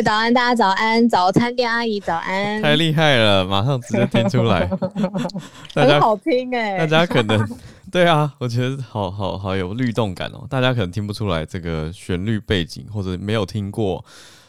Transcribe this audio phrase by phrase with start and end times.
[0.00, 0.54] 早安，大家早安。
[0.54, 1.08] 早安，大家早安。
[1.08, 2.62] 早餐店阿姨早安。
[2.62, 4.70] 太厉害了，马上直接听出来。
[5.74, 6.78] 大家很好听哎、欸。
[6.78, 7.46] 大家可能
[7.90, 10.46] 对啊，我觉得好好好有律动感哦。
[10.48, 14.02] 大家可能听不出来这个旋律背景，或者没有听过。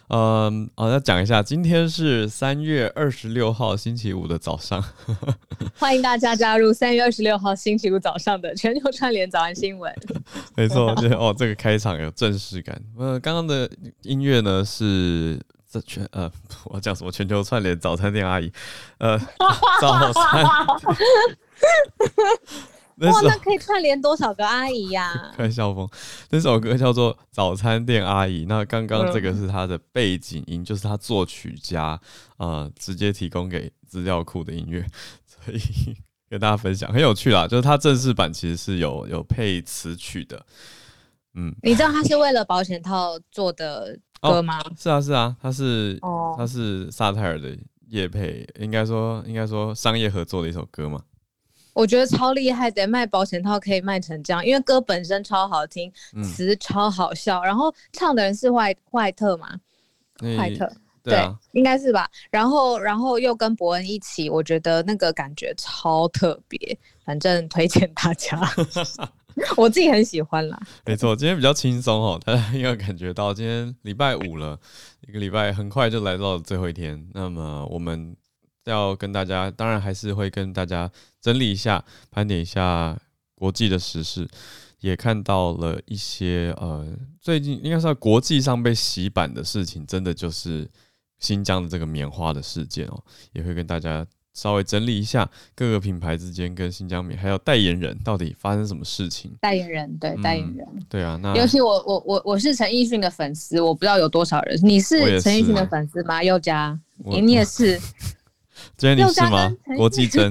[0.09, 4.83] 嗯，好，要讲一下，今天是三月二十六号星期五的早上。
[5.79, 9.91] 欢迎大家加入三月二十六号星期五早上的全球串联早安新闻。
[10.55, 12.79] 没错，就是哦，这个开场有正式感。
[12.97, 13.69] 呃，刚刚的
[14.01, 15.39] 音乐呢是
[15.71, 16.31] 这全呃，
[16.65, 17.11] 我讲什么？
[17.11, 18.51] 全球串联早餐店阿姨，
[18.99, 19.17] 呃，
[19.81, 20.45] 早餐。
[22.97, 25.33] 哇，那可以串联多少个阿姨呀、啊？
[25.35, 25.89] 开笑疯，
[26.29, 28.43] 那首歌叫做《早餐店阿姨》。
[28.47, 31.99] 那刚刚这个是他的背景音，嗯、就是他作曲家
[32.37, 34.85] 呃直接提供给资料库的音乐，
[35.25, 35.59] 所以
[36.29, 37.47] 跟大家分享很有趣啦。
[37.47, 40.45] 就是他正式版其实是有有配词曲的。
[41.35, 44.59] 嗯，你知道他是为了保险套做的歌吗？
[44.59, 47.57] 哦、是啊，是啊，他是哦，他是萨泰尔的
[47.87, 51.01] 业配，应该说应该说商业合作的一首歌嘛。
[51.73, 55.91] 我觉得超厉害的，卖保险套可以卖成这样，因为歌本身超好听，
[56.23, 59.47] 词、嗯、超好笑，然后唱的人是坏坏特嘛，
[60.37, 60.65] 坏、欸、特
[61.03, 62.07] 对，对、啊，应该是吧。
[62.29, 68.39] 然后然后又跟伯恩一起，我觉得那个感觉超特别，反正推荐大家，
[69.57, 70.61] 我自己很喜欢啦。
[70.85, 74.59] 没错，今天比较轻松哦，大家应该感觉到今天礼拜五了，
[75.07, 78.15] 一个礼拜很快就来到了最后一天，那么我们。
[78.65, 80.89] 要跟大家，当然还是会跟大家
[81.21, 82.97] 整理一下、盘点一下
[83.35, 84.27] 国际的时事，
[84.79, 86.87] 也看到了一些呃，
[87.19, 90.69] 最近应该是在国际上被洗版的事情，真的就是
[91.19, 93.03] 新疆的这个棉花的事件哦，
[93.33, 99.35] 也会跟大家稍微整理一下各个品牌之间跟新疆棉还有代言人到底发生什么事情。
[99.41, 106.23] 代言人对、嗯、代言人对啊，那尤其我我我我是陈奕迅的粉丝，我不知道有多少人，你是陈奕迅的粉丝吗？
[106.23, 107.77] 宥嘉，你你也是。
[108.77, 109.51] 今天你是吗？
[109.77, 110.29] 国际真，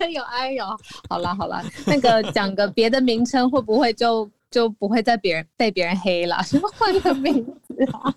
[0.00, 0.64] 哎呦哎呦，
[1.08, 6.42] 好了好了，那个 讲个别的名称会不会就就不会再别人被别人黑了？
[6.44, 8.12] 什么换个名字啊？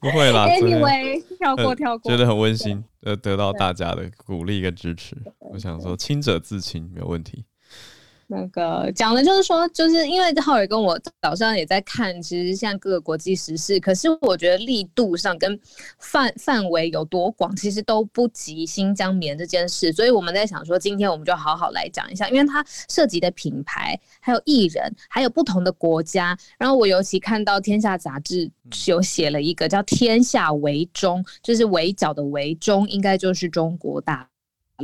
[0.00, 7.44] 不会啦，Anyway，跳过跳过，觉得很温馨，呃，得到大家的鼓励跟支持，我想说清者自清没有问题。
[8.30, 15.58] 那个讲的就是说，就是因为浩宇跟我早上也在看，其实现在各个国际时事，可是我觉得力度上跟
[15.98, 19.90] 范范围有多广，其实都不及新疆棉这件事。
[19.94, 26.36] 所以我们在想说，今天我们就好好来讲一下，因为它涉及的品牌、还有艺人、还有不同的国家。
[26.58, 28.50] 然后我尤其看到《天下》杂志
[28.86, 34.28] 有写了一个叫“天下为中”，就是围剿的围中，应该就是中国大。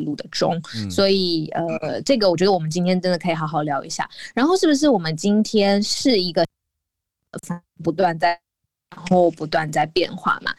[0.00, 0.60] 路的中，
[0.91, 4.09] 所以呃，这个我觉得我们今天真的可以好好聊一下。
[4.35, 6.44] 然后是不是我们今天是一个
[7.82, 8.38] 不断在，
[8.94, 10.55] 然后不断在变化嘛？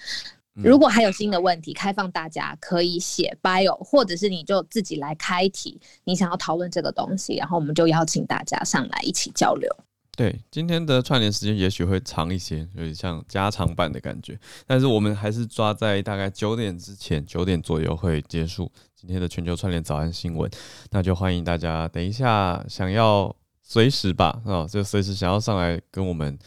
[0.53, 9.69] 如果还有新的问题，开放大家可以写 bio，或者是你就自己来开题，你想要讨论这个东西，然后我们就邀请大家上来一起交流。
[10.15, 18.71] 对，今天的串联时间也许会长一些，有点像加长版的感觉，但是我们还是抓在大概九点之前，九点左右会结束。
[18.95, 20.49] 今天的全球串联早安新闻，
[20.91, 26.39] 那就欢迎大家等一下想要随时吧，啊，就随时想要上来跟我们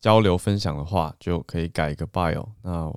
[0.00, 2.92] 交流分享的话，就可以改一个 bio，那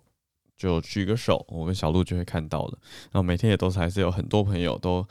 [0.58, 2.78] 就举个手，我跟小鹿就会看到了。
[3.12, 5.08] 然后每天也都是还是有很多朋友都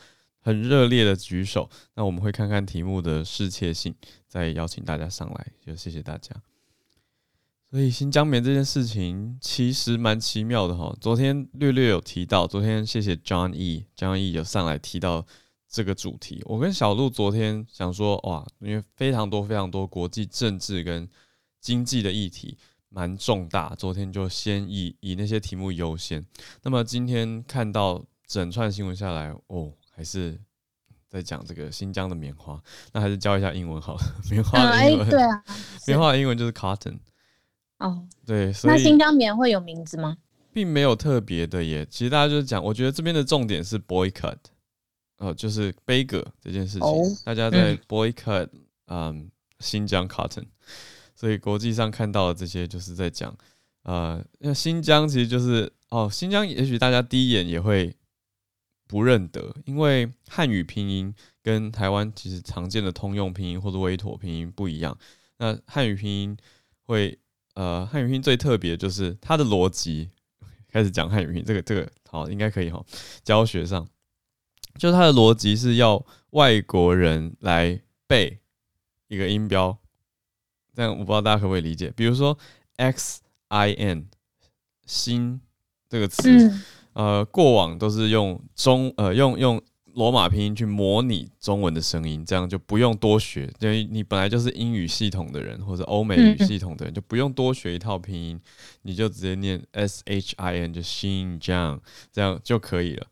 [0.47, 3.93] 很热烈的举手，那我们会看看题目的适切性，
[4.29, 6.41] 再邀请大家上来，就谢谢大家。
[7.69, 15.27] 所以新疆棉这件事情其实蛮奇妙的哈，昨天略略有提到，昨天谢谢 John E，John E 有上来提到
[15.69, 16.41] 这个主题。
[16.45, 21.09] 我跟小鹿昨天想说，哇，因为非常多非常多国际政治跟
[21.61, 22.57] 经济的议题
[22.89, 26.25] 蛮重大，昨天就先以以那些题目优先。
[26.63, 30.39] 那么今天看到整串新闻下来，哦，还是
[31.09, 32.63] 在讲这个新疆的棉花，
[32.93, 34.01] 那还是教一下英文好了。
[34.31, 35.43] 棉花的英文，对啊，
[35.87, 36.99] 棉花的英文就是 cotton。
[37.79, 37.97] 哦、oh，
[38.27, 40.19] 对，所以那新疆棉会有名字吗？
[40.53, 41.87] 并没有特别的耶。
[41.91, 44.37] 其实大家就是讲，我觉得这边的重点是 boycott，
[45.17, 46.81] 哦，就是杯葛这件事情。
[46.81, 48.49] Oh, 大家在 boycott，
[48.87, 50.45] 嗯，嗯，新疆 cotton。
[51.15, 53.35] 所以国际上看到的这些，就是在讲，
[53.85, 57.95] 呃，那新疆其实就是哦，新疆也许大家第一眼也会
[58.87, 64.97] 不认得，因为汉语拼音跟台湾其实常见的通用拼音或者委托拼音不一样。
[65.39, 66.37] 那汉语拼音
[66.85, 67.19] 会。
[67.55, 70.11] 呃，汉语拼音最特别就是它的逻辑。
[70.69, 72.85] 开始讲汉语拼音，这个这个好，应该可以哈。
[73.25, 73.89] 教学上，
[74.77, 78.41] 就是它的逻辑是要外国人来背
[79.09, 79.79] 一个音标，
[80.75, 81.91] 这样我不知道大家可不可以理解。
[81.97, 82.39] 比如说
[82.77, 84.11] X I N
[84.85, 85.41] 新
[85.89, 86.53] 这个词，
[86.97, 89.61] 呃，过往都是用中呃用用
[89.93, 93.53] 罗马拼音去模拟中文的声音，这样就不用多学。
[93.61, 98.41] 因为你本来就是英语系统的人或者欧美语系统的人，就不用多学一套拼音，
[98.81, 101.79] 你就直接念 S H I N 就新疆
[102.11, 103.07] 这样就可以了。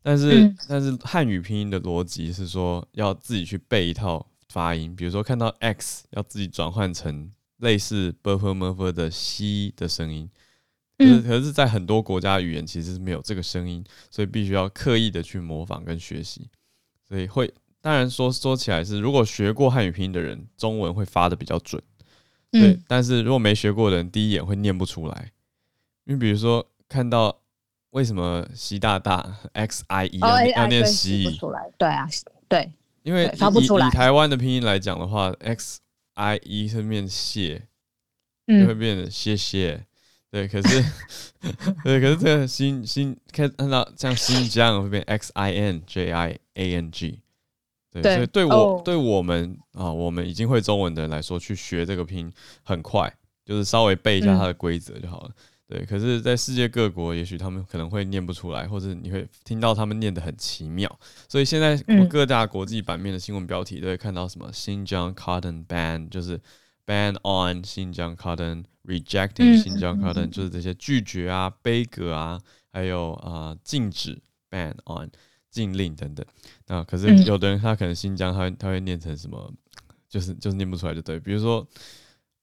[0.00, 10.30] 但是、但是汉语拼音的逻辑是说要自己去背一套发音，比如说看到 x 要自己转换成类似 b f m f 的 c 的声音，
[10.98, 16.48] 可是可是在很多国家语言其实是没有这个声音，所以必须要刻意的去模仿跟学习，
[17.08, 21.82] 所以会当然说说起来是如果学过汉语拼音的人，中文会发的比较准，
[22.50, 25.32] 对，但是如果没学过的人，第一眼会念不出来，
[26.04, 27.40] 因为比如说看到。
[27.94, 31.38] 为什么习大大 X I E 要要念习？
[31.78, 32.08] 对啊，
[32.48, 32.72] 对，
[33.04, 33.86] 因为发不出来。
[33.86, 35.78] 以台湾的拼音来讲的话，X
[36.14, 37.68] I E 是念谢，
[38.48, 39.86] 就会变成谢谢。
[40.34, 40.84] 对，可是
[41.84, 47.20] 对，可是这个新新看看到像新疆会变 X I N J I A N G。
[47.92, 52.32] 对，所以对我对我们啊，我们已经会中文的人来说，去学这个拼
[52.64, 53.08] 很快，
[53.44, 55.30] 就是稍微背一下它的规则就好了。
[55.68, 60.98] 对，可是，在世界各国，也许他们可能会念不出来，或者你会听到他们念的很奇妙。
[61.28, 61.76] 所以现在，
[62.06, 66.40] 各大国际版面的新闻标题都会看到什么“新疆 cotton ban”，就是
[66.86, 72.40] “ban on 新疆 cotton”，“rejecting 新疆 cotton”，就是这些拒绝啊、杯葛啊，
[72.72, 74.20] 还有啊、呃、禁止
[74.50, 75.10] “ban on”
[75.50, 76.24] 禁令等等。
[76.66, 79.52] 那可是有的人他可能新疆他会他会念成什么，
[80.08, 81.20] 就是就是念不出来就对。
[81.20, 81.66] 比如说，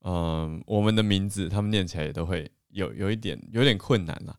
[0.04, 2.50] 嗯、呃，我们的名字他们念起来也都会。
[2.74, 4.34] 有有一点有点困难了。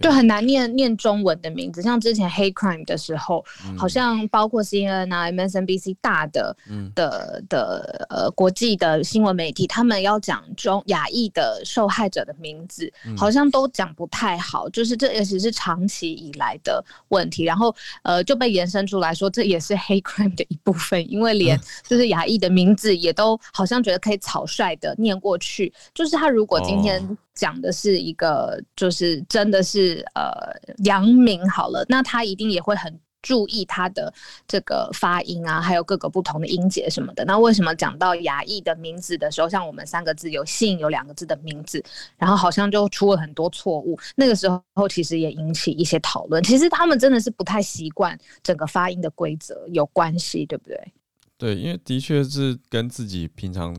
[0.00, 30.04] 就很难念念中文的名字，像之前 Hate Crime 的时候，嗯、好像包括 CNN 啊、MSNBC 大的、嗯、的的呃国际的新闻媒体，他们要讲中亚裔的受害者的名字，嗯、好像都讲不太好，就是这也许是长期以来的问题，然后呃就被延伸出来说，这也是 Hate Crime 的一部分，因为连就是亚裔的名字也都好像觉得可以草率的念过去，就是他如果今天讲的是一个，就是真的是。
[30.16, 34.10] 呃，阳明好了，那他一定也会很注意他的
[34.48, 37.22] 这个发音啊，还有各个不同的音节什么的。
[37.26, 41.84] 那为什么讲到亚裔的名字的时候，像我们三个字有姓有两个字的名字，
[42.16, 43.98] 然后好像就出了很多错误？
[44.14, 46.42] 那个时候其实也引起一些讨论。
[46.42, 50.92] 其实他们真的是不太习惯整个发音的规则有关系，对不对？
[51.36, 53.76] 对，因为的确是跟自己平常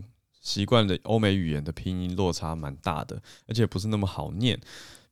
[0.47, 4.57] 习惯的欧美语言的拼音落差蛮大的，而且不是那么好念。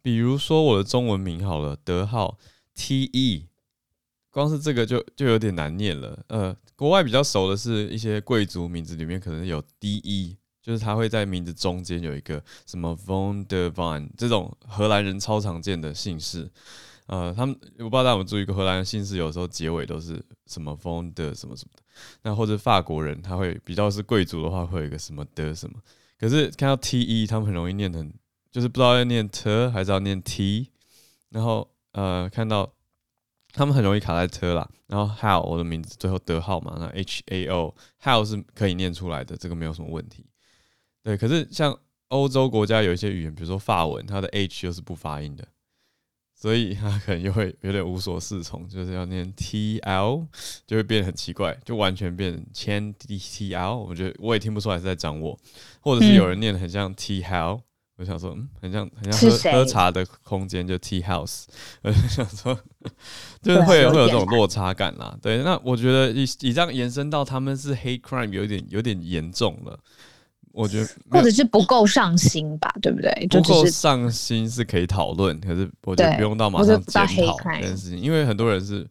[0.02, 2.38] 比如说我的中文名好了，德浩
[2.74, 3.48] T E，
[4.32, 6.24] 光是这个就就有点难念了。
[6.30, 16.50] 呃，国外比较熟的是一些贵族名字里面可能有 D E，就是他会在名字中间有一个什么 Von der Van 这种荷兰人超常见的姓氏。
[17.08, 21.84] 呃，他们我不知道大家有没有注意过，荷兰的姓氏有时候结尾都是什么风的什么什么的。
[22.24, 25.80] 那或者法国人他会比较是贵族的话，会有一个什么的什么。
[26.20, 28.14] 可是看到 T E，他们很容易念成。
[28.52, 30.72] 就是不知道要念 t 还是要念 t，
[31.28, 32.72] 然后呃看到
[33.52, 40.26] 他们很容易卡在 t 啦，然后 how 我的名字最后德浩嘛，那 h a o how 是可以念出来的，这个没有什么问题。
[41.04, 45.46] 对，可是像欧洲国家有一些语言，比如说法文，它的 h 又是不发音的，
[46.36, 50.28] 所以他可能就会有点无所适从， 就是要念 t l
[50.68, 55.38] 就会变得很奇怪，就完全变成千 d t l，我觉得我也听不出来是在讲我，
[55.80, 57.60] 或者是有人念的很像 t how。
[57.98, 61.46] 我想说，嗯，很像很像喝喝茶的空间，就 tea house。
[61.82, 62.54] 我就想说，
[63.42, 65.18] 就是会有会有这种落差感啦。
[65.22, 69.80] 对，那我觉得以以这样延伸到他们是 hate crime，有点有点严重了。
[70.56, 73.28] 我觉得或者是不够上心吧， 对不对？
[73.30, 78.88] 不够上心是可以讨论，可是我觉得不用到马上检讨这件事情，因为很多人是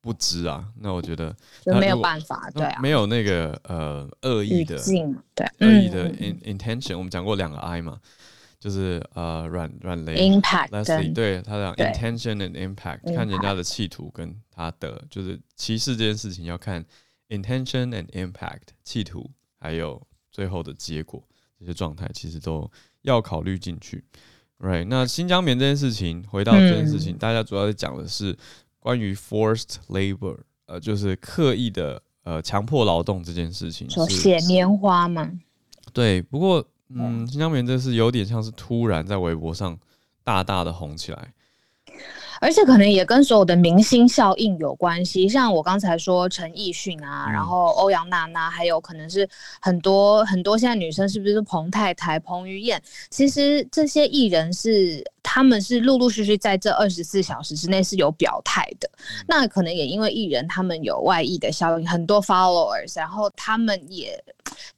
[0.00, 0.64] 不知啊。
[0.80, 4.76] 那我觉得没有办法，对啊，没有那个呃恶意的
[5.34, 6.96] 对恶意的 in intention。
[6.96, 7.98] 我们讲过两个 I 嘛。
[8.58, 16.84] 就是呃软软雷 impact，对他讲 intention and impact，看人家的企图跟他的就是歧视这件事情要看
[17.28, 19.30] intention and impact 企图，
[19.60, 20.02] 还有
[20.36, 21.22] 最后的结果
[21.58, 24.04] 这些状态其实都要考虑进去。
[24.58, 28.36] Right，那新疆棉这件事情，回到这件事情，大家主要在讲的是
[28.78, 33.88] 关于 forced labor，呃，就是刻意的呃强迫劳动这件事情。
[33.88, 35.32] 说写棉花吗？
[35.94, 36.62] 对，不过。
[36.88, 39.76] 嗯，新疆棉这是有点像是突然在微博上
[40.22, 41.34] 大大的红起来。
[42.40, 45.28] 而且可能也跟所有的明星效应有关系。
[45.28, 49.28] 像我刚才说陈奕迅啊，然后欧阳娜娜，还有可能是
[49.60, 52.80] 很多很多现在女生是不是彭太太、彭于晏？
[53.10, 55.04] 其实这些艺人是。
[55.28, 58.88] 他们是陆陆续续在这二十四小时之内是有表态的，
[59.26, 64.22] 那可能也因为艺人他们有外溢的效应，很多 followers，然后他们也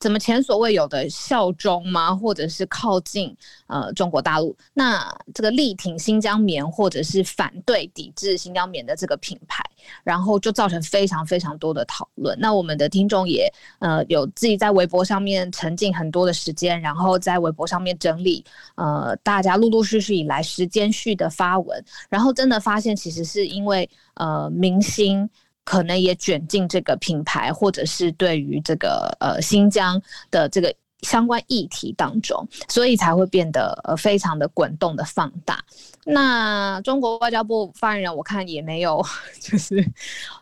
[0.00, 2.14] 怎么前所未有的效忠吗？
[2.14, 4.56] 或者是靠近呃中国大陆？
[4.74, 9.62] 那这个力挺新疆棉或者是反对抵制新疆棉的这个品牌，
[10.02, 12.36] 然后就造成非常非常多的讨论。
[12.40, 18.44] 那我们的听众也呃有自己在微博上面沉浸很多的时间，然后在微博上面整理
[18.74, 20.42] 呃大家陆陆续续以来。
[20.48, 25.28] 时间序的发文，然后真的发现，其实是因为呃明星
[25.68, 35.62] 可能也卷进这个品牌，或者是对于这个呃新疆的这个相关议题当中，所以才会变得呃非常的滚动的放大。
[36.10, 39.04] 那中国外交部发言人，我看也没有
[39.40, 39.84] 就是。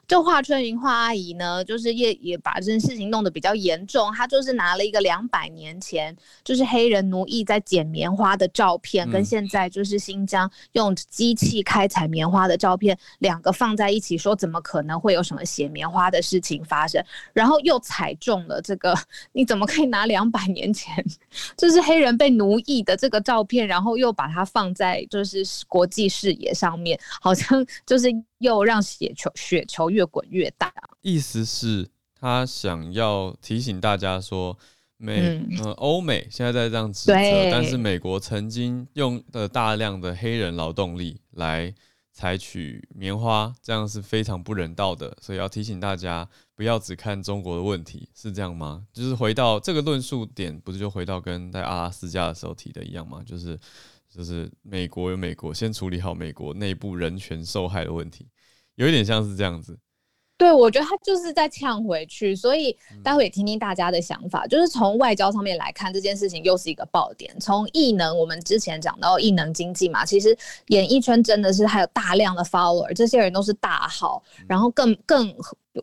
[0.06, 4.12] 就华春莹华阿姨呢，就是也也把这件事情弄得比较严重。
[4.14, 17.04] 她就是拿了一个两百年前就是黑人奴役在捡棉花的照片，跟现在就是新疆用机器开采棉花的照片，两个放在一起，说怎么可能会有什么写棉花的事情发生？
[17.32, 18.94] 然后又踩中了这个，
[19.32, 21.04] 你怎么可以拿两百年前
[21.58, 28.08] 就是黑人被奴役的这个照片，然后又把它放在就是国际视野上面，好像 就是。
[28.40, 30.70] 又让雪球雪球越滚越大，
[31.00, 34.54] 意思是他想要提醒大家说，
[34.98, 37.14] 美呃欧美现在在这样指责，
[37.50, 41.74] 但是美国曾经用的大量的黑人劳动力来
[42.12, 48.84] 采取棉花，这样是非常不人道的，所以要提醒大家不要只看中国的问题，是这样吗？
[48.92, 53.22] 就是回到这个论述点，不是就回到跟在阿拉斯加的时候提的一样吗？
[53.24, 53.58] 就是。
[54.16, 58.26] 就是美国有美国先处理好美国内部人权受害的问题，
[58.76, 59.78] 有一点像是这样子。
[60.38, 64.46] 对，我觉得他就是在呛回去，所以待会也听听大家的想法。
[64.46, 67.34] 就是从外交上面来看，这件事情又是一个爆点。
[67.40, 75.34] 从艺能，我们之前讲到艺能经济嘛，其实演艺圈真的是还有大量的 follower，这些人都是大号，然后更更。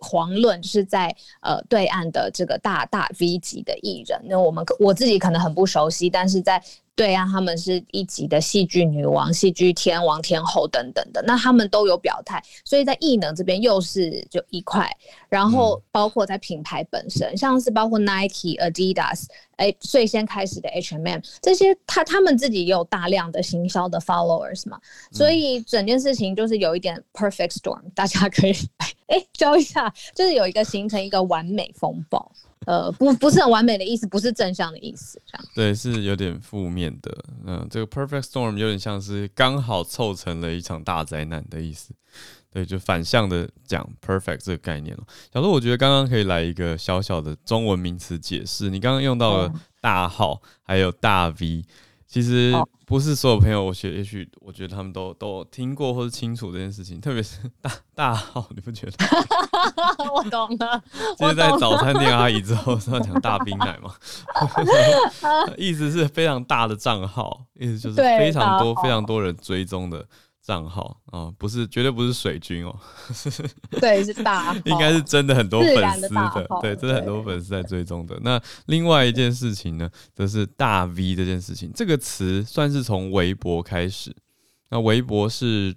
[0.02, 6.60] 遑论就是在呃对岸的这个大大 V 级的艺人，那我们我自己可能很不熟悉，但是在
[6.96, 14.90] 对啊他们是一级的戏剧女王、戏剧天王、天后等等的，那他们都有表态，所以在艺能这边又是就一块，
[15.28, 19.26] 然后包括在品牌本身，像是包括 Nike、Adidas。
[19.58, 24.80] 哎，最先开始的 H&M 这些，他他们自己也有大量的行销的 followers 嘛，
[25.12, 28.54] 所以整件事情就是有一点 perfect storm，大家可以
[29.08, 32.32] 哎教一下，就是有一个形成一个完美风暴，
[32.66, 35.46] 呃，不不是很完美的意思，不是正向的意思，这样。
[35.56, 37.16] 对，是有点负面的，
[37.46, 41.94] 嗯，这个 perfect storm 有点像是刚好凑成了一场大灾难的意思。
[42.52, 45.04] 对，就反向的讲 perfect 这个概念了。
[45.34, 48.70] 小鹿，我觉得刚刚可以来一个小小的中文名词解释。
[48.70, 49.52] 你刚刚用到了
[49.82, 51.66] 大号，还有大 V，
[52.14, 52.54] 其实
[52.86, 57.02] 不是所有朋友，我觉也许我觉得他们都都听过或者清楚这件事情。
[57.02, 58.94] 特别是大大号，你不觉得？
[60.14, 60.80] 我懂了。
[61.18, 63.96] 就是在早餐店阿姨之后是要讲大冰奶嘛？
[65.58, 70.06] 意思是非常大的账号，意思就是非常多非常多人追踪的。
[70.44, 72.78] 账号啊、哦，不是，绝对不是水军哦。
[73.80, 78.20] 对，是大，应该是真的很多粉丝的，的对，真的很多粉丝在追踪的。
[78.22, 84.14] 那另外一件事情呢，则是大 V 这件事情，这个词算是从微博开始。
[84.70, 85.74] 那微博是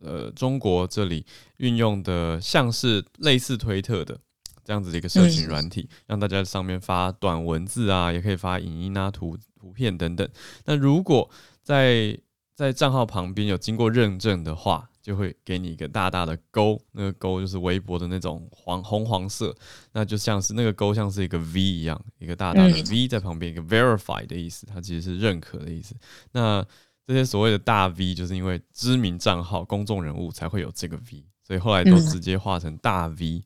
[0.00, 1.24] 呃中国这里
[1.58, 4.18] 运用的，像是类似推特的
[4.64, 10.28] 这样子的一个社群软体，嗯、让大家在上面发短文字啊，也可以发影音啊、图图片等等。
[10.64, 11.30] 那如果
[11.62, 12.18] 在
[12.58, 19.54] 在账号旁边有经过认证的话，就会给你一个大大的勾，那个勾就是微博的那种黄红黄色，
[19.92, 25.94] 那就像是那个勾像是一个 V 一样，一个大大的 V 在旁边，一个 Verify 的意思，它其实是认可的意思。
[26.32, 26.66] 那
[27.06, 33.44] 这些所谓的大 V，就是因为知名账号、公众人物才会有这个 V，所以后来都直接画成大 V。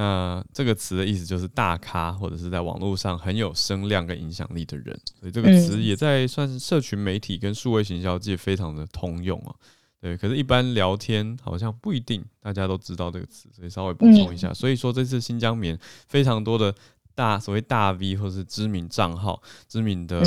[0.00, 9.52] 那这个词的意思就是大咖，或者是在网络上很有声量跟影响力的人，所以这个词也在算是社群媒体跟数位行销界非常的通用啊。
[10.00, 14.54] 对，可是，一般聊天好像不一定大家都知道这个词，所以稍微补充一下。
[14.54, 15.76] 所以说，这次新疆棉
[16.06, 16.72] 非常多的
[17.16, 20.22] 大所谓大 V 或是知名账号、知名的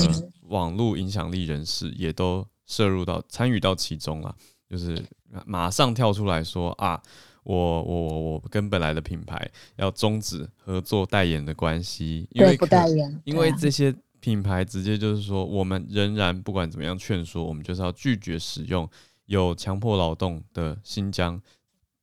[0.49, 4.35] 网络影响力人士也都涉入到参与到其中了，
[4.69, 5.01] 就是
[5.45, 7.01] 马上跳出来说啊。
[7.43, 18.89] 我我我我跟本来的品牌要终止合作代言的关系，因为不代言，因为这些品牌直接就是说，我们仍然不管怎么样劝说，我们就是要拒绝使用
[19.25, 21.41] 有强迫劳动的新疆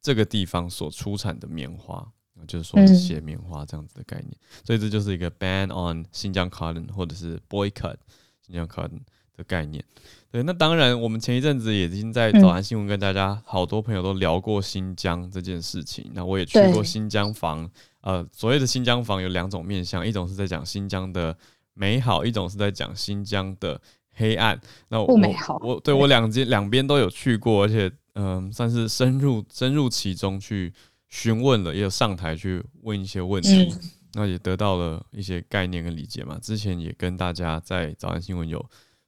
[0.00, 2.10] 这个地方所出产的棉花。
[2.46, 7.96] 就是说是写棉花这样子的概念，嗯、所以这就是一个 ban on 新疆 cotton 或者是 boycott
[8.40, 9.00] 新疆 cotton
[9.36, 9.84] 的概念。
[10.30, 16.10] 对，那当然，我们前一阵子也已经在早安新闻跟大家好多朋友都聊过新疆这件事情。
[16.14, 17.68] 那我也去过新疆房，
[18.02, 21.36] 呃，所谓的新疆房有两种面向，一种是在讲新疆的
[21.74, 23.80] 美好，一种是在讲新疆的
[24.12, 24.60] 黑暗。
[24.88, 30.72] 那我不美好，我对我两间两边都有去过，而且嗯、呃，算是深入深入其中去。
[31.10, 33.80] 询问了，也有上台去问一些问题，嗯、
[34.12, 36.38] 那也得到了一些概念跟理解嘛。
[36.38, 38.62] 之前也跟大家在早安新闻有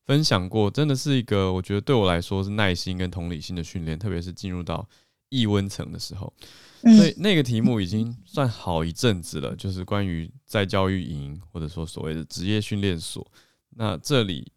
[0.07, 4.89] 分享过，真的是一个我觉得对我来说是耐心跟同理心的训练，特别是进入到
[5.29, 6.33] 易温层的时候。
[6.83, 13.27] 嗯、所以那个题目已经算好一阵子了，就是关于在教育营或者说所谓的职业训练所，
[13.71, 14.53] 那这里。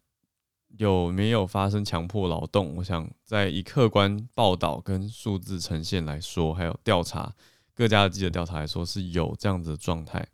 [0.76, 2.74] 有没有发生强迫劳动？
[2.74, 7.32] 我想，在以客观报道跟数字呈现来说，还有调查
[7.76, 10.26] 各家的记者调查来说，是有这样子的状态。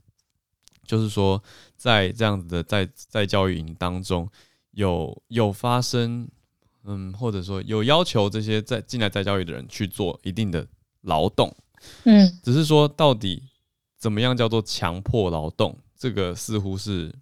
[0.87, 1.43] 就是说，
[1.77, 4.27] 在这样子的在在教育营当中，
[4.73, 6.29] 有有发生，
[6.85, 10.67] 嗯，或者说有要求这些在进来在教育的人去做一定的
[11.03, 11.55] 劳动，
[12.05, 13.43] 嗯，只是说到底
[13.99, 17.15] 怎么样叫做强迫劳动，这个似乎是，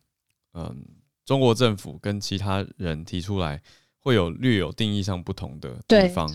[0.54, 0.84] 嗯。
[1.28, 3.60] 中国政府跟其他人提出来，
[3.98, 6.26] 会有略有定义上不同的地方。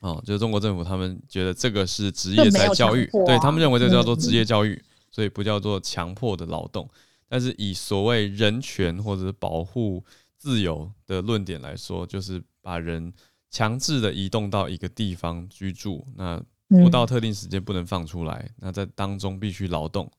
[0.00, 6.88] 哦，就是中国政府他们觉得这个是职业再教育，啊、对他们认为这叫做职业教育，嗯、所以不叫做强迫的劳动。
[7.30, 10.04] 但是以所谓人权或者保护
[10.36, 13.12] 自由的论点来说，就是把人
[13.50, 20.10] 强制的移动到一个地方居住，那不到特定时间不能放出来，那在当中必须劳动。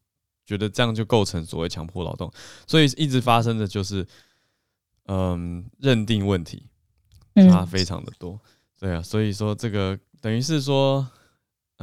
[0.45, 2.31] 觉得这样就构成所谓强迫劳动，
[2.65, 4.05] 所以一直发生的就是，
[5.07, 6.67] 嗯，认定问题
[7.35, 8.39] 差非常的多，
[8.79, 11.07] 对啊，所以说这个等于是说，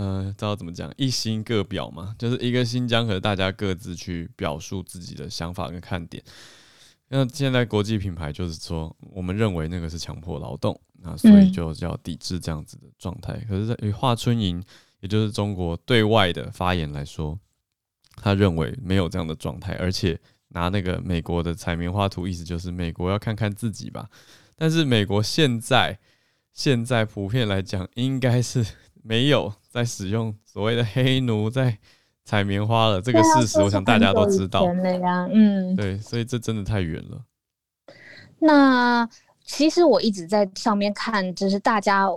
[0.01, 6.23] 嗯，知道怎么讲，一心各表嘛，就是一个新疆和大家各自去表述自己的想法跟看点。
[7.09, 13.35] 那现在国际品牌就是说，我们认为那个是强迫劳动，那所以就要抵制这样子的状态。
[13.49, 14.63] 可是，在华春莹，
[15.01, 17.39] 也就是中国对外的发言来说。
[18.21, 24.11] 他认为没有这样的状态，而且拿那个美国的采棉花图，意思就是美国要看看自己吧。
[24.57, 25.97] 但是美国现在
[26.53, 28.67] 现在普遍来讲，应该是
[29.05, 31.79] 没有在使用所谓的黑奴在
[32.25, 33.01] 采棉花了。
[33.01, 34.67] 这个事实，我想大家都知道。
[35.33, 37.23] 嗯，对，所以这真的太远了。
[38.41, 39.09] 那
[39.45, 42.09] 其实我一直在上面看，就是大家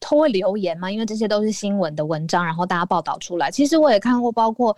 [0.00, 3.50] 都会留言嘛，因为这些都是新闻的文章，然后大家报道出来。
[3.50, 4.76] 其实我也看过，包括。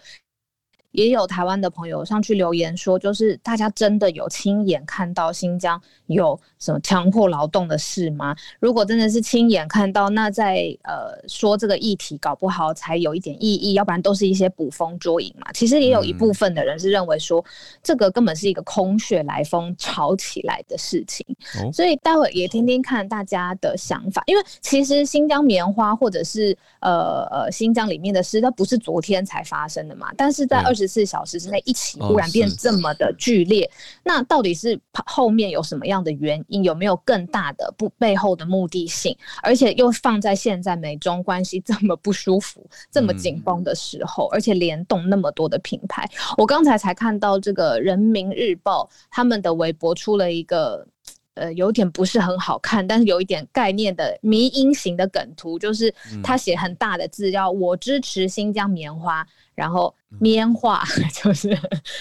[0.95, 8.35] 也有台湾的朋友上去留言说，就是大家真的有亲眼看到新疆有什么强迫劳动的事吗？
[8.61, 15.51] 如果真的是亲眼看到，那在呃说这个议题搞不好才有一点意义，要不然都是一些捕风捉影嘛。
[15.53, 17.45] 其实也有一部分的人是认为说，
[17.83, 21.27] 这个根本是一个空穴来风炒起来的事情。
[21.73, 30.84] 所以待会也听听看大家的想法，因为其实新疆棉花或者是呃呃新疆里面的事，它不是昨天才发生的嘛，但是在二十。
[30.85, 33.71] 十四小时之内一起忽然变这么的剧烈，
[34.03, 36.63] 那到底是后面有什么样的原因？
[36.63, 39.17] 有没有更大的不背后的目的性？
[39.43, 50.87] 而且又放在现在美中关系 这么不舒服、这么紧绷的时候，而且联动那么多的品牌，我刚才才看到这个人民日报他们的微博出了一个。
[51.35, 55.93] 呃，有点不是很好看，但是有一点概念的迷因型的梗图，就是
[56.23, 61.59] 他写很大的字，叫“我支持新疆棉花”，然后棉花 就是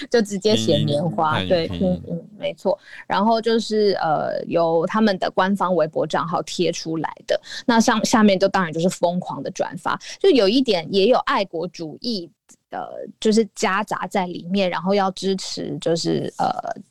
[0.08, 2.78] 就直接写棉花，对，嗯嗯，没错。
[3.08, 12.30] 然后就是呃，由他们的官方微博账号贴出来的，那上下面就当然就是疯狂的转发，就有一点也有爱国主义
[12.70, 16.46] 的，就是夹杂在里面，然后要支持就是呃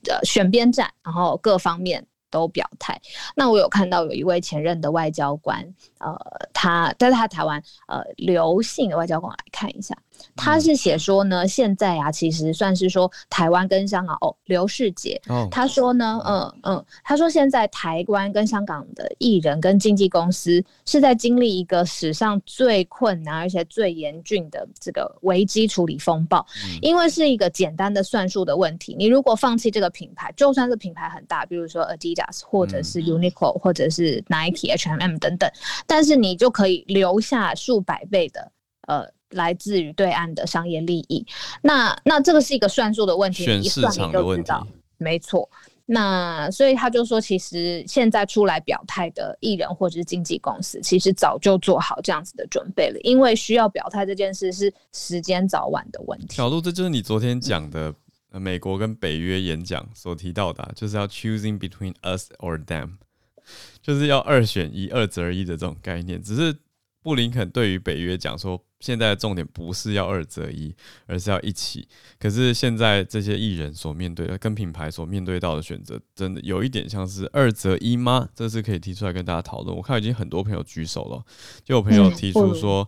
[0.10, 2.06] 呃选边站，然后各方面。
[2.34, 3.00] 都表态。
[3.36, 5.64] 那我有看到有一位前任的外交官，
[6.00, 6.18] 呃，
[6.52, 9.96] 他但是他台湾呃刘姓的外交官来看一下。
[10.36, 16.54] 他是写说呢，现在啊，其实算是说台湾跟香港哦，刘世杰，他说呢，嗯。
[16.64, 26.46] 嗯，他说现在台湾跟香港的艺人跟经纪公司是在经历一个史上最困难而且最严峻的这个危机处理风暴，
[26.82, 35.50] 因为是一个简单的算术的问题，你如果放弃这个品牌，就算是品牌很大，比如说 Adidas 或者是 Uniqlo 或者是 Nike、H&M 等等，
[35.86, 38.52] 但是你就可以留下数百倍的
[38.88, 39.06] 呃。
[39.34, 41.26] 来自于对岸的商业利益，
[41.62, 44.52] 那那这个是一个算术的问题，选市场的问题，
[44.98, 45.50] 没错。
[45.86, 56.28] 那所以他就说，其实现在出来表态的艺人或者是经纪公司，其实早就做好这样子的准备了，因为需要表态这件事是时间早晚的问题。
[56.30, 57.94] 小鹿，这就是你昨天讲的
[58.32, 62.92] 美国跟北约演讲所提到的，就是要 choosing between us or them，
[63.82, 66.24] 就是要二选一、二择一的这种概念。
[66.24, 66.56] 只是
[67.02, 68.64] 布林肯对于北约讲说。
[68.84, 71.88] 现在的重点不是要二择一，而是要一起。
[72.20, 78.28] 可是现在这些艺人所面对的，跟品牌所面对到的选择，真的有一点像是二择一吗？
[78.36, 79.74] 这是可以提出来跟大家讨论。
[79.74, 81.24] 我看已经很多朋友举手了，
[81.64, 82.86] 就有朋友提出说，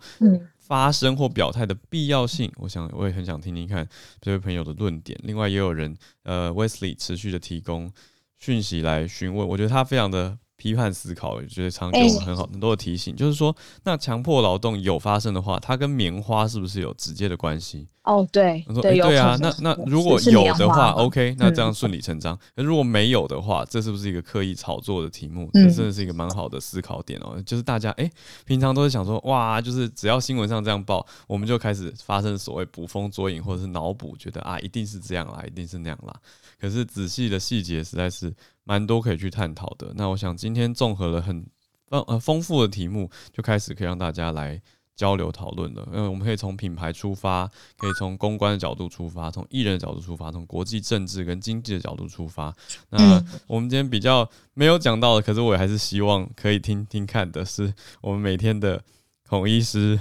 [0.59, 2.51] 发声或表态的必要性。
[2.57, 3.87] 我想我也很想听听看
[4.19, 5.17] 这位朋友的论点。
[5.23, 7.89] 另外也有人，呃，Wesley 持续的提供
[8.37, 10.37] 讯息来询问，我觉得他非常的。
[10.57, 17.87] 批判思考，我觉得常给我们很好很多的提醒，欸、就是说，那强迫劳动有发生的话，它跟棉花是不是有直接的关系？
[18.03, 22.37] 哦，对，说对，对啊，那那如果有的话，OK，那这样顺理成章。
[22.53, 25.49] 那、嗯、如果没有的话，这是不是一个刻意炒作的题目？
[25.53, 27.33] 这真的是一个蛮好的思考点哦。
[27.35, 28.11] 嗯、就是大家哎、欸，
[28.45, 36.15] 平常都是想说，哇，就是只要新闻上这样报，我们就开始发生所谓捕风捉影，或者是脑补，觉得啊，一定是这样啦，一定是那样啦。
[36.61, 38.31] 可是仔细的细节实在是
[38.65, 39.93] 蛮多可以去探讨的。
[39.95, 41.45] 那我想今天综合了很
[41.87, 44.61] 丰呃丰富的题目，就开始可以让大家来
[44.93, 45.87] 交流讨论了。
[45.93, 47.47] 因为我们可以从品牌出发，
[47.77, 52.53] 可以从公关的角度出发，从艺人的角度出发，从国际政治跟经济的角度出发。
[52.89, 58.83] 那我们今天比较没有讲到的，可是我也还是希望可以听听看的是，我们每天的
[59.27, 59.99] 孔医师。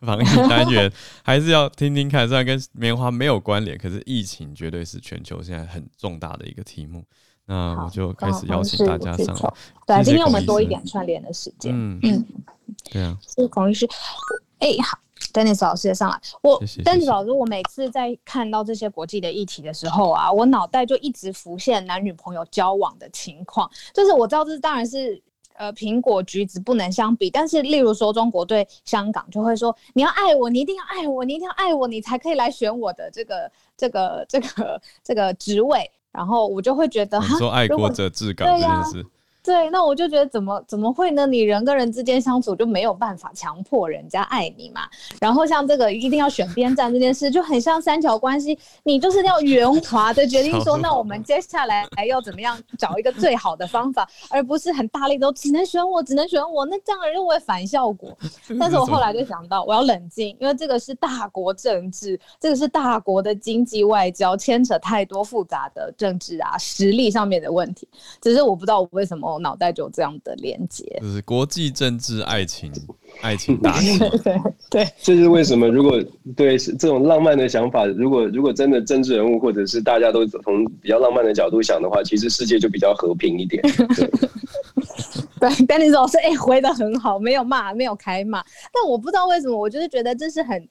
[0.00, 0.92] 防疫单元
[1.24, 7.02] 还是要听听看，虽然跟棉花没有关联，可是疫情绝对是全球现在很重大的一个题目。
[7.46, 9.52] 那我就开始邀请大家上来。
[9.86, 11.72] 对，今天我们多一点串联的时间。
[11.74, 12.26] 嗯嗯，
[12.90, 13.16] 对啊。
[13.26, 13.86] 是孔医师，
[14.58, 14.98] 哎、欸，好
[15.32, 16.20] ，Dennis 老师也上来。
[16.42, 23.70] 我 Dennis 老师，我每次在看到这些国际的议题的时候啊，我脑袋就一直浮现男女朋友交往的情况。
[23.92, 25.22] 就是我知道，这当然是。
[25.56, 39.04] 呃，苹果橘子不能相比，但是例如说中国对香港就会说，你要爱我，你一定要爱我，你一定要爱我，你才可以来选我的这个这个这个这个职位，然后我就会觉得，说 爱国者治港这件事。
[39.44, 41.26] 对，那我就觉得怎么怎么会呢？
[41.26, 44.80] 你人跟人之间相处就没有办法强迫人家爱你嘛。
[45.20, 58.16] 然后像这个一定要选边站这件事，就很像三角关系，你就是要圆滑的决定说， 那我们接下来还要怎么样找一个最好的方法，而不是很大力都只能选我，只能选我，那这样认为反效果。
[58.58, 67.86] 但是我后来就想到，我要冷静，因为这个是大国政治，这个是大国的经济外交，牵扯太多复杂的政治啊实力上面的问题。
[68.22, 69.33] 只是我不知道我为什么。
[69.38, 72.72] 脑袋就有这样的连接，就是国际政治、爱情、
[73.22, 73.98] 爱情大戏。
[74.22, 75.68] 对对，这是为什么？
[75.68, 76.02] 如果
[76.36, 83.62] 对这种浪漫的想法，如果如果真的政治人物或者是大家都从比较浪漫的角度想的话，其实世界就比较和平一点。
[85.38, 88.42] 对，对，丹尼斯老师，哎、欸，回的很好，没有骂，没有开骂，
[88.72, 90.68] 但我不知道为什么，我就是觉得这是很。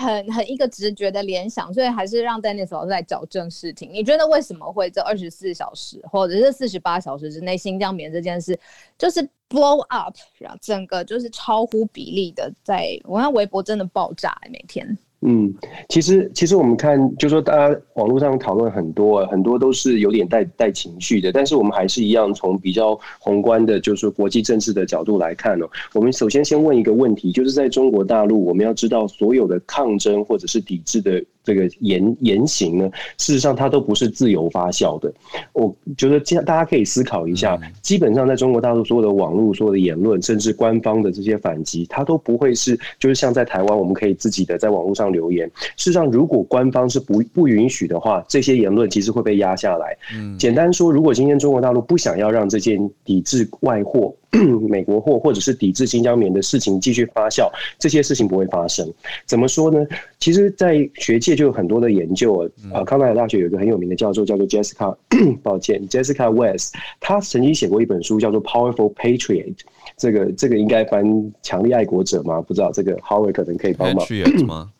[0.00, 3.92] 很很一个直觉的联想，所以还是让 Dennis 老师来矫正事情。
[3.92, 8.58] 你觉得为什么会这二十四小时或者是四十八小时之内新疆棉这件事
[8.96, 14.96] 就是 blow up，然后整个就是超乎比例的在，在我看微博真的爆炸，每天。
[15.22, 15.52] 嗯，
[15.88, 25.68] 其实其实我们看，就说大家网络上讨论很多，很多都是有点带带情绪的，但是我们还是一样从比较宏观的，就是国际政治的角度来看哦。
[25.92, 31.22] 我们首先先问一个问题，就是在中国大陆，我们要知道所有的抗争或者是抵制的。
[31.42, 35.12] 这个言言行呢，事实上它都不是自由发酵的。
[35.52, 45.50] 我觉得这样大家可以思考一下，基本上在中国大陆所有的网络、所有的言论，甚至官方的这些反击，它都不会是就是像在台湾，我们可以自己的在网络上留言。
[45.76, 49.96] 事实上，如果官方是不不允许的话，这些言论其实会被压下来。
[50.38, 54.14] 简单说，如果今天中国大陆不想要让这件抵制外货。
[54.68, 58.88] 美国货或者是抵制新疆棉的事情继续发酵，这些事情不会发生。
[59.26, 59.84] 怎么说呢？
[60.20, 62.84] 其实，在学界就有很多的研究啊。
[62.84, 64.96] 康奈尔大学有一个很有名的教授叫做 Jessica，
[65.42, 69.54] 抱歉，Jessica West，他曾经写过一本书叫做《Powerful Patriot》。
[69.96, 71.04] 这个这个应该翻
[71.42, 72.40] “强力爱国者”吗？
[72.40, 74.06] 不知道这个 Howard 可能可以帮忙。
[74.06, 74.70] Patriot 吗？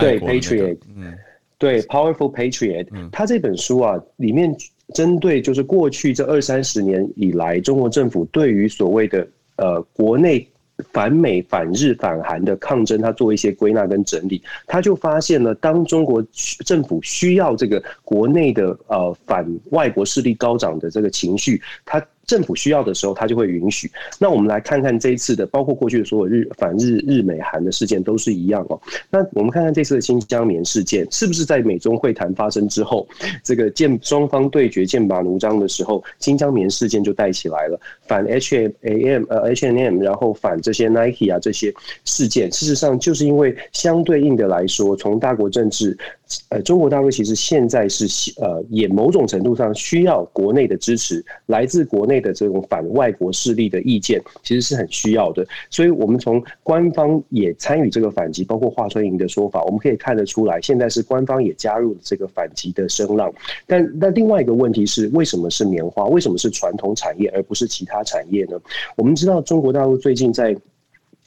[0.00, 1.14] 对，Patriot，嗯，
[1.58, 2.88] 对，Powerful Patriot。
[2.92, 4.52] 嗯他这本书啊，里面。
[4.94, 10.46] 针对就是过去这二三十年以来，中国政府对于所谓的呃国内
[10.92, 16.22] 反美、反日、反韩的抗争，他做一些归纳跟整理，他就发现了，当中国
[16.64, 23.90] 政府需要这个国内的呃反外国势力高涨的这个情绪，他政府需要的时候，他就会允许。
[24.18, 28.80] 那我们来看看这一次的，包括过去的所有日反日日美韩的事件都是一样哦。
[29.10, 33.06] 那我们看看这次的新疆棉事件，是不是在美中会谈发生之后，
[33.44, 41.72] 这个剑双方对决剑拔弩张的时候，新疆棉事件就带起来了反 H A M 呃 H N M，然后反这些 Nike 啊这些
[42.04, 42.50] 事件。
[42.50, 45.96] 事实上，就是因为相对应的来说，从大国政治。
[46.48, 48.06] 呃，中国大陆其实现在是
[48.40, 55.46] 呃，也某种程度上需要国内的支持，来自国内的这种反外国势力的意见，其实是很需要的。
[55.70, 63.32] 所以，我们从官方也参与这个反击，包括华春莹的说法，我们可以看得出来，现在是官方也加入了这个反击的声浪。
[63.64, 66.06] 但那另外一个问题是，为什么是棉花？
[66.06, 68.60] 为什么是传统产业，而不是其他产业呢？
[68.96, 70.56] 我们知道，中国大陆最近在。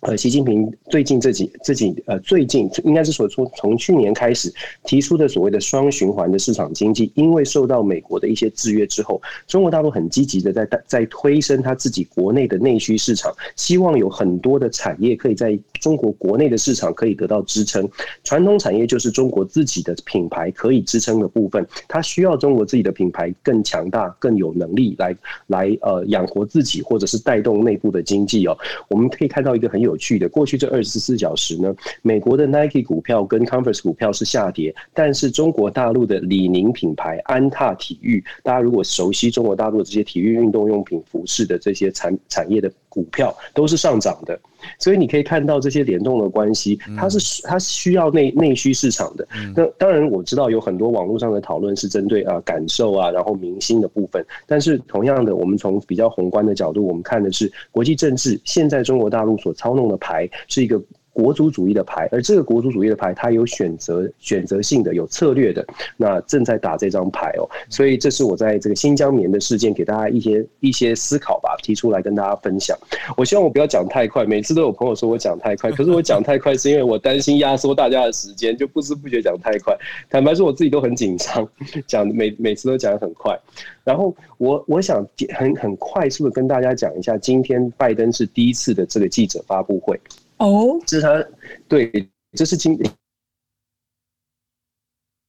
[0.02, 4.54] 呃，习近平最近这几这几呃，最近应该是说从从去年开始
[4.86, 17.88] 提出的所谓的双循环的市场经济，因为受到美国的一些制约之后，中国大陆很积极的在在推升他自己国内的内需市场，希望有很多的产业可以在中国国内的市场可以得到支撑。
[18.24, 25.14] 传统产业就是中国自己的品牌可以支撑的部分，它需要中国自己的品牌更强大、更有能力来
[25.48, 28.58] 来呃养活自己，或者是带动内部的经济哦。
[28.88, 29.88] 我们可以看到一个很有。
[29.89, 44.38] 有趣的，过去这二十四小时呢，美国的 Nike 股票跟 Converse 股票是下跌，但是中国大陆的李宁品牌安踏体育，大家如果熟悉中国大陆这些体育运动用品、服饰的这些产产业的股票，都是上涨的。
[44.78, 49.25] 所以你可以看到这些联动的关系，它是它需要内内需市场的。
[49.56, 54.25] 那当然我知道有很多网络上的讨论是针对啊感受啊，然后明星的部分。
[54.45, 58.38] 但是同样的，我们从比较宏观的角度，我们看的是国际政治。
[58.43, 60.82] 现在中国大陆所操弄的牌是一个。
[61.20, 65.66] 国族主义的牌，而这个国族主义的牌，它有选择选择性的，有策略的，
[65.98, 67.44] 那正在打这张牌哦。
[67.70, 72.78] 所以这是我在这个新疆棉的事件给大家一些一些思考吧，提出来跟大家分享。
[73.18, 79.76] 我希望我不要讲太快，每次都有朋友说我讲太快，可是我讲太快是因为我担心压缩大家的时间，就不知不觉讲太快。
[80.10, 81.46] 坦白说，我自己都很紧张，
[81.86, 83.38] 讲每每次都讲得很快。
[83.84, 85.06] 然后我我想
[85.36, 90.00] 很很快速的跟大家讲一下，今天拜登是第一次的这个记者发布会。
[90.39, 90.84] 哦，oh?
[90.86, 91.25] 这是他
[91.67, 92.78] 对，这是今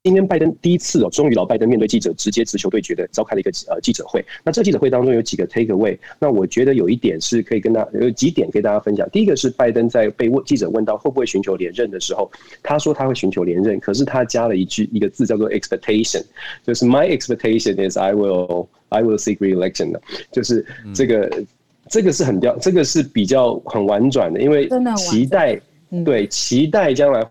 [0.02, 4.24] 今天拜登第一次哦，终于老拜登面对记者直接直球对决的召开了一个呃记者会。
[4.42, 9.06] 那这个记者会当中有几个 take away，那我觉得有一点是可以跟大家有几点给大家分享。
[9.10, 12.30] 第一个是拜登在被问记者问到会不会寻求连任的时候，
[12.62, 16.24] 他说他会寻求连任，可是他加了一句一个字叫做 expectation，
[16.64, 20.00] 就是 my expectation is I will I will seek re-election 的，
[20.32, 21.26] 就是这个。
[21.26, 21.46] 嗯
[21.90, 25.60] 这个是很掉，这个是比较很婉转的，因为期待，
[26.04, 27.28] 对，期待将来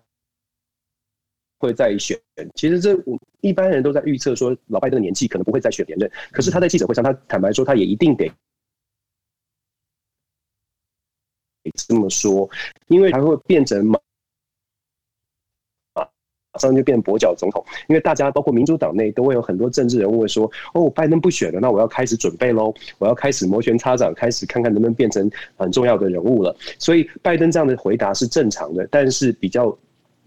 [1.59, 2.19] 会再选。
[2.55, 2.95] 其实这
[3.39, 6.11] 一般人都在预测说，老拜登的年纪可能不会再选连任。
[6.31, 8.29] 可是他在记者会上，他坦白说，他也一定得
[11.75, 12.49] 这么说，
[12.87, 13.89] 因为他会变成。
[16.59, 29.75] 上就变跛脚总统，因为大家包括民主党内都会有很多政治人物会说：“哦，拜登不选了，那我要开始准备喽，我要开始摩拳擦掌，开始看看能不能变成很重要的人物了。”所以拜登这样的回答是正常的，但是比较。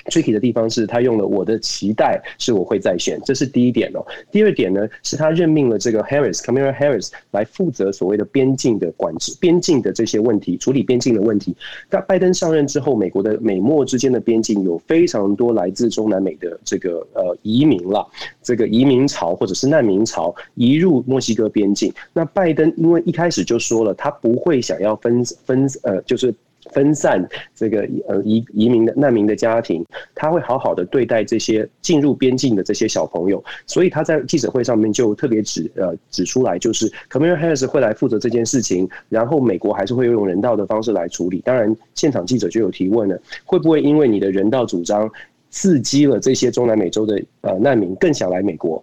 [0.06, 4.04] Tricky 的地方是他用了我的期待是我会再选，这是第一点哦。
[4.30, 11.54] 第二点呢，是他任命了这个 Harris，Kamala Harris 来负责所谓的边境的管制、边境的这些问题，处理边境的问题。
[11.88, 18.06] 但拜登上任之后，美国的美墨之间的边境有非常多来自中南美的这个呃移民了，
[18.42, 21.92] 这个移民潮或者是难民潮移入墨西哥边境。
[22.12, 26.34] 那拜登因为一开始就说了，他不会想要分分呃，就是。
[26.70, 41.40] 分散这个呃移移民的难民的家庭，他会好好的对待这些进入边境的这些小朋友，所以他在记者会上面就特别指呃指出来，就是 Kamala Harris 会来负责这件事情，然后美国还是会用人道的方式来处理。
[41.44, 45.11] 当然，现场记者就有提问了，会不会因为你的人道主张
[45.51, 48.83] 刺激了这些中南美洲的呃难民更想来美国？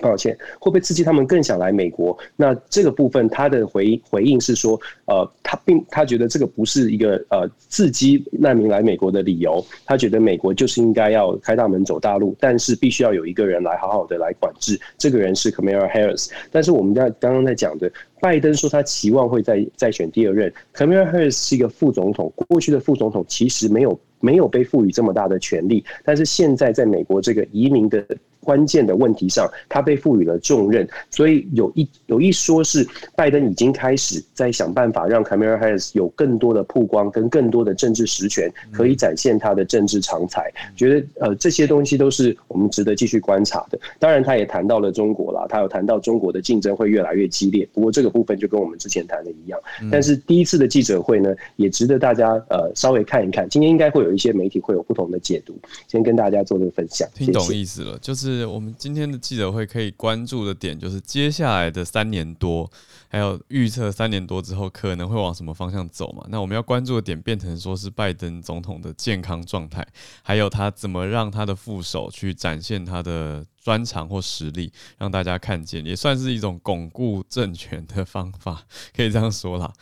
[0.00, 2.16] 抱歉，会不会刺激他们更想来美国？
[2.36, 16.30] 那这个部分他的回回应是说，呃，他并他觉得这个不是一个呃刺激难民来美国的理由，他觉得美国就是应该要开大门走大路，但是必须要有一个人来好好的来管制，这个人是 Kamala Harris。
[16.50, 28.04] 但是我们在刚刚在讲的，拜登说他期望会再再选第二任，Kamala Harris 是一个副总统，过去的副总统其实没有没有被赋予这么大的权力，但是现在在美国这个移民的。
[28.44, 40.52] 关键的问题上，他被赋予了重任，所以有一有一说是拜登已经开始在想办法让 Kamala Harris 有更多的曝光跟更多的政治实权，可以展现他的政治长才。
[40.76, 43.78] 觉得呃这些东西都是我们值得继续观察的。
[43.98, 47.66] 当然，他也谈到了中国啦，他有谈到中国的竞争会越来越激烈。
[47.72, 49.58] 不过这个部分就跟我们之前谈的一样。
[49.90, 53.48] 但是第一次的记者会呢，也值得大家呃稍微看一看。
[53.48, 55.56] 今天应该会有一些媒体会有不同的解读，
[55.88, 57.08] 先跟大家做这个分享。
[57.14, 62.70] 听懂意思了，就是是我们今天的记者会可以关注的点，就是接下来的三年多，
[63.08, 66.26] 还有预测三年多之后可能会往什么方向走嘛？
[66.28, 69.86] 那我们要关注的点变成说是拜登总统的健康状态，
[70.22, 79.72] 还有他怎么让他的副手去展现他的专长或实力，让大家看见，也算是一种巩固政权的方法，可以这样说啦，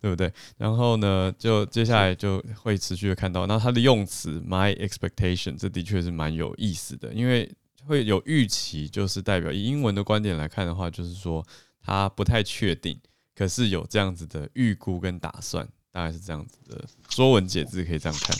[0.00, 0.32] 对不对？
[0.58, 7.50] 然后呢，就接下来就会持续的看到，那他的用词 “my expectation” 这的确是蛮有意思的，因为
[7.86, 11.44] 会有预期，就是代表以英文的观点来看的话，就是说。
[11.84, 12.96] 他不太确定，
[13.34, 16.80] 可是有这样子的预估跟打算，大概是这样子的。
[17.10, 18.36] 说文解字可以这样看。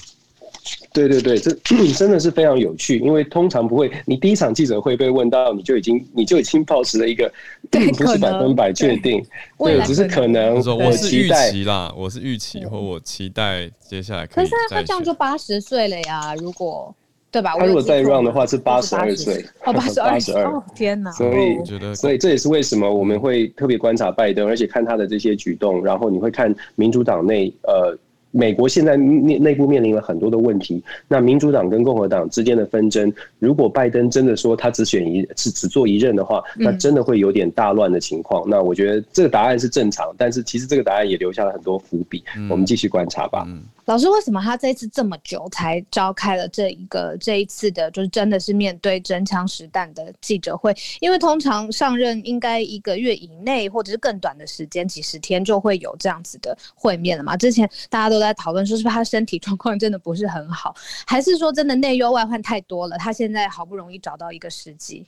[0.92, 1.50] 对对对，这
[1.98, 7.28] 真的是非常有趣，因为通常不会，你第一场记者会被问到，你就已经你就已经保持了一个，
[7.68, 9.20] 并 不是百分百确定，
[9.58, 10.54] 对，只是可能。
[10.58, 14.36] 我是预期啦，我是预期，或我期待接下来可。
[14.36, 16.94] 可是他这样就八十岁了呀，如果。
[17.32, 17.54] 对吧？
[17.58, 21.10] 他如果再 run 的话是八十二岁，哦，八十二，八十二，天哪！
[21.10, 27.98] 所以，所以这也是为什么我们会特别观察拜登，而且看他的这些举动，然后你会看民主党内呃。
[28.32, 38.42] 美国现在内内部面临了很多的问题，那民主党跟共和党之间的纷争，如果拜登真的说他只选一只只做一任的话，那真的会有点大乱的情况。
[38.48, 43.46] 那我觉得这个答案是正常，但是其实这个答案也留下了很多伏笔，我们继续观察吧。
[43.86, 50.72] 老师，为什么他这次这么久才召开了这一个这一次的，就是真的是面对真枪实弹的记者会？
[51.00, 57.36] 因为通常上任应该一个月以内，或者是更短的时间，几十天就会有这样子的会面了嘛。
[57.36, 60.74] 之前大家都在讨论说，是不是他身体状况真的不是很好，
[61.06, 62.96] 还是说真的内忧外患太多了？
[62.98, 65.06] 他现在好不容易找到一个时机。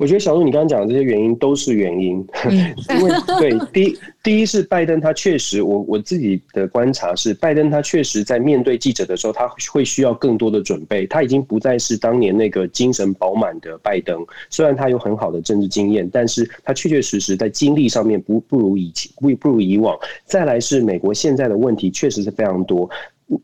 [0.00, 2.26] 我觉得小鹿，你刚刚讲的这些原因都是原因，
[2.96, 19.94] 因为对，第一，第一是拜登他确实，我我自己的观察是，拜登他确实在面对记者的时候，他会需要更多的准备，他已经不再是当年那个精神饱满的拜登，虽然他有很好的政治经验，但是他确确实实在精力上面不不如以前，不不如以往。
[20.24, 22.88] 再来是美国现在的问题确实是非常多，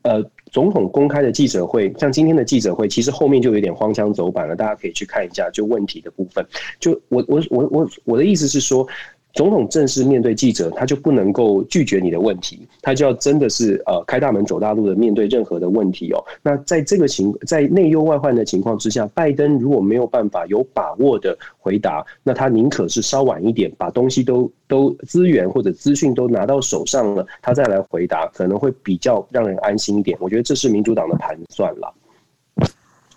[0.01, 0.25] 呃。
[0.57, 4.57] 总统公开的记者会，像今天的记者会，其实后面就有点荒腔走板了。
[4.57, 6.43] 大家可以去看一下，就问题的部分。
[6.81, 8.89] 就我我我我我的意思是说。
[9.37, 16.25] 总统正式面对记者，他就不能够拒绝你的问题，他就要真的是呃开大门走大路的面对任何的问题哦。
[16.43, 30.17] 那在这个情在内忧外患的情况之下，拜登如果没有办法有把握的回答，那他宁可是稍晚一点，把东西都都资源或者资讯都拿到手上了，他再来回答，可能会比较让人安心一点。
[30.19, 31.95] 我觉得这是民主党的盘算了。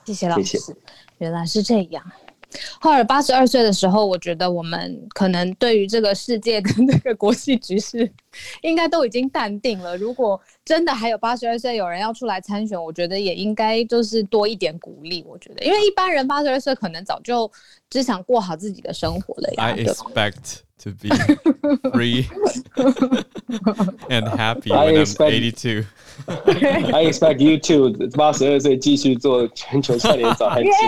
[0.03, 0.57] 谢谢老师，
[1.19, 2.03] 原来是这样。
[2.81, 8.11] 霍尔八十二岁的时候，我觉得我们可能对于这个世界跟这 个国际局势，
[8.61, 9.97] 应该都已经淡定了。
[9.97, 15.23] 如果真的还有八十二岁有人要出来参选，我觉得也应该就是多一点鼓励。
[15.27, 17.49] 我觉得，因为一般人八十二岁可能早就
[17.89, 19.63] 只想过好自己的生活了呀。
[19.63, 21.09] I expect to be
[21.91, 22.25] free
[24.07, 25.83] and happy when I'm eighty two.
[26.93, 30.79] I expect you to 八十二岁继续做全球串联早安新闻。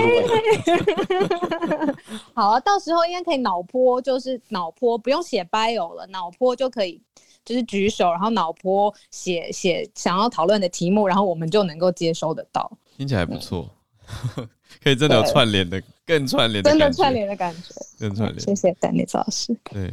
[2.33, 7.01] 好啊，到时候应该可以脑波，就是脑波不用写 bio 了，脑波就可以，
[7.43, 12.71] 就是举手，然后脑波写写想要讨论的题目，然后我们就能够接收得到。
[12.97, 13.69] 听起来不错，
[14.83, 18.39] 可以真的有串联的，更串联的，真的串联的感觉，更串联。
[18.39, 19.57] 谢谢丹尼老师。
[19.65, 19.91] 对，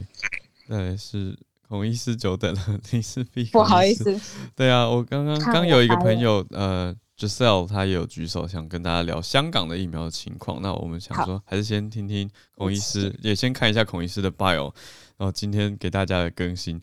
[0.68, 1.38] 对是。
[1.68, 4.18] 孔医师久等了， 你是必不好意思。
[4.56, 10.62] 对啊，我刚刚刚有一个朋友，呃，Giselle，他也有举手想跟大家聊香港的疫苗的情况。
[10.62, 14.72] 那我们想说，还是先听听孔医师，也先看一下孔医师的 bio，
[15.18, 16.80] 然后今天给大家的更新。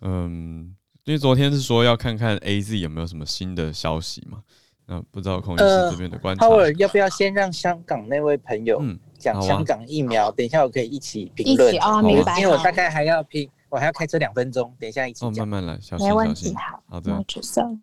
[0.00, 0.74] 嗯，
[1.04, 4.42] 因为昨天是说要看看 AZ 有没有什么新的消息嘛？
[4.86, 6.46] 那不知道孔医师这边的观察。
[6.46, 8.82] 呃、要不要先让香港那位朋友
[9.18, 10.26] 讲香港疫苗？
[10.26, 11.76] 嗯啊、等一下我可以一起评论。
[11.78, 12.40] 哦，明白。
[12.40, 13.48] 因为我大概还要拼。
[13.70, 15.30] 我还要开车两分钟，等一下一起讲。
[15.30, 16.56] 哦，慢慢来，小心，没问题，小心。
[16.56, 17.10] 好，好的。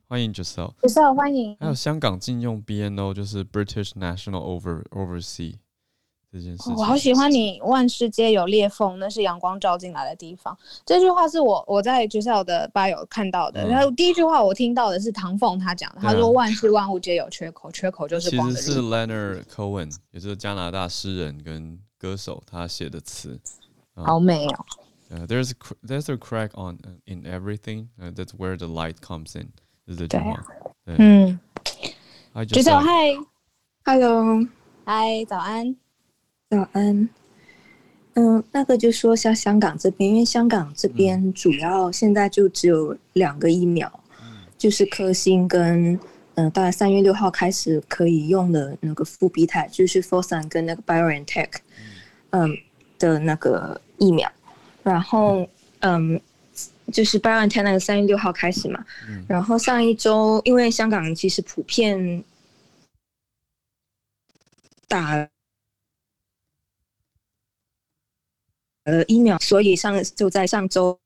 [0.08, 1.58] 欢迎 Giselle，Giselle，欢迎。
[1.60, 5.56] 还有香港禁用 BNO，就是 British National Over Overseas
[6.32, 6.74] 这件事情。
[6.76, 10.58] 我好喜欢你，万事皆有裂缝，那是阳光照进来的地方。
[10.86, 13.64] 这句话是我我在学校的 bio 看到的。
[13.64, 18.56] 嗯、然后第一句话我听到的是唐凤他讲的，他说万事万物皆有缺口，缺口就是光的。
[18.56, 23.40] 其实是 Leonard Cohen，也就是加拿大诗人跟歌手，他写的词。
[23.96, 24.66] 好美哦。
[25.12, 25.56] Uh, there's a,
[25.86, 27.90] there's a crack on in everything.
[28.00, 29.50] Uh, that's where the light comes in.
[29.86, 30.42] 是这句话。
[30.86, 30.96] 对。
[30.98, 31.38] 嗯。
[32.48, 34.48] 举手，Hi，Hello，
[34.86, 35.76] 嗨，早安，
[36.52, 37.10] 早安。
[38.16, 43.90] 嗯，那个就说像香港这边，因为香港这边主要现在就只有两个疫苗，
[44.22, 45.98] 嗯、就是科兴跟
[46.36, 51.50] 嗯，大概三月六号开始可以用的那个复必泰，就是 Fosun 跟那个 BioNTech，
[52.32, 52.58] 嗯，嗯
[53.00, 54.32] 的那个疫苗。
[54.84, 55.48] 然后
[55.80, 56.20] 嗯。
[56.92, 62.22] 就是 BioNTech 那个三月六号开始嘛，嗯、然后上一周因为香港其实普遍
[64.90, 65.26] 打
[68.84, 70.98] 呃疫苗，所以上就在上周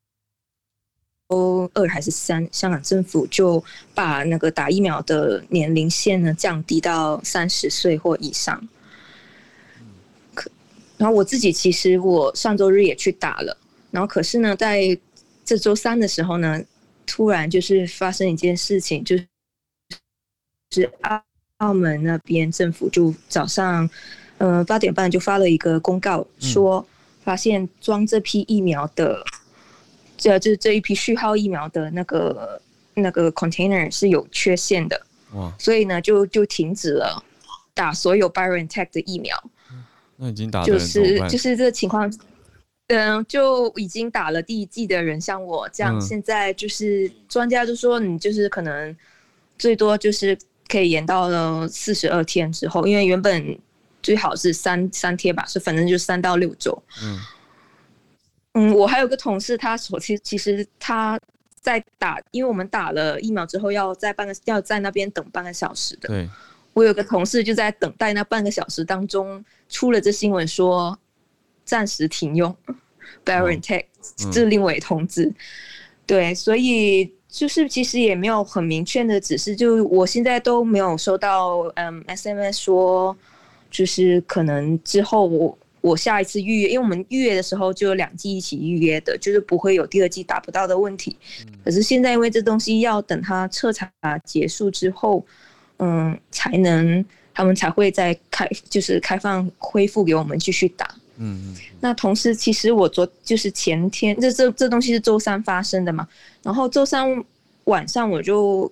[1.74, 3.64] 二还是三，香港政府就
[3.94, 8.68] 把那个打疫苗的年龄线呢降低到三十岁或以上。
[10.34, 10.50] 可，
[10.98, 13.58] 然后我自己其实我上周日也去打了，
[13.90, 14.98] 然后可是呢在
[15.44, 16.64] 这周三的时候呢，
[17.06, 19.28] 突然就是发生一件事情，就是
[20.72, 21.22] 是澳
[21.58, 23.90] 澳门那边政府就早上，
[24.38, 26.86] 嗯、呃，八点半就发了一个公告，说
[27.26, 29.22] 发现装这批疫苗的，
[30.16, 32.62] 这就是这一批序号疫苗的那个
[32.94, 37.22] 那个 container 是有缺陷的，哇，所以呢就就停止了
[37.74, 39.36] 打所有 BioNTech 的疫苗。
[40.16, 42.10] 那已经打了，就是就是这个情况。
[42.90, 48.96] 嗯，就已经打了第一剂的人，像我这样，现在就是专家就说，你就是可能
[49.58, 53.58] 最多就是可以延到了四十二天之后，因为原本
[54.06, 56.72] 最好是三三天吧，是反正就三到六周。
[57.02, 57.20] 嗯，
[58.54, 61.20] 嗯，我还有个同事，他手机其实他
[61.60, 66.10] 在打，因为我们打了疫苗之后要在半个要在那边等半个小时的。
[66.10, 66.30] 对，
[66.74, 70.96] 我有个同事就在等待那半个小时当中，出了这新闻说。
[71.68, 72.56] 暂时停用
[73.26, 73.86] ，Baron Tech
[74.32, 75.34] 致令委通知，
[76.06, 83.18] 对，所以就是其实也没有很明确的指示，就我现在都没有收到嗯 SMS 说，
[83.76, 91.18] 就是可能之后我我下一次预约，因为我们预约的时候就有两季一起预约的，就是不会有第二季达不到的问题。
[91.64, 93.92] 可是现在因为这东西要等它彻查
[94.24, 95.26] 结束之后，
[95.80, 97.04] 嗯，才能
[97.34, 100.88] 他们才会再开，就是开放恢复给我们继续打。
[101.18, 106.08] 嗯嗯，那同时，其实我昨就是前天，这这这东西是周三发生的嘛，
[106.42, 107.24] 然后周三
[107.66, 108.72] 晚上我就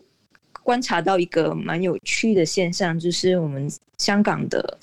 [0.64, 4.78] 观察到一个蛮有趣的现象，就是我们香港的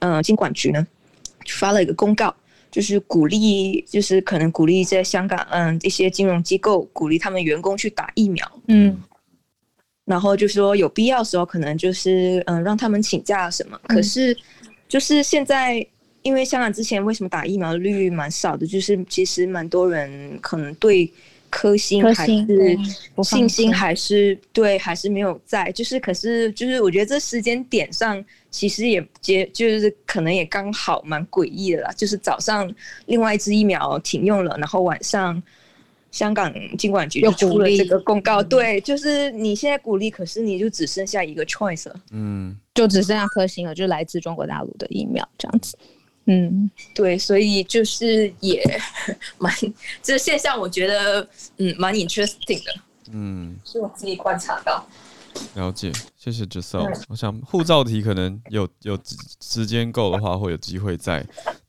[0.00, 0.86] 呃金管局呢
[1.46, 2.34] 发了一个公告，
[2.70, 9.00] 就是鼓励，就是可能鼓励在香港嗯一些金融机构鼓励他们员工去打疫苗，嗯，
[10.04, 14.36] 然后就说有必要的时候可能就是嗯让他们请假什么，可是
[14.88, 15.86] 就是现在。
[16.22, 21.10] 因为香港之前为什么打疫苗率蛮少的，就是其实蛮多人可能对
[21.50, 22.78] 科兴还是
[23.22, 32.72] 信心还是对还是没有在，就是可是就是我觉得这时间点上其实也接就是可能也刚好蛮诡异的啦，就是早上
[33.06, 35.42] 另外一支疫苗停用了，然后晚上
[36.10, 45.76] 香港金管局就出了这个公告，对，就是你现在鼓励，可是你就只剩下一个 choice 了，嗯，就只剩下科兴了，就来自中国大陆的疫苗这样子。
[46.30, 48.62] 嗯，对，所以就是也
[49.38, 49.50] 蛮
[50.02, 51.26] 这个现象，我觉得
[51.56, 52.74] 嗯蛮 interesting 的，
[53.12, 54.86] 嗯，是我自己观察到。
[55.54, 56.92] 了解，谢谢 Giselle。
[57.08, 58.98] 我想护照题可能有有
[59.40, 61.24] 时间够的话，会有机会再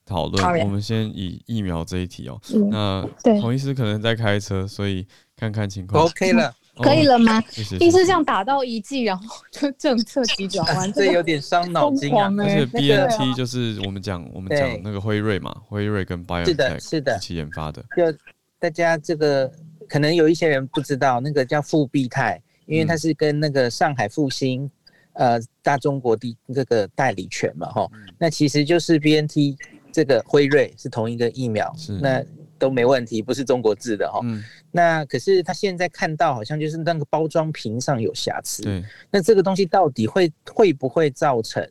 [0.06, 0.60] 讨论。
[0.62, 2.42] 我们先以疫苗这一题哦。
[2.54, 5.08] 嗯、那洪医师可能在开车，所以
[5.38, 6.04] 看看情况。
[6.04, 6.54] OK 了。
[6.84, 7.44] 可以了吗？
[7.80, 12.32] 医师这样打到一剂，然后就政策急转弯， 这有点伤脑筋啊。
[12.40, 17.84] 而且 BNT 就是我们讲我们讲那个辉瑞嘛，辉瑞跟 BioNTech 是的，是的，一起研发的。
[17.96, 18.18] 就
[18.60, 19.52] 大家这个
[19.88, 24.70] 可能有一些人不知道，那个叫复必泰，因为它是跟那个上海复兴
[25.14, 27.90] 呃大中国的这个代理权嘛，哈。
[28.18, 29.58] 那其实就是 BNT
[29.92, 32.24] 这个辉瑞是同一个疫苗，是那。
[32.60, 34.20] 都没问题，不是中国制的哈。
[34.24, 34.44] 嗯。
[34.72, 38.62] 那可是他现在看到好像就是那个包装瓶上有瑕疵。
[38.62, 38.84] 对。
[39.10, 41.64] 那这个东西到底会会不会造成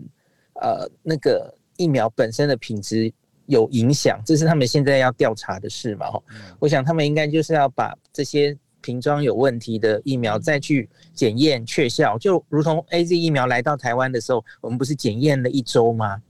[0.55, 3.12] 呃那个疫苗本身的品质
[3.47, 4.20] 有影响？
[4.26, 6.11] 这是他们现在要调查的事嘛？
[6.11, 6.22] 哈。
[6.30, 6.57] 嗯。
[6.59, 16.22] 我想他们应该就是要把这些瓶装有问题的疫苗再去检验确效，就如同 AZ 疫苗来到台湾的时候，我们不是检验了一周吗？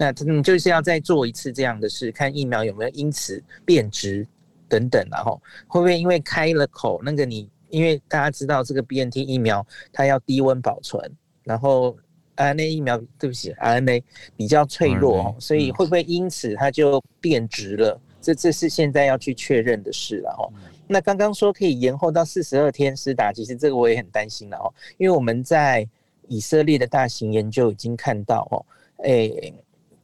[0.00, 4.24] 那嗯，就是要再做一次这样的事，看疫苗有没有因此变质
[4.68, 11.02] 等等，然后会不会因为开了口，那个你因为大家知道这个 BNT 疫苗它要低温保存，
[11.42, 11.96] 然后
[12.36, 14.00] RNA 疫苗对不起 RNA
[14.36, 18.00] 比较脆弱所以会不会因此它就变质了？
[18.22, 20.46] 这这是现在要去确认的事了哦。
[20.86, 25.84] 那刚刚说可以延后到四十二天施打，其实这个我也很担心了哦，因为我们在
[26.28, 28.64] 以色列的大型研究已经看到哦，
[29.02, 29.52] 诶。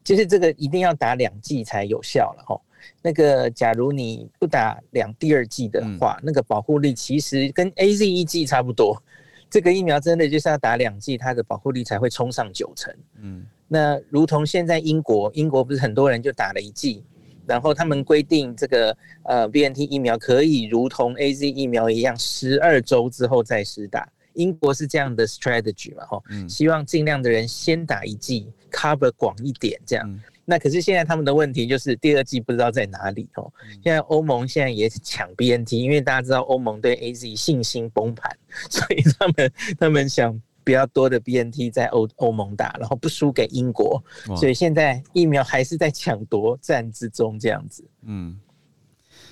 [0.04, 2.60] 就是这个一定要打两剂才有效了哈。
[3.02, 9.02] 那个，假如你不打两第二剂的话，那个保护力其实跟 AZ 一剂差不多。
[9.48, 12.94] 这个疫苗真的就是要打两剂，它的保护力才会冲上九成。
[13.22, 17.02] 嗯，那如同现在英国，英国不是很多人就打了一剂，
[17.46, 24.06] 然后他们规定这个呃 BNT 疫苗可以如同 AZ 疫苗一样，十二周之后再施打。
[24.34, 30.20] 英国是这样的 strategy 嘛，哈，希望尽量的人先打一剂，cover 广一点，这样。
[30.46, 33.50] 那可是现在他们的问题就是第二季不知道在哪里，哦。
[33.82, 38.30] 现在欧盟现在也抢 BNT，因为大家知道欧盟对 AZ 信心崩盘，
[38.68, 44.04] 所以他们他们想比较多的 BNT 在欧欧盟打，然后不输给英国，
[44.36, 47.82] 所以现在疫苗还是在抢夺战之中，这样子。
[48.02, 48.38] 嗯，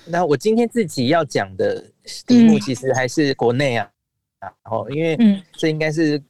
[0.05, 1.91] 那我今天自己要讲的
[2.25, 3.87] 题目其实还是国内啊。
[4.43, 5.17] 然后，因为
[5.53, 6.21] 这应该是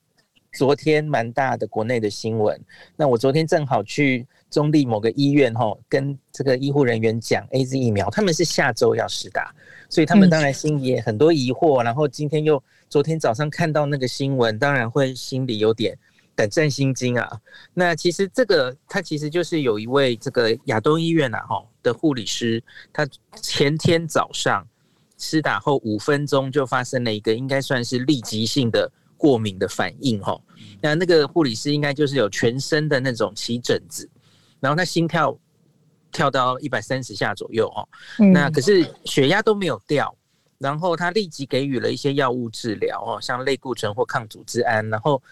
[0.52, 2.60] 昨天蛮大的国内的新闻。
[2.96, 9.54] 那我昨天正好去中立某个医院，哈，跟这个医护人员讲 AZ 疫苗，他们是下周要施打，
[9.90, 11.84] 所以他们当然心里也很多疑惑。
[11.84, 15.98] 然后今天又昨天早上看到那个新闻，当然会心里有点
[16.36, 17.40] 胆战心惊啊。
[17.74, 23.08] 那其实这个他其实就是有一位这个亚东医院呐，哈的护理师，他
[23.42, 24.68] 前天早上。
[25.24, 30.38] 施打后五分钟就发生了一个应该算是立即性的过敏的反应哈，
[30.82, 34.10] 那那个护理师应该就是有全身的那种起疹子，
[34.60, 35.40] 然后他心跳
[36.12, 37.88] 跳到一百三十下左右哦，
[38.34, 40.14] 那可是血压都没有掉，
[40.58, 45.24] 然后他立即给予了一些药物治疗哦，像类固醇或抗组织胺，然后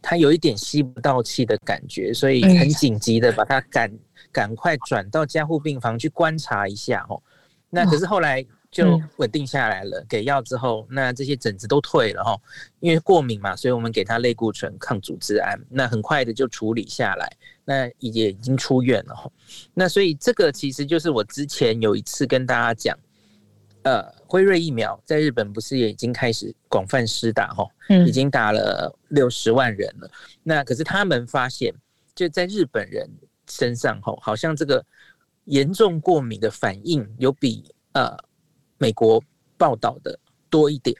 [0.00, 3.90] 他有一点吸不到气的感觉，所以很紧急的把他赶
[4.30, 7.20] 赶快转到加护病房去观察一下哦，
[7.68, 8.46] 那可是后来。
[8.70, 12.40] 就稳定下来了，给药之后，那这些疹子都退了哈，
[12.78, 19.28] 因为过敏嘛，所以我们给他类固醇、抗组织胺，那很快的就处理下来，那也已经出院了哈。
[19.74, 22.96] 那所以这个其实就是我之前有一次跟大家讲，
[23.82, 27.66] 呃，辉瑞疫苗在日本不是也已经开始广泛施打哈，
[28.06, 30.08] 已经打了六十万人了。
[30.44, 31.74] 那可是他们发现，
[32.14, 33.10] 就在日本人
[33.48, 34.84] 身上哈，好像这个
[35.46, 37.64] 严重过敏的反应有比
[37.94, 38.16] 呃。
[38.80, 39.22] 美国
[39.58, 40.18] 报道的
[40.48, 40.96] 多一点，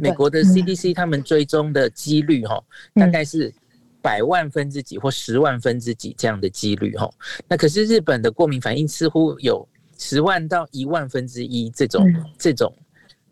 [0.00, 2.58] 美国的 CDC 他们追踪的几率哈，
[2.94, 3.52] 大概是
[4.00, 7.08] 百万分之几或十万分之几这样的几率哈。
[7.46, 9.68] 那可是日本的过敏反应似乎有
[9.98, 12.02] 十万到一万分之一这种
[12.38, 12.74] 这种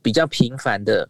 [0.02, 1.08] 比较频繁的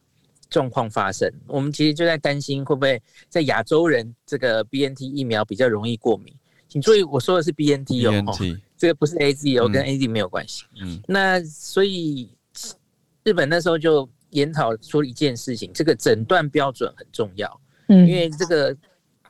[0.48, 1.28] 状况发生。
[1.48, 6.32] 我们其实就在担心会不会在亚洲人这个 BNT 疫苗比较容易过敏。
[6.68, 8.32] 请注意，我说的是 BNT 哦，
[8.78, 10.64] 这个不是 AZ 哦，跟 AZ 没有关系。
[10.80, 12.30] 嗯，那所以。
[13.26, 18.74] 日本那时候就研讨出一件事情，这个诊断标准很重要，嗯，因为这个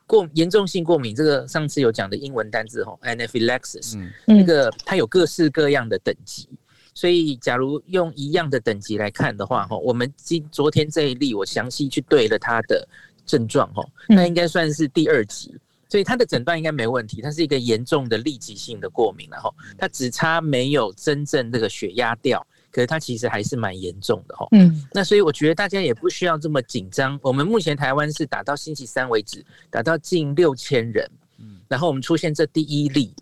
[0.05, 6.47] 过严重性过敏，这个上次有讲的英文单字吼，anaphylaxis，嗯，那个它有各式各样的等级，
[6.93, 12.87] 所以假如用一样的等级来看的话，哈，我们今昨天这一例我详细去对了它的
[13.25, 15.55] 症状，哈，那应该算是第二级，
[15.89, 22.45] 所以它的诊断应该没问题，它是一个严重的立即性的过敏，然后它只差没有真正这个血压掉。
[22.71, 27.17] 可是它其实还是蛮严重的哈，嗯，那所以我觉得大家也不需要这么紧张。
[27.23, 31.09] 我们目前台湾是打到星期三为止，打到近六千人，
[31.39, 33.13] 嗯，然后我们出现这第一例，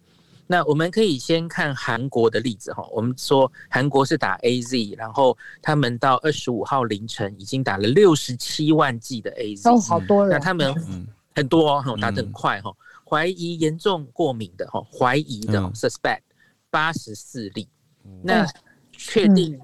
[0.45, 2.85] 那我们可以先看韩国的例子哈。
[2.91, 10.75] 我们说韩国是打 AZ，然后他们到二十五号凌晨已经打了六十七万剂的 AZ，哦，好多人，那他们
[11.33, 12.75] 很多哦，打得很快哈。
[13.07, 16.21] 怀疑严重过敏的哈，怀疑的 suspect
[16.69, 17.69] 八十四例，
[18.21, 18.45] 那。
[19.07, 19.59] 确定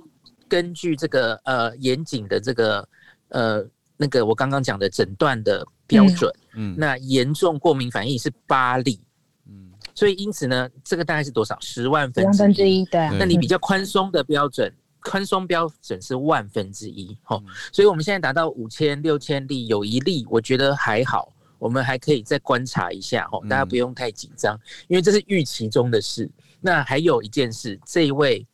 [0.47, 2.87] 根据这个呃严谨的这个
[3.29, 3.65] 呃
[3.97, 8.99] 那个我刚刚讲的诊断的标准，嗯，那严重过敏反应是八例，
[9.47, 11.57] 嗯，所以因此呢，这个大概是多少？
[11.59, 13.09] 十万分之一，对。
[13.17, 14.71] 那你比较宽松的标准，
[15.01, 17.41] 宽松标准是万分之一，哦。
[17.71, 26.29] 所以我们现在达到五千六千例，有一例我觉得还好，我们还可以再观察一下，哦，大家不用太紧张，因为这是预期中的事。
[26.59, 28.45] 那还有一件事，这一位。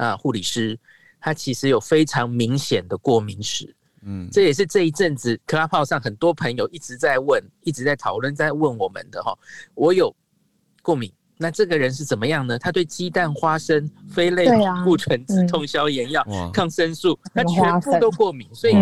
[0.00, 0.78] 啊，护理师，
[1.20, 9.36] 他其实有非常明显的过敏史，嗯，这也是这一阵子 Clubhouse 上很多朋友一直在问、一直在讨论、在问我们的哈。
[9.74, 10.14] 我有
[10.80, 12.58] 过敏，那这个人是怎么样呢？
[12.58, 14.46] 他对鸡蛋、花生、非类
[14.84, 18.74] 固醇、止痛消炎药、嗯、抗生素，他全部都过敏，所以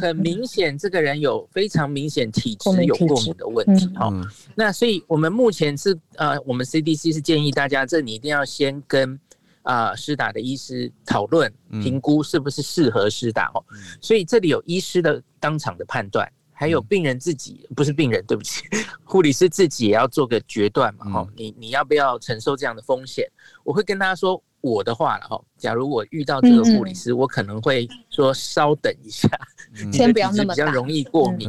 [0.00, 3.88] 很明显，这个人有非常明显体质有过敏的问题。
[3.96, 9.18] 哈、嗯，那所以我们目前是呃，我们 CDC 是建议大家，这你一定要先跟
[9.62, 11.52] 啊施打的医师讨论
[11.82, 13.64] 评估是不是适合施打哦。
[14.00, 16.30] 所以这里有医师的当场的判断。
[16.52, 18.64] 还有病人自己，不是病人，对不起，
[19.02, 23.26] 护理师自己也要做个决断嘛，哈，你你要不要承受这样的风险？
[23.64, 29.26] 我会跟大家说我的话了，哈，假如我遇到这个护理师，我可能会说稍等一下，
[29.90, 31.48] 先不要那么比较容易过敏，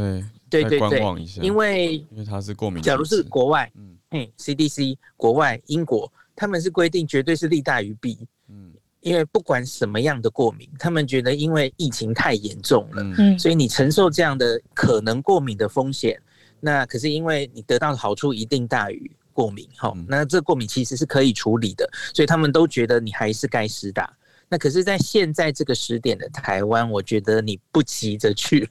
[0.49, 1.01] 对对对，
[1.41, 8.73] 因为因为他是过敏，假如是国外，嗯嘿，CDC 国外英国他们是规定绝对是利大于弊，嗯。
[9.01, 16.21] 因为不管什么样的过敏，他们觉得因为疫情太严重了，嗯，所以你承受这样的可能过敏的风险，
[16.59, 24.15] 那可是因为你得到的好处一定大于过敏，哈，那这过敏其实是可以处理的，所以他们都觉得你还是该施打。
[24.47, 28.69] 那可是，在现在这个时点的台湾，我觉得你不急着去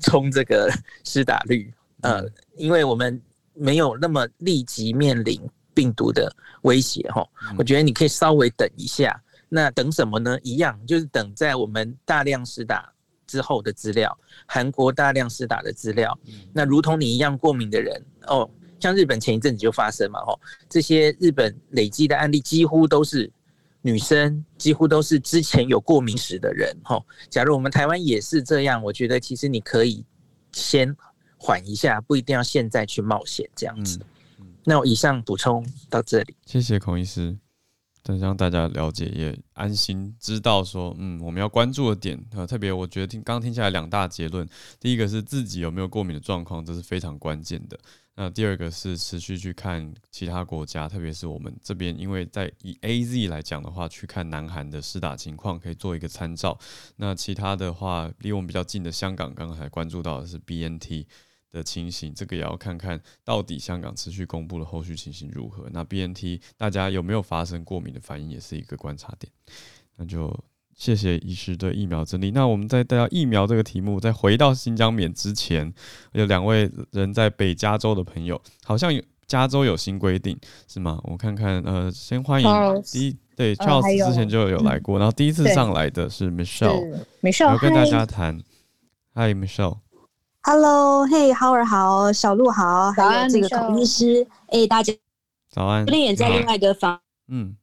[0.00, 2.24] 冲这个施打率，呃，
[2.56, 3.20] 因为我们
[3.52, 5.42] 没有那么立即面临
[5.74, 9.20] 病毒的威胁，哈，我觉得你可以稍微等一下。
[9.48, 10.38] 那等什么呢？
[10.42, 12.90] 一样就是等在我们大量施打
[13.26, 16.18] 之后的资料，韩国大量施打的资料。
[16.54, 18.48] 那如同你一样过敏的人哦，
[18.80, 23.30] 像日本前一阵子就发生嘛，哦，这些日本累积的案例几乎都是
[23.82, 27.04] 女生，几乎都是之前有过敏史的人，吼。
[27.28, 30.02] 假如我们台湾也是这样，我觉得其实你可以
[30.52, 30.96] 先
[31.36, 34.00] 缓一下，不一定要现在去冒险这样子。
[34.64, 37.38] 那我以上补充到这里，谢谢孔医师。
[38.04, 44.44] 但让大家了解也安心，知道说，嗯，我们要关注的点，呃，特别我觉得听刚刚听下来两大结论，
[44.80, 47.78] 第一个是自己有没有过敏的状况，这是非常关键的。
[48.16, 56.58] 那第二个是持续去看其他国家，特别是我们这边，因为在以 AZ 来讲的话，去看南韩的施打情况，可以做一个参照。
[56.96, 61.06] 那其他的话，离我们比较近的香港，刚刚才关注到的是 BNT。
[61.52, 65.68] 的情形，这个也要看看到底香港持续公布的后续情形如何。
[65.70, 69.30] 那 BNT 大家有没有发生过敏的反应，也是一个观察点。
[69.96, 70.34] 那就
[70.74, 72.30] 谢谢医师对疫苗整理。
[72.30, 75.72] 那我们在带到疫苗这个题目，在回到新疆棉之前，
[76.12, 80.36] 有两位人在北加州的朋友，好像有加州有新规定
[80.66, 80.98] 是吗？
[81.04, 88.42] 我看看，呃，先欢迎第一对 Charles 之前就有来过，然后第一次上来的是 Michelle，Michelle 要跟大家谈。
[89.14, 89.78] Hi Michelle。
[90.44, 94.92] Hello，嘿、hey，Howard 好，小鹿好，还有这个孔医师，哎、欸，大家
[95.48, 95.86] 早安。
[95.86, 97.54] 昨天也在另外一个房，嗯，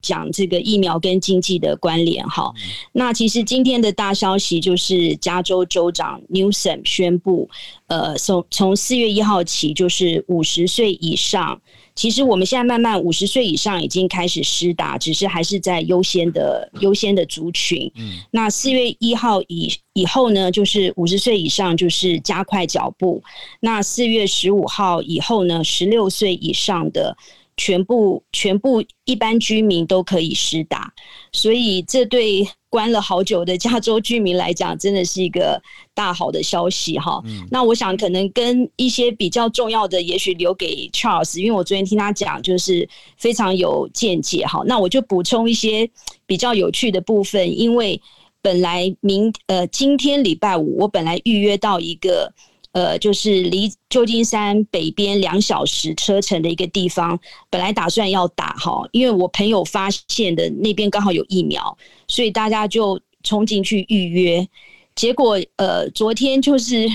[0.00, 2.52] 讲这个疫苗跟经济的关联哈。
[2.54, 2.62] 嗯、
[2.92, 7.50] 那其实今天的大消息就是加州州长 Newsom 宣布，
[7.88, 11.60] 呃，从从四月一号起，就是五十岁以上。
[11.94, 17.90] 其实我们现在慢慢五十岁以上已经开始施打，只是还是在优先的优先的族群。
[17.96, 23.22] 嗯，那四月一号以以后呢，就是五十岁以上就是加快脚步。
[23.60, 27.16] 那四月十五号以后呢，十六岁以上的。
[27.54, 30.90] 全部全部一般居民都可以施打，
[31.32, 35.60] 所以这对关了好久的加州居民来讲，真的是一个
[35.94, 37.22] 大好的消息哈。
[37.24, 44.62] 嗯、那我想可能跟一些比较重要的，也许留给 Charles，因为我昨天听他讲，就是非常有见解哈。
[44.66, 45.88] 那我就补充一些
[46.26, 48.00] 比较有趣的部分，因为
[48.40, 52.32] 本来明呃今天礼拜五，我本来预约到一个。
[52.72, 57.18] 呃，就是离旧金山北边两小时车程的一个地方，
[57.48, 61.76] 本来打算要打哈，因为我朋友发现的那边刚好有疫苗，
[62.08, 64.48] 所以大家就冲进去预约，
[64.94, 66.88] 结果呃，昨天就是。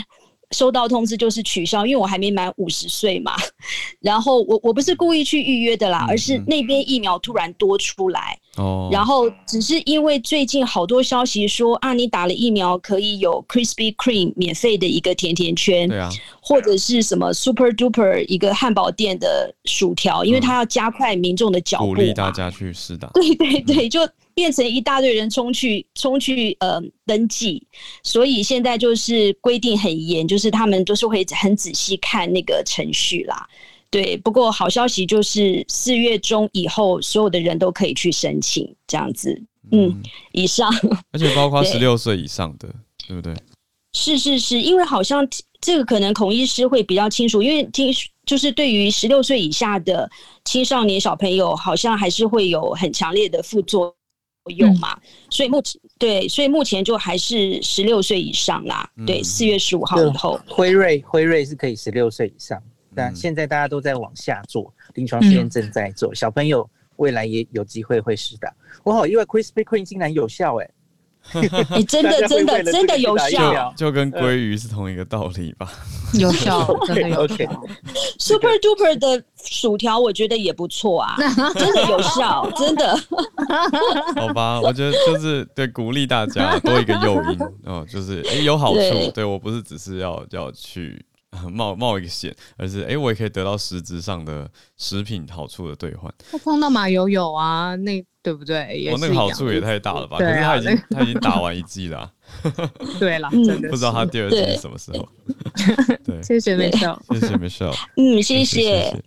[0.52, 3.34] 收到通知就是取消，因为我还没满五十岁嘛。
[4.00, 8.38] 然后我我不是故意去预约的啦，而是那边疫苗突然多出来。
[8.58, 8.90] 哦。
[8.92, 16.10] 然后只是因为最近好多消息说啊，你打了疫苗可以有 Krispy Kreme 免费的一个甜甜圈，对啊，
[16.42, 23.10] 或者是什么 Super Duper 一个汉堡店的薯条，因为他要加快民众的脚步，鼓励大家去试打。
[23.10, 24.08] 对对对，就。
[24.38, 27.66] 变成一大堆人冲去冲去呃登记，
[28.04, 33.50] 所以现在就是规定很严，就是他们都是会很仔细看那个程序啦。
[33.90, 39.34] 对，不过好消息就是四月中以后，所有的人都可以去申请这样子。
[39.72, 40.72] 嗯，嗯以上，
[41.12, 42.68] 而且包括十六岁以上的，
[43.08, 43.34] 对，对不对？
[43.94, 45.28] 是是是，因为好像
[45.60, 47.92] 这个可能孔医师会比较清楚，因为听
[48.28, 50.08] 就是对于十六岁以下的
[50.46, 53.96] 青少年小朋友，好像还是会有很强烈的副作
[54.50, 54.68] 用。
[54.68, 54.94] 有嘛？
[54.94, 58.90] 嗯、所以目前对，所以目前就还是十六岁以上啦。
[58.98, 62.62] 嗯、对，四月十五号以后，辉瑞辉瑞是可以十六岁以上。
[62.96, 68.52] 但现在大家都在往下做，临床实验正在做，小朋友未来也有机会会试打。
[68.84, 70.72] 我好意外，CRISPR Cas Queen 竟然有效哎、欸！
[71.76, 75.70] 你 真的真的真的有效，就跟鲑鱼是同一个道理吧？
[76.14, 77.38] 有效， 真的有效。
[78.20, 81.16] Super Duper 的薯条我觉得也不错啊，
[81.56, 82.98] 真的有效，真的。
[84.16, 91.04] 好吧，我觉得就是对鼓励大家多一个诱因哦，就是有好处，对，对我不是只是要要去
[91.52, 96.14] 冒冒一个险，而是哎、欸、我也可以得到实质上的食品好处的兑换。
[96.32, 98.04] 我碰到马友友啊，那。
[98.24, 98.90] 对不对？
[98.90, 100.18] 我、哦、那个好处也太大了吧？
[100.18, 102.12] 啊、可是他已经、那个、他已经打完一季了、 啊。
[103.00, 105.08] 对了，真的不知道他第二季是什么时候。
[106.04, 107.78] 对，谢谢 Michelle，谢谢 Michelle。
[107.96, 109.02] 嗯，谢谢。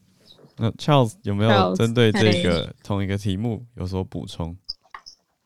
[0.57, 4.57] 那 Charles 有没有针对这个同一个题目有所补充？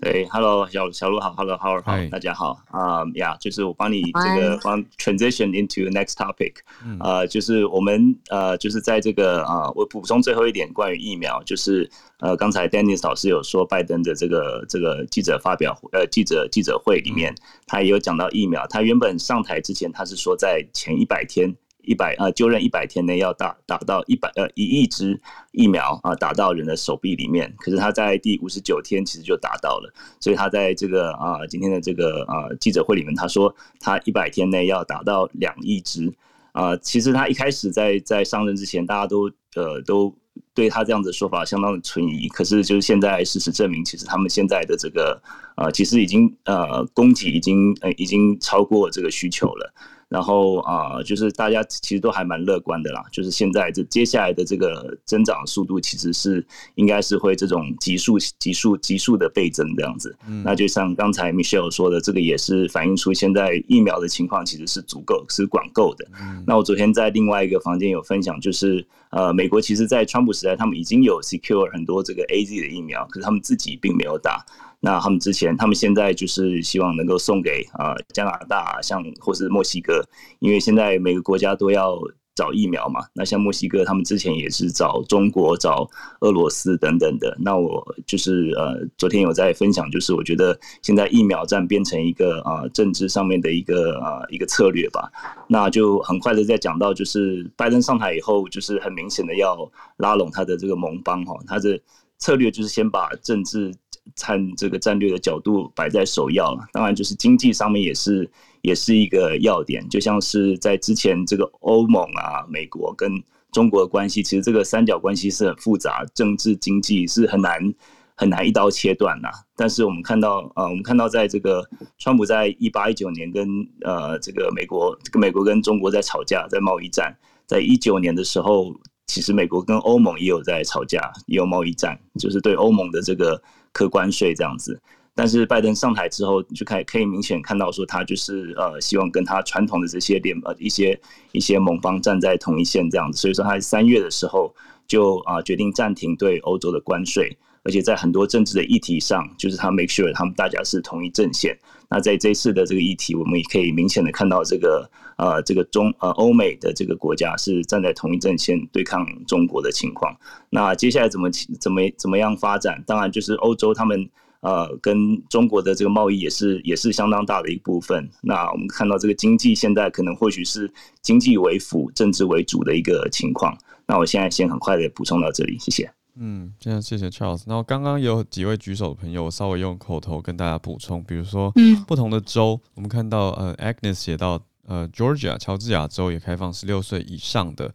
[0.05, 2.11] 对，Hello，小小鹿好，Hello，Howard 好，Hi.
[2.11, 6.57] 大家好啊呀，uh, 就是我帮你这个帮 transition into next topic，
[7.01, 11.89] 呃、uh, 就是我们呃、uh, 就是在这个啊，uh, 我补充最后一点关于疫苗，就是
[12.19, 17.35] 呃刚才 Dennis 老师有说拜登的这个这个记者发表呃记者记者会里面，
[17.67, 21.57] 他也有讲到疫苗，他原本上台之前他是说在前一百天。
[21.87, 25.21] 一百呃，就任一百天内要打打到一百呃一亿支
[25.53, 27.53] 疫苗啊，打到人的手臂里面。
[27.59, 36.13] 可是他在第五十九天其实就达到了，所以他在这个啊今天的这个啊记者会里面，他说他一百天内要打到两亿支
[36.53, 36.77] 啊。
[36.79, 40.15] 其实他一开始在在上任之前，大家都呃都
[40.55, 42.29] 对他这样子的说法相当的存疑。
[42.29, 45.21] 可是就是现在事实证明，其实他们现在的这个
[45.57, 49.75] 呃其实已经呃供给已经呃已经超过这个需求了。
[50.15, 53.03] 然后啊、呃，就是大家其实都还蛮乐观的啦。
[53.11, 56.47] 就是现在这接下来的这个增长速度，其实是
[56.77, 60.17] 应该是会这种急速、急速、急速的倍增这样子。
[60.45, 66.07] 那就像刚才 Michelle 说的，这个也是反映出现在疫苗的情况其实是足够、是管够的。
[66.47, 74.47] 那我昨天在另外一个房间有分享，就是呃，美国其实，在川普时代，他们已经有 secure 很多这个 AZ 的疫苗，可是他们自己并没有打。
[74.85, 80.07] 那他们之前，他们现在就是希望能够送给啊加拿大，像或是墨西哥，
[80.41, 81.99] 因为现在每个国家都要
[82.35, 83.01] 找疫苗嘛。
[83.15, 85.89] 那像墨西哥，他们之前也是找中国、找
[86.21, 87.35] 俄罗斯等等的。
[87.41, 95.11] 那我就是呃，昨天有在分享，就是我觉得现在疫苗战变成一个啊政治上面的一个啊一个策略吧。
[95.49, 99.57] 那就很快的在讲到，就是拜登上台以后，就是很明显的要
[99.97, 101.81] 拉拢他的这个盟邦哈，他的
[102.19, 103.75] 策略就是先把政治。
[104.17, 108.31] 参这个战略的角度摆在首要了，当然就是经济上面也是
[108.63, 113.11] 也是一个要点，就像是在之前这个欧盟啊、美国跟
[113.53, 117.75] 中国的关系，其实这个三角关系是很复杂，政治经济是很难
[118.17, 119.29] 很难一刀切断呐。
[119.57, 121.65] 但是我们看到，呃，我们看到在这个
[121.99, 123.49] 川普在一八一九年跟
[123.83, 128.75] 呃这个美国，这个美国跟中国在吵架，在贸易战，在一九年的时候，
[129.07, 133.43] 其实美国跟欧盟也有在吵架，也有贸易战，就是对欧盟的这个。
[133.77, 134.81] 课关税这样子，
[135.17, 140.97] 但是拜登上台之后，就可以可以明显看到说，他就是呃希望跟他传统的这些联呃一些
[141.33, 144.55] 一些盟邦站在同一线这样子，所以说他三月的时候
[144.87, 151.59] 就啊、决定暂停对欧洲的关税，而且在很多政治的议题上，就是他 make sure 他们大家是同一阵线。
[151.91, 160.15] 那在这次的这个议题，我们也可以明显的看到这个呃这个中呃欧美的这个国家是站在同一阵线对抗中国的情况。
[160.51, 162.83] 那接下来怎么怎么怎么样发展？
[162.87, 164.09] 当然就是欧洲他们
[164.41, 168.09] 呃跟中国的这个贸易也是也是相当大的一部分。
[168.23, 173.57] 那我们看到这个经济现在可能或许是经济为辅、政治为主的一个情况。
[173.87, 175.91] 那我现在先很快的补充到这里，谢谢。
[176.17, 177.43] 嗯，这样谢谢 Charles。
[177.47, 187.73] 然后刚刚有几位举手的朋友，我稍微用口头跟大家补充，比如说，嗯，不同的州，我们看到呃，Agnes 写到呃，Georgia 乔治亚州也开放十六岁以上的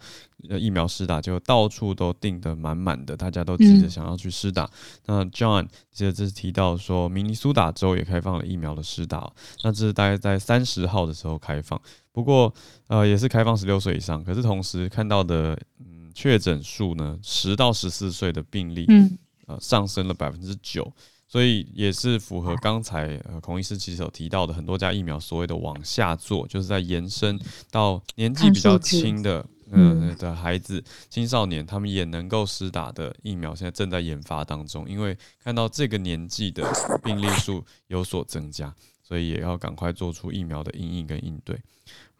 [0.50, 4.66] 呃疫苗施打，就到处都订得满满的，大家都急着想要去施打。
[5.06, 9.32] 嗯、那 John 接着这是提到说，明尼苏达州也开放了疫苗的施打，
[9.64, 11.82] 那这是大概在三十号的时候开放，
[12.12, 12.54] 不过
[12.88, 15.98] 呃也是开放十六岁以上，可是同时看到的嗯。
[16.12, 20.92] 确诊数呢，十到十四岁的病例，嗯，呃，上升了百分之九，
[21.32, 36.67] 所以也是符合刚才呃孔医师其实有提到的很多家疫苗所谓的往下做，就是在延伸到年纪比较轻的嗯、呃、的孩子、青少年，他们也能够施打的疫苗，现在正在研发当中，因为看到这个年纪的
[37.03, 38.73] 病例数有所增加，
[39.03, 41.55] 所以也要赶快做出疫苗的应应跟应对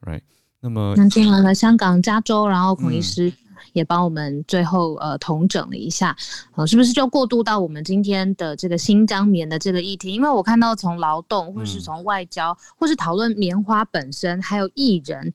[0.04, 0.22] ，right？
[0.62, 3.28] 那么，那进来了香港、加州，然后孔医师。
[3.30, 3.34] 嗯
[3.74, 6.16] 也帮我们最后呃统整了一下，
[6.56, 10.12] 呃，是不是就过渡到我们今天的这个新疆棉的这个议题？
[10.14, 15.34] 因为我看到从劳动，或是从外交，或是讨论棉花本身，还有艺人，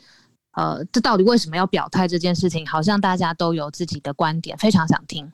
[0.52, 2.66] 呃，这到底为什么要表态这件事情？
[2.66, 5.32] 好像大家都有自己的观点，非常想听。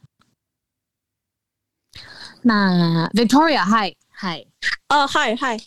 [2.42, 4.46] 那 Victoria，嗨嗨，
[4.88, 5.58] 啊嗨嗨。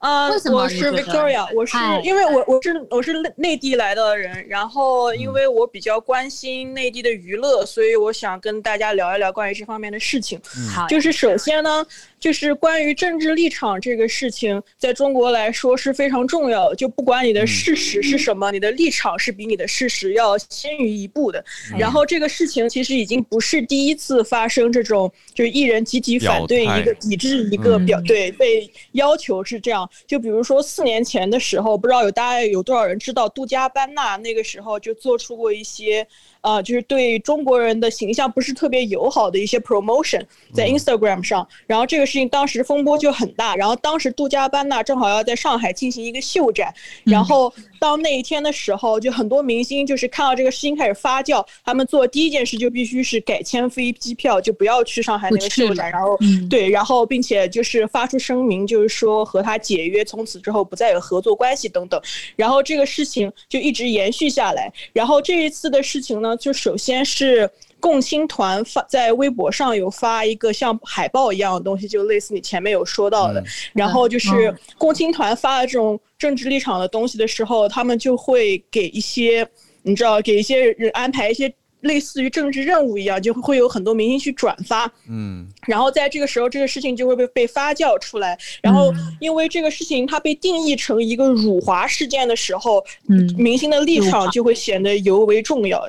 [0.00, 10.40] 呃，我是 Victoria，我是因为我我是我是内地来的人，然后因为我比较关心内地的娱乐，所以我想跟大家聊一聊关于这方面的事情。
[10.74, 11.86] 好，就是首先呢。
[12.20, 16.76] 就是关于政治立场这个事情，在中国来说是非常重要的。
[16.76, 21.42] 就不管你的事实是什么，你的立场是比你的事实要先于一步的。
[21.78, 29.88] 然后这个事情其实已经不是第一次发生这种，就是艺人集体反对一个抵制一个表对被要求是这样。
[30.06, 36.06] 就比如说四年前的时候，不知道有大家有多少人知道杜嘉班纳那个时候就做出过一些。
[36.40, 40.22] 啊，就是对中国人的形象不是特别友好的一些 promotion
[40.54, 46.72] 在 Instagram 上，然后这个事情当时风波就很大，然后当时杜嘉班纳正好要在上海进行一个秀展，
[47.04, 56.18] 然后到那一天的时候，就很多明星就是看到这个事情开始发酵，他们做第一件事就必须是改签飞机票，就不要去上海那个秀展，然后
[56.48, 62.00] 对，然后并且就是发出声明，就是说和他解约，从此之后不再有合作关系等等，
[62.34, 66.29] 然后这个事情就一直延续下来，然后这一次的事情呢。
[66.36, 73.42] 就首先是共青团发在微博上有发一个像海报一样的东西，就类似你前面有说到的。
[73.72, 79.46] 然后就是共青团发了这种政治立场的东西的时候，他们就会给一些，
[79.82, 81.52] 你知道，给一些人安排一些。
[81.82, 88.38] 类似于政治任务一样，就会有很多明星去转发，嗯，然后在这个时候，这个事情就会被被发酵出来。
[88.62, 95.82] 然后，因为这个事情它被定义成一个辱华事件的时候，嗯，明星的立场就会显得尤为重要。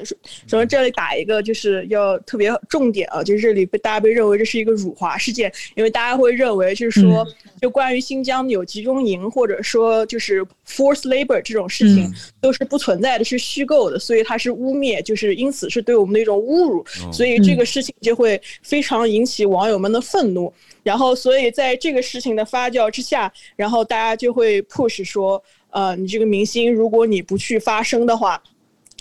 [0.48, 7.28] 首先，这里打一个就是要特别重点啊，就是这里被大家被认为这是一个辱华事件，因为大家会认为就是说，
[7.62, 15.81] 就关于新疆有集中营或者说就是 forced labor 这种事情都是不存在的，是虚构的，所以它是污蔑，就是因此是。
[15.82, 20.52] 对我们的一种侮辱，所以这个事情就会非常引起网友们的愤怒。
[20.84, 28.42] 然后，所以在这个事情的发酵之下，然后大家就会 push 说，呃，你这个明星，如果你不去发声的话，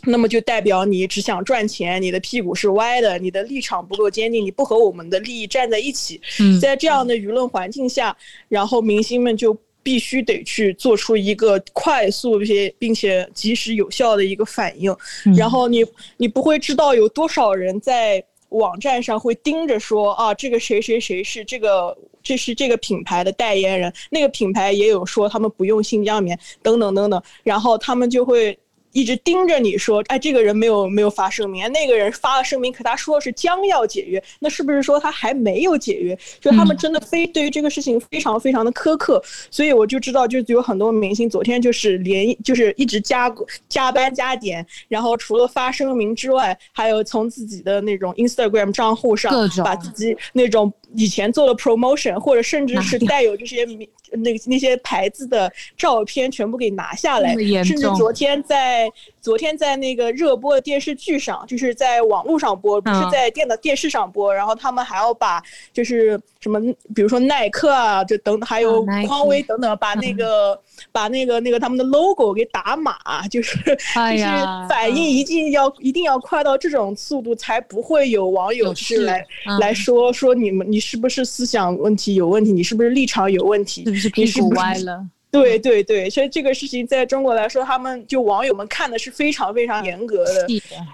[0.04, 6.20] 那么就代表你只想赚钱，你的屁股是歪的，你的立场不够坚定，你不和我们的利益站在一起。
[6.60, 8.16] 在这样的舆论环境下，
[8.48, 9.56] 然后明星们就。
[9.82, 14.94] 必须得去做出一个快速并且并且及时有效的一个反应，
[15.36, 15.84] 然后你
[16.16, 28.58] 你不会知道有多少人在网站上会盯着说啊，这个谁谁谁是这个这是这个品牌的代言人，那个品牌也有说他们不用新疆棉等等等等，然后他们就会。
[28.92, 36.18] 一直盯着你说，哎，这个人没有没有发声明，那个人发了声明，可他说的是将要解约，那是不是说他还没有解约？
[36.40, 43.32] 就他们真的非对于这个事情非常非常的苛刻，所以我就知道，就有很多明星昨天就是连就是一直加
[43.68, 49.32] 加班加点，然后除了发声明之外，还有从自己的那种 Instagram 账户上
[49.64, 53.88] 把自己那种以前做的 promotion 或者甚至是带有这些名。
[54.12, 57.34] 那那些牌子的照片全部给拿下来，
[57.64, 58.90] 甚至昨天在
[59.20, 65.42] 昨天在那个热播的电视剧上，就是在网络上播，不是在电脑电视上播，然后他们还要把
[65.72, 66.60] 就是什么，
[66.94, 70.60] 比如说耐克啊，就等还有匡威等等，把那个
[70.90, 72.96] 把那个那个他们的 logo 给打码，
[73.28, 74.24] 就是就是
[74.68, 79.24] 反应一定要一定要快到这种速度，才不会有网友是来
[79.60, 83.84] 来说说你们你是不是思想问题有问题，你是不是立场有问题。
[84.00, 90.46] 是屁股歪了，对对对，所以这个事情在中国来说，他们就网友们看的是非常非常严格的。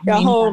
[0.05, 0.53] 然后，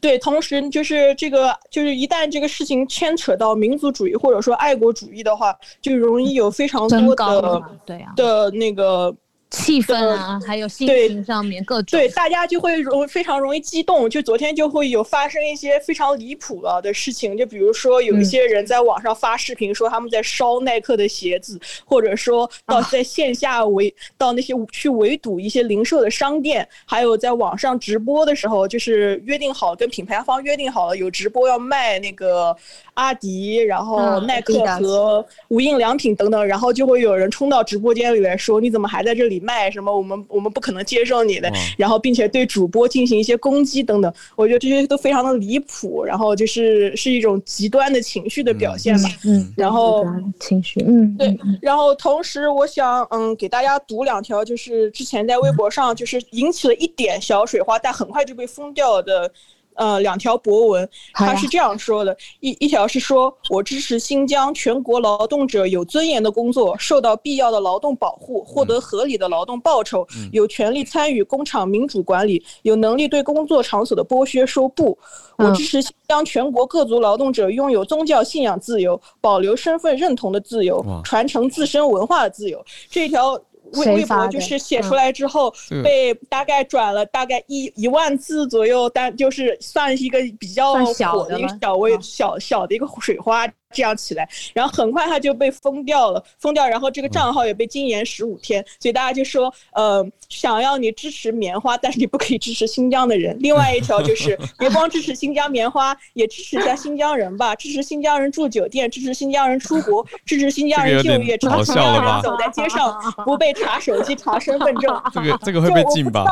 [0.00, 9.14] 对，同时就是这个，就是一旦这个事情牵扯到民族主义或者说爱国主义的话，就容易有非常多的对啊的那个。
[9.50, 14.08] 气氛啊，还有心情上面各种，对大家就会容非常容易激动。
[14.08, 32.56] 就昨天就会有发生一些非常离谱了的事情，就比如说有一些人在网上发视频说他们在烧耐克的鞋子，或者说到在线下围到那些去围堵一些零售的商店，还有在网上直播的时候，就是约定好跟品牌方约定好了有直播要卖那个
[32.94, 39.39] 阿迪，然后耐克和无印良品等等，然后就会有人冲到直播间里来说你怎么还在这里。
[39.40, 39.90] 卖什么？
[39.90, 49.08] 我们我们不可能接受你的，然后并且对主播进行一些攻击等等，我觉得这些都非常的离谱，然后就是是一种极端的情绪的表现吧。
[49.24, 50.04] 嗯，然后
[50.38, 59.32] 情绪，嗯，对，然后同时我想嗯给大家读两条，就是之前在微博上就是引起了一点小水花，但很快就被封掉的。
[59.80, 74.96] 呃两条博文，他是这样说的：一一条是说我支持新疆全国劳动者有尊严的工作，受到必要的劳动保护，获得合理的劳动报酬，有权利参与工厂民主管理，有能力对工作场所的剥削说不。
[75.38, 82.62] 我支持新疆全国各族劳动者拥有宗教信仰自由，保留身份认同的自由，传承自身文化的自由。
[82.90, 83.40] 这条。
[83.74, 85.52] 微微博就是写出来之后，
[85.82, 93.46] 被大概转了大概一一万字左右，但就是算是一个比较火的一个小微小小的一个水花。
[93.72, 103.36] 这样起来，然后很快他就被封掉了，封掉，然后这个账号也被禁言十五天，所以大家就说，呃，想要你支持棉花，但是你不可以支持新疆的人。
[103.40, 115.02] 另外一条就是， 别光支持新疆棉花，也支持一下新疆人吧， 支持新疆人住酒店，支持新疆人出国，支持新疆人就业，支持新疆人走在街上 不被查手机、查身份证。
[115.12, 116.24] 这个这个会被禁吧？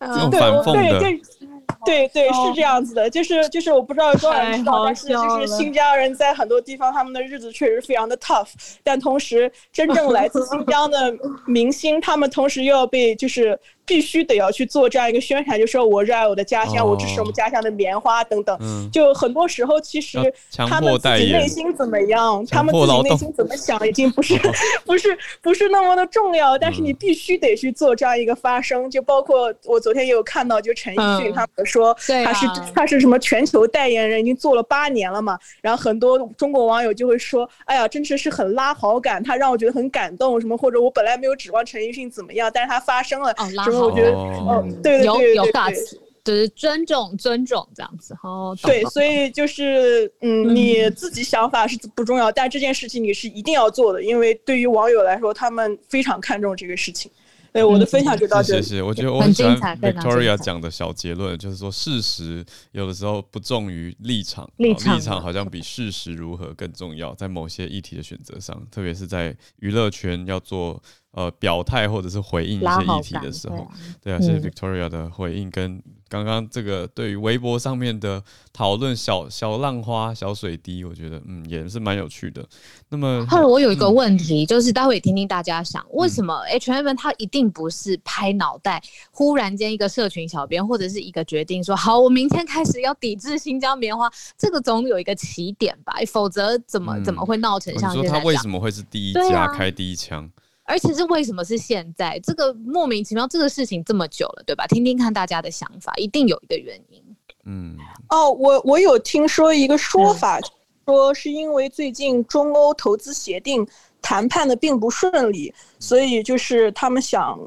[0.00, 1.51] 这种反讽的。
[1.84, 8.48] 对对，是这样子的，就是就是我不知道多少人知道，但是就是新疆人在很多地方他们的日子确实非常的 tough，
[8.82, 11.12] 但同时真正来自新疆的
[11.46, 13.58] 明星，他们同时又要被就是。
[13.84, 18.90] 必须得要去做这样一个宣传，就说我热爱我的家乡，我支持我们家乡的棉花等等。
[18.90, 20.18] 就很多时候，其实
[20.50, 24.38] 他们自己内心怎么样，他们自己内心怎么想，已经不是
[24.86, 26.56] 不是不是那么的重要。
[26.56, 28.88] 但是你必须得去做这样一个发声。
[28.90, 35.38] 就包括我昨天也有看到，就陈奕迅他们说他是他是什么全球代言人，已经做了八年了嘛。
[35.60, 43.34] 然后很多中国网友就会说：“哎呀，真的是很拉好感，他让我觉得很感动。”什么或者我本来没有指望陈奕迅怎么样，但是他发声了。
[43.80, 48.16] 我觉得，嗯，对对对对，有有大气，就是尊重尊重这样子。
[48.22, 57.10] 哦，对，所以就是，嗯，你自己想法是不重要，但这件事情你是一定要做的，因为对于网友来说，他们非常看重这个事情。
[57.52, 58.62] 对，我的分享就到这里。
[58.62, 70.82] 谢谢，我觉得我很喜欢 Victoria 讲的小结论，就是说事实有的时候不重于立场，立场，立场好像比事实如何更重要，在某些议题的选择上，特别是在娱乐圈要做。
[71.12, 73.70] 呃，表态或者是回应一些议题的时候，
[74.02, 82.42] 对啊，谢谢 Victoria 的回应跟刚刚这个对于微博上面的讨论，小小浪花、小水滴，我觉得嗯也是蛮有趣的。
[82.88, 95.92] 那么，后来我有一个问题，嗯、就是待会听听大家想，为什么 H&M 它一定不是拍脑袋，忽然间一个社群小编或者是一个决定说，好，我明天开始要抵制新疆棉花，这个总有一个起点吧？
[96.06, 98.08] 否则怎么、嗯、怎么会闹成像现在？
[98.08, 100.30] 你说他为什么会是第一家开第一枪？
[100.72, 102.18] 而且是为什么是现在？
[102.20, 104.66] 这个莫名其妙，这个事情这么久了，对吧？
[104.68, 107.02] 听听看大家的想法，一定有一个原因。
[107.44, 107.76] 嗯，
[108.08, 110.42] 哦，我我有听说一个说法，嗯、
[110.86, 113.66] 说是因为最近中欧投资协定
[114.00, 117.38] 谈判的并不顺利，嗯、所以就是他们想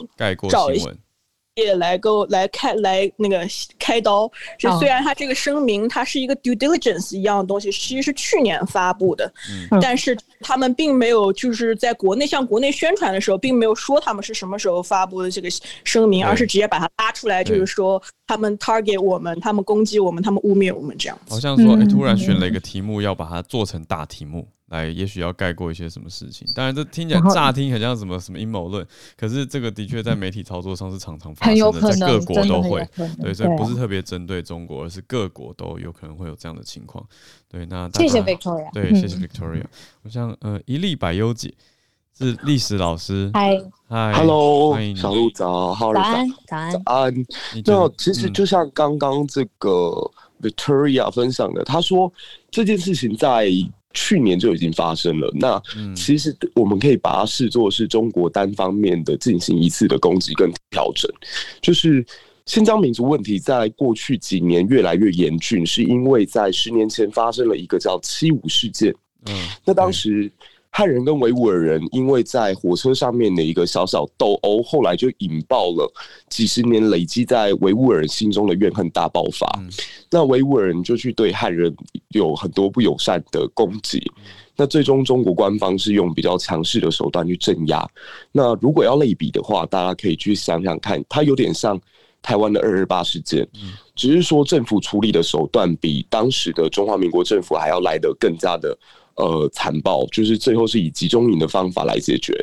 [0.47, 0.95] 找一些。
[1.55, 3.47] 也来够来开来那个
[3.79, 4.29] 开刀，
[4.59, 9.31] 就虽然它这个声明它是一个 due diligence 一样的东西，其实是去年发布的，
[9.71, 15.49] 嗯、但是他们并没有就是在国内向国内宣传的时候，并没有说他们是什么时候发布的这个
[15.85, 21.33] 声明，而是直接把它拉出来，就是说他们 target 我们，他们攻击我们，他们污蔑我们这样子。
[21.33, 24.45] 好像说，哎、欸，突然选了一个题目，要把它做成大题目。
[24.69, 26.47] 来，也许要盖过一些什么事情。
[26.55, 28.83] 当然，这听起来乍听很像什么什么阴谋论，
[29.15, 32.83] 可是这个的确在媒体操作上是常常发生的，在各国都会。
[33.21, 37.05] 对，所以不是特别针对中国，而是各国都有可能会有这样的情况。
[37.47, 38.67] 对，那谢谢 Victoria。
[38.73, 39.63] 对，谢谢 Victoria。
[40.01, 41.53] 我想，呃，一粒百优姐
[42.17, 43.29] 是历史老师。
[43.35, 43.55] 嗨
[43.87, 47.25] 嗨，Hello，欢迎小鹿早，早安，早安，早安。
[47.65, 49.91] 那其实就像刚刚这个
[50.41, 52.11] Victoria 分享的，他说
[52.49, 53.47] 这件事情在。
[53.95, 55.31] 去年就已经发生了。
[55.33, 55.59] 那
[55.95, 61.11] 其实我们可以把它视作是中国单方面的进行一次的攻击跟调整。
[61.61, 62.05] 就是
[62.45, 68.93] 新疆民族问题在过去几年越来越严峻，是因为在十年前发生了一个叫“七五”事件。
[69.25, 69.33] 嗯，
[69.65, 70.31] 那当时。
[70.77, 75.89] 汉人跟维吾尔人因为在火车上面的一个小小斗殴，后来就引爆了
[76.27, 79.47] 几十年累积在维吾尔人心中的怨恨大爆发。
[79.61, 79.69] 嗯、
[80.11, 81.73] 那维吾尔人就去对汉人
[82.09, 83.99] 有很多不友善的攻击。
[84.17, 84.23] 嗯、
[84.57, 87.87] 那最终中国官方是用比较强势的手段去镇压。
[88.33, 91.79] 那如果要类比的话，大家可以去想想看，它有点像
[92.21, 98.77] 台湾的二二八事件，嗯、只是说政府处理的手段比当时的中华民国政府还要来得更加的。
[99.15, 102.33] 呃，残暴就是最后是以集中营的方法来解决。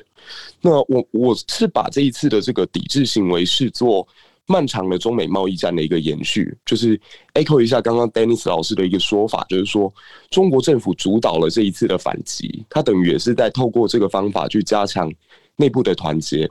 [0.61, 4.07] 那我我是把这一次的这个抵制行为视作
[4.47, 7.01] 漫长的中美贸易战的一个延续，就是
[7.35, 9.93] echo 一下刚刚 Dennis 老师的一个说法，就是说
[10.31, 15.13] 中国政府主导了这一次的反击，它等于也是在透过这个方法去加强
[15.57, 16.49] 内部的团结。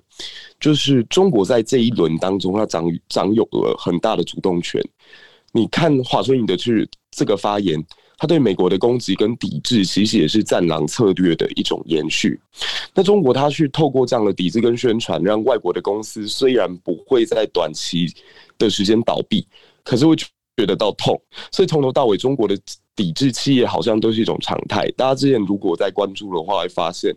[0.60, 4.82] 就是中国在这一轮当中，它掌掌有了很大的主动权。
[5.52, 7.84] 你看华春莹的去这个发言，
[8.22, 12.40] 他对美国的攻击跟抵制，其实也是战狼策略的一种延续。
[12.94, 18.06] 那中国它去透过这样的抵制跟宣传，让外国的公司虽然不会在短期
[18.60, 19.48] 的时间倒闭，
[19.84, 21.20] 可是会觉得到痛。
[21.52, 22.56] 所以从头到尾，中国的
[22.96, 24.88] 抵制企业好像都是一种常态。
[24.92, 27.12] 大家之前如果在关注的话，会发现。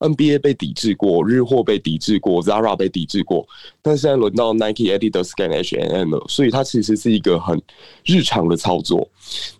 [0.00, 3.46] NBA 被抵制过，日货被抵制过，Zara 被抵制过，
[3.80, 7.60] 但现在轮到 Nike、Adidas 跟 H&M 了，所以它其实是一个很
[8.04, 9.08] 日常的操作。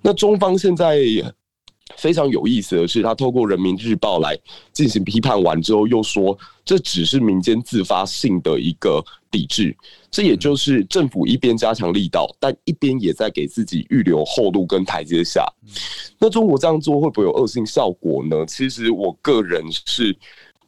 [0.03, 0.99] 那中方现在
[1.97, 4.39] 非常有意思的是，他透过人民日报来
[4.73, 9.77] 进行批判完之后，又说这只是民间自发性的一个抵制。
[10.11, 15.47] 这也就是政府一边加强力道，但一边也在给自己预留后路跟台阶下。
[16.19, 18.45] 那中国这样做会不会有恶性效果呢？
[18.45, 20.17] 其实我个人是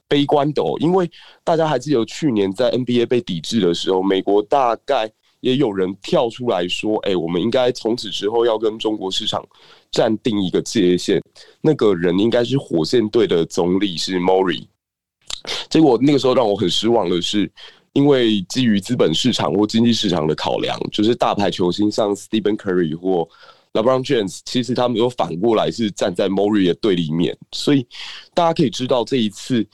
[0.06, 1.10] 悲观的哦，因为
[1.42, 9.44] 大家还记得去年在 NBA 被抵制的时候，美国大概也有人跳出来说：“哎，我们应该从此之后要跟中国市场
[9.90, 11.20] 暂定一个界限。”
[11.60, 14.66] 那个人应该是火箭队的总理是 Morey。
[15.68, 17.50] 结果那个时候让我很失望的是。
[17.92, 23.28] 因为基于资本市场或经济市场的考量，就是大牌球星像 Stephen Curry 或
[23.72, 27.86] LeBron James，其实他们都反过来是站在 Mori 的对立面，所以
[28.34, 29.66] 大家可以知道这一次，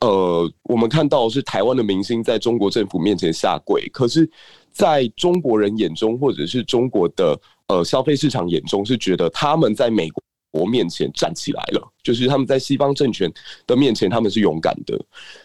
[0.00, 4.28] 呃，我们看到是台湾的明星在中国政府面前下跪，可是
[4.70, 10.22] 在中国人眼中，或者是中国的呃消费市场眼中，是觉得他们在美国。
[10.54, 13.28] 国面前站起来了，就是他们在西方政权
[13.66, 14.96] 的面前，他们是勇敢的。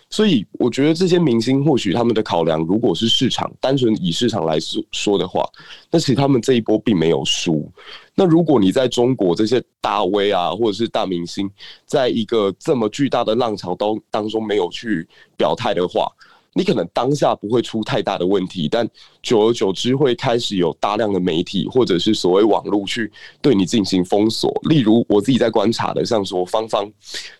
[0.10, 5.48] 所以我觉得这些明星或许他们的考量，如果是市场，单纯以市场来说说的话，
[5.92, 7.72] 那其实他们这一波并没有输。
[8.16, 11.50] 那如果你在中国这些大 V 啊，或者是大明星，
[11.86, 15.08] 在一个这么巨大的浪潮当当中没有去
[15.38, 16.12] 表态的话，
[16.60, 18.86] 你可能当下不会出太大的问题，但
[19.24, 23.10] 久而久之会开始有大量的媒体或者是所谓网络去
[23.42, 24.54] 对你进行封锁。
[24.64, 26.92] 例如我自己在观察的，像说芳芳，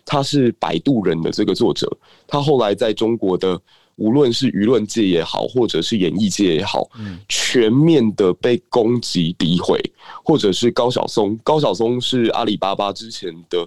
[0.06, 1.86] 他是摆渡人的这个作者，
[2.26, 3.60] 他后来在中国的。
[3.96, 6.88] 无论是舆论界也好，或者是演艺界也好，
[7.28, 9.78] 全面的被攻击、诋毁，
[10.24, 11.38] 或者是高晓松。
[11.44, 13.58] 高晓松是阿里巴巴之前的，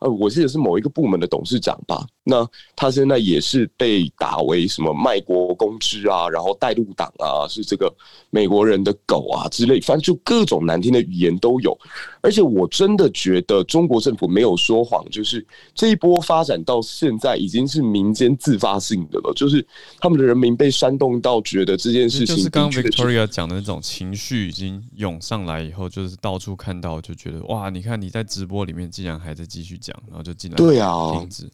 [0.00, 2.04] 呃，我记得是某一个部门的董事长吧。
[2.28, 7.94] 那他现在也是被打为什么卖国公知啊，然后带路党啊，是这个
[8.30, 11.78] 美国人的狗啊之类，反正就各种难听的语言都有。
[12.20, 19.64] 而且我真的觉得中国政府没有说谎，就是这一波发展到现在已经是民间自发性的了，就是。
[20.00, 31.50] 他们的人民被煽动到，觉得这件事情就是刚刚 Victoria 讲的那种情绪已经涌上来以后，就是到处看到就觉得哇，你看你在直播里面竟然还在继续讲，然后就进来对啊，停止。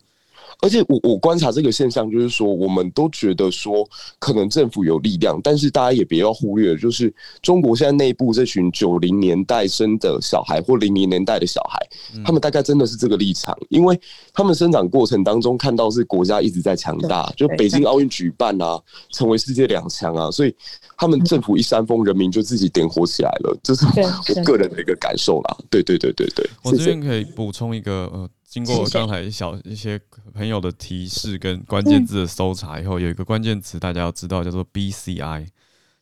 [0.61, 3.89] 而且我我观察这个现象，就是说，我们都觉得说，
[4.19, 11.79] 可能政府有力量，但是大家也不要忽略，就是中国现在内部这群九零年代生的小孩或零零年代的小孩，
[12.25, 13.99] 他们大概真的是这个立场，因为
[14.33, 18.81] 他们生长过程当中看到是国家一直在强大，就北京奥运举办啊，
[19.11, 20.55] 成为世界两强啊，所以
[20.97, 25.57] 他们政府一煽风，人民就自己点火起来了，这是我个人的一个感受啦。
[25.71, 28.29] 对对对对对，我这边可以补充一个呃。
[28.53, 29.99] 经过刚才小一些
[30.35, 35.49] 朋友的提示跟关键字的搜查以后，有一个关键词大家要知道，叫做 BCI，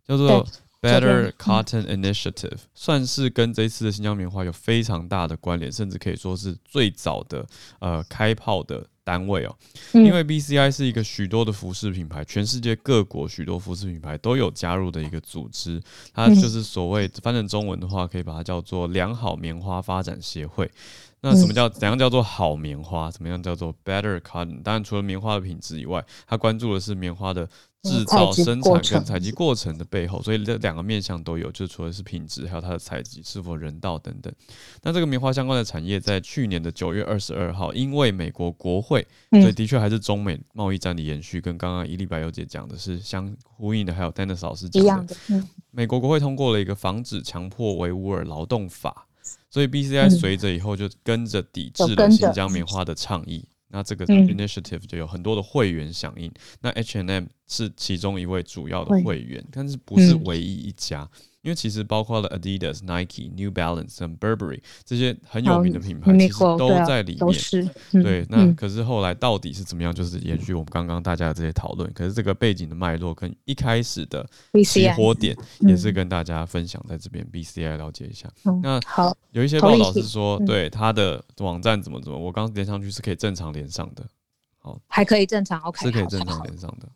[0.05, 0.45] 叫做
[0.81, 7.47] Better Cotton Initiative，算是跟这一次的新疆棉花有非常大的关联，甚至可以说是最早的
[7.79, 9.57] 呃开炮的单位哦。
[9.93, 15.81] 因为 BCI 是一个许多的服饰品牌，全世界各国许多服饰品牌都有加入的一个组织，
[16.13, 20.69] 它就是所谓翻成中文的话，可以把它叫做良好棉花发展协会。
[21.23, 23.11] 那什么叫怎样叫做好棉花？
[23.11, 24.63] 怎么样叫做 better cotton？
[24.63, 27.47] 当然，除了棉花的品质以外，他关注的是棉花的
[27.83, 30.23] 制造、生产跟采集过程的背后。
[30.23, 34.33] 所以这两个面向都有，就除了是品质，还有它的采集是否人道等等。
[34.83, 43.93] 那这个棉花相关的产业，在去年的九月二十二号，因为美国国会，所以的确还是中美贸易战的延续，跟刚刚伊丽白优姐讲的是相呼应的。
[43.93, 45.15] 还有 Dennis 老师讲的，
[45.71, 49.07] 美国国会通过了一个防止强迫维吾尔劳动法。
[49.51, 56.33] 所以 BCI 随着以后就跟着抵制了新疆棉花的倡议，那这个 initiative 就有很多的会员响应。
[56.61, 61.09] 那 H&M 是其中一位主要的会员，但是不是唯一一家。
[61.43, 68.03] 因为其实包括了 Adidas、Nike、New Balance 和 Burberry 这些很有名的品牌，其实都在里面。
[68.03, 69.95] 对，那可是后来到底是怎么样？
[69.95, 71.91] 就是延续我们刚刚大家的这些讨论。
[71.95, 74.29] 可是这个背景的脉络跟一开始的
[74.65, 78.29] 起火点，也是跟大家分享在这边 BCI 了解一下。
[78.63, 84.05] 那好，有一些报道是说，对他的网站怎么怎么，我刚连上去是可以正常连上的。
[84.59, 86.87] 好，还可以正常 OK，是可以正常连上的。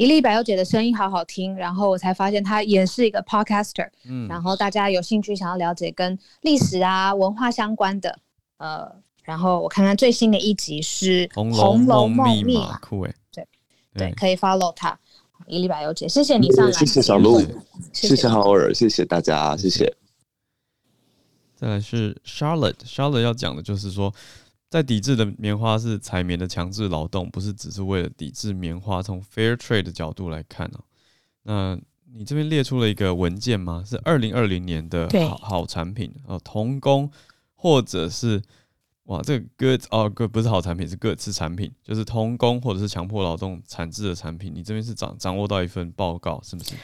[0.00, 3.86] 伊丽百优姐的声音好好听，然后我才发现她也是一个 podcaster。
[4.08, 8.18] 嗯，然后大家有兴趣想要了解跟历史啊文化相关的，
[8.56, 8.90] 呃，
[9.24, 13.46] 然后我看看最新的一集是《红楼梦密码》，酷哎，对
[13.92, 14.98] 对，可以 follow 她。
[15.46, 17.42] 伊丽百优姐，谢谢你上来，谢谢小鹿，
[17.92, 19.94] 谢谢浩尔，谢谢大家，谢谢。
[21.54, 24.10] 再来是 Charlotte，Charlotte 要讲的就是说，
[24.70, 29.02] 在抵制的棉花是采棉的强制劳动，不是只是为了抵制棉花。
[29.02, 30.80] 从 Fair Trade 的角度来看哦，
[31.42, 31.78] 那
[32.14, 33.82] 你这边列出了一个文件吗？
[33.84, 37.10] 是二零二零年的好好产品哦，童工
[37.54, 38.40] 或者是。
[39.04, 44.52] 哇，这个 good 哦，good 不是好产品，是 good 是产品，就是童工或者是强迫劳动产制的产品。
[44.54, 46.76] 你这边是掌掌握到一份报告，是不是？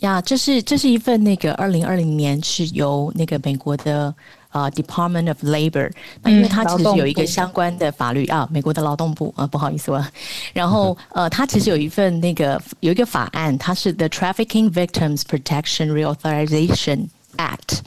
[0.00, 4.14] 呀，这是这是一份那个二零二零年是由那个美国的
[4.51, 5.91] 呃 Department of Labor，
[6.21, 10.09] 那因为它其实有一个相关的法律啊，美国的劳动部啊，不好意思啊。
[10.53, 17.07] 然后呃，它其实有一份那个有一个法案，它是 The Trafficking Victims Protection Reauthorization
[17.37, 17.79] Act。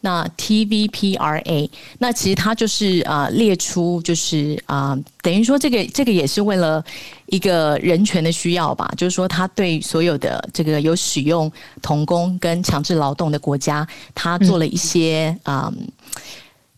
[0.00, 1.68] 那 TVPRA，
[1.98, 6.84] 那其实它就是啊、列出就是啊、等于说这个这个也是为了
[7.26, 11.50] 一个人权的需要吧，就是说他对所有的这个有使用
[11.82, 15.72] 童工跟强制劳动的国家，他做了一些啊。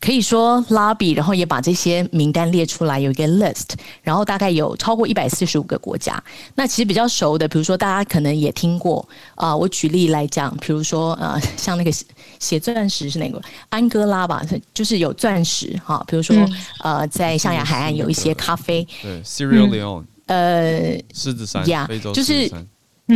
[0.00, 3.70] 可以说 lobby，然后也把这些名单列出来，有一个 list，
[4.00, 6.22] 然后大概有超过一百四十五个国家。
[6.54, 11.90] 那其实比较熟的，比如说大家可能也听过啊、呃，我举例来讲，比如说呃，像那个
[12.38, 13.42] 写钻石是哪个？
[13.70, 14.42] 安哥拉吧，
[14.72, 16.04] 就是有钻石哈。
[16.06, 16.36] 比如说
[16.84, 22.50] 呃，在象牙海岸有一些咖啡，对，Sierra Leone，呃，狮子山，呀，就是。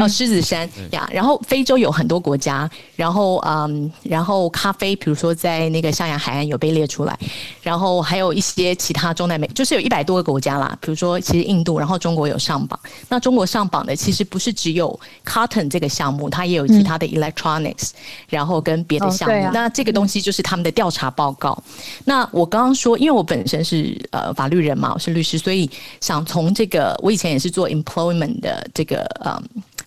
[0.01, 7.19] 哦，狮子山呀，然后非洲有很多国家，然后嗯，然后咖啡，比如说在那个象牙海岸有被列出来，
[7.61, 10.75] 然后还有一些其他中南美，就是有一百多个国家啦。
[10.81, 12.81] 比如说，其实印度，然后中国有上榜。
[13.11, 17.97] 那中国上榜的其实不是只有 cotton 这个项目，它也有其他的 electronics，嗯、
[18.31, 19.35] 然后跟别的项目。
[19.35, 21.63] 哦啊、那这个东西就是他们的调查报告。
[22.07, 25.69] 那我刚刚说，因为我本身是呃法律人嘛，我是律师，所以
[26.01, 29.43] 想从这个，我以前也是做 employment 的这个嗯。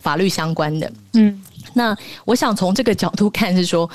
[0.05, 1.41] 法律相关的，嗯，
[1.73, 3.89] 那我想从这个角度看是说，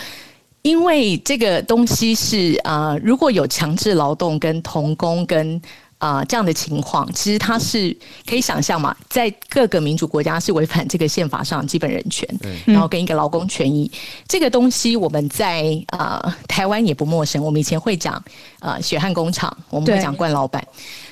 [0.62, 5.55] 因为这个东西是啊、呃，如果有强制劳动跟童工跟
[5.99, 7.97] 啊、呃、这样的情况，其实它是
[8.28, 12.28] 可以想象嘛，在各个民主国家是违反这个宪法上基本人权，
[12.66, 13.89] 然后跟一个劳工权益，
[14.27, 18.15] 这个东西我们在啊、呃、台湾也不陌生，我们以前会讲
[18.59, 20.66] 啊、呃、血汗工厂，我们会讲惯老板，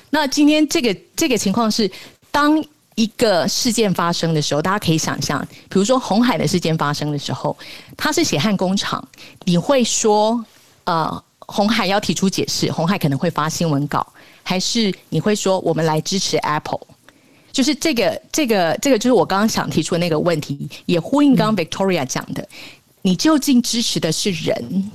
[0.09, 1.89] 那今天这个这个情况是
[2.31, 2.61] 当。
[2.99, 5.39] 一个事件发生的时候，大家可以想象，
[5.69, 7.57] 比如说红海的事件发生的时候，
[7.95, 9.01] 它是血汗工厂，
[9.45, 10.43] 你会说，
[10.83, 14.05] 呃，红海要提出解释，红海可能会发新闻稿，
[14.43, 16.81] 还是你会说我们来支持 Apple？
[17.53, 22.45] 就是这个，这个，这个就是我刚刚想提出的那个问题，也呼应刚刚 Victoria 讲的，
[23.03, 24.91] 你究竟支持的是人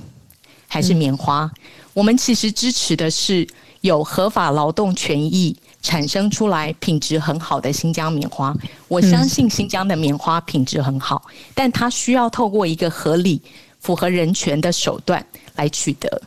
[0.67, 1.51] 还是棉花？
[1.95, 3.47] 我们其实支持的是
[3.81, 5.57] 有合法劳动权益。
[5.85, 8.51] 产生出来品质很好的新疆棉花，
[8.87, 11.21] 我相信新疆的棉花品质很好，
[11.53, 13.39] 但它需要透过一个合理、
[13.79, 15.23] 符合人权的手段
[15.57, 16.21] 来取得。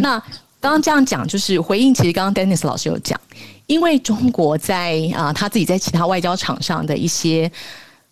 [0.00, 0.18] 那
[0.58, 3.20] 刚刚这样讲，就是回应，其实刚刚 Dennis 老师有讲，
[3.66, 7.52] 因为中国在啊他自己在其他外交场上的一些。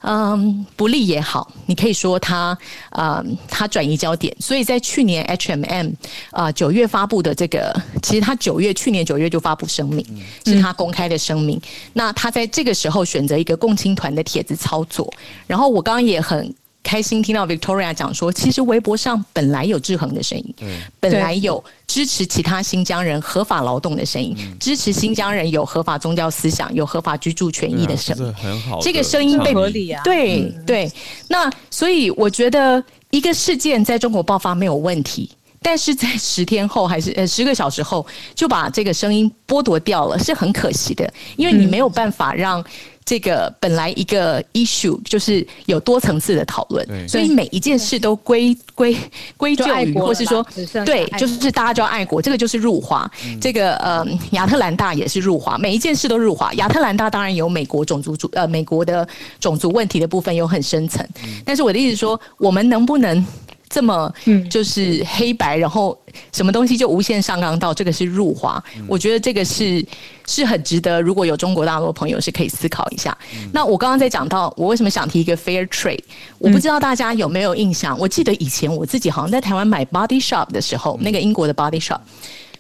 [0.03, 2.57] 嗯，不利也好，你可以说他，
[2.91, 4.35] 嗯，他转移焦点。
[4.41, 5.91] 所以在去年 H&M
[6.31, 10.05] 啊九月发布的这个，其实他九月去年九月就发布声明，
[10.45, 11.61] 是他公开的声明。
[11.93, 15.13] 那他在这个时候选择一个共青团的帖子操作，
[15.47, 16.55] 然后我刚刚也很。
[16.83, 20.55] 开心听到 Victoria 讲说，其实微博上本来有制衡的声音，
[20.99, 28.35] 本来有支持其他新疆人合法劳动的声音，支持新疆人有合法宗教思想、有合法居住权益的声音，
[28.81, 30.91] 这个声音被合理啊，对对。
[31.29, 35.31] 那所以我觉得一个事件在中国爆发没有问题，
[35.61, 38.05] 但是在十天后还是呃十个小时后
[38.35, 42.65] 就把这个声音剥夺掉了，是很可惜的，因为你没有办法让。
[43.11, 48.97] 这个本来一个 issue 就是有多层次的讨论，所以每一件事都归归
[49.37, 50.47] 归咎于，或是说
[50.87, 53.11] 对，就是大家就要爱国，这个就是入华。
[53.27, 56.55] 嗯、这个呃，亚特兰大也是入华，每一件事都入华。
[56.55, 59.05] 亚特兰大当然有美国种族主呃美国的
[59.41, 61.05] 种族问题的部分有很深层，
[61.45, 63.27] 但是我的意思是说，我们能不能？
[63.71, 64.13] 这么
[64.51, 65.97] 就是黑白，然后
[66.33, 69.83] 什么东西就无限上纲到这个是入华，我觉得这个是
[70.27, 73.17] 是很值得，如果有中国大陆的朋友是可以思考一下。
[73.53, 76.03] 那我刚刚在讲到我为什么想提一个 fair trade，
[76.39, 77.97] 我不知道大家有没有印象？
[77.97, 82.01] 我记得以前我自己好像在台湾买 body shop 的时候，那个英国的 body shop，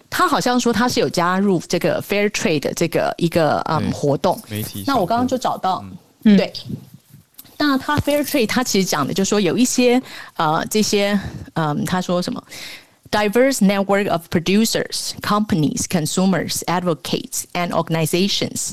[0.08, 4.40] 他好像说他是有加入这个 fair trade 的这个一个嗯活动。
[4.86, 5.84] 那我刚刚就找到。
[6.22, 6.52] 嗯，对。
[7.62, 10.00] 那他 Fair Trade，他其实讲的就是说有一些
[10.36, 11.20] 呃这些
[11.52, 12.42] 嗯，他说什么
[13.10, 18.70] diverse network of producers, companies, consumers, advocates, and organizations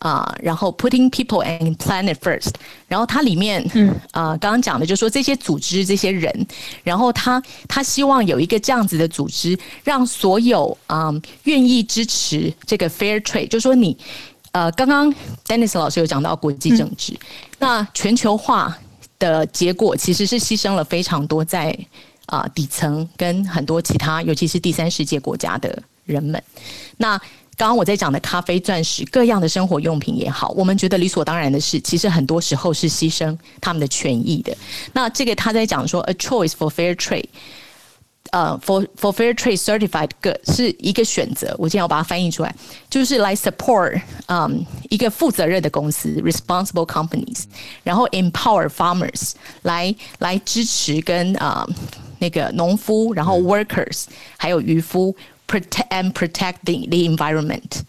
[0.00, 2.50] 啊、呃，然后 putting people and planet first。
[2.86, 6.46] 然后它里面嗯啊、呃，刚刚讲的就是说这些组织这些人，
[6.84, 13.96] 然后他他希望有一个这样子的组织，让所有啊、呃、愿意支持这个 Fair Trade，就是说你。
[14.52, 15.14] 呃，刚刚
[15.46, 17.18] Dennis 老师有讲到国际政治，嗯、
[17.58, 18.76] 那全球化
[19.18, 21.76] 的结果其实是牺牲了非常多在
[22.26, 26.42] 啊、呃、底层跟很多其他，尤其是第三世界国家的人们。
[26.96, 27.18] 那
[27.56, 34.56] 刚刚我在讲的咖啡、钻石、各样的生活用品也好，我们觉得理所当然的事，其实很多时候是牺牲他们的权益的。
[34.92, 37.26] 那这个他在讲说，A choice for fair trade。
[38.31, 42.55] 呃、uh,，for for fair trade certified good 是一个选择，我今天要把它翻译出来，
[42.89, 47.43] 就是来 support 嗯、um, 一个负责任的公司 responsible companies，
[47.83, 51.75] 然后 empower farmers 来来支持跟啊、uh,
[52.17, 54.05] 那个农夫，然后 workers
[54.37, 55.15] 还有渔夫
[55.47, 57.81] protect and protect the the environment。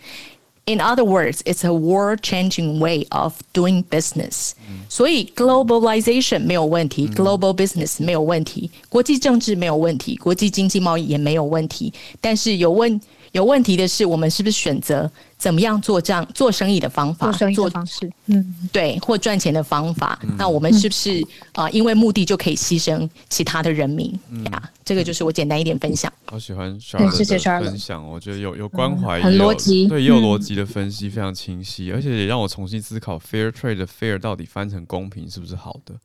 [0.69, 4.53] In other words, it's a world-changing way of doing business.
[4.89, 11.93] 所以 globalization 没有问题，global business 没有问题，国际政治没有问题，国际经济贸易也没有问题。
[12.19, 12.99] 但是有问
[13.32, 15.10] 有问题的是，我们是不是选择？
[15.38, 17.28] 怎么样做这样做生意的方法？
[17.28, 20.20] 做生意的方式，嗯，对，或赚钱的方法。
[20.24, 21.22] 嗯、那我们是不是
[21.54, 21.72] 啊、嗯呃？
[21.72, 24.20] 因为目的就可以牺牲其他的人民？
[24.30, 26.12] 嗯、呀，这个就是我简单一点分享。
[26.26, 35.96] 好喜欢 Charlotte 的分享，我觉得有有关怀，嗯、很逻辑，对，也有逻辑的分析，非常清晰，嗯、而且也让我重新思考 fair trade 的 fair 到底翻成公平是不是好的？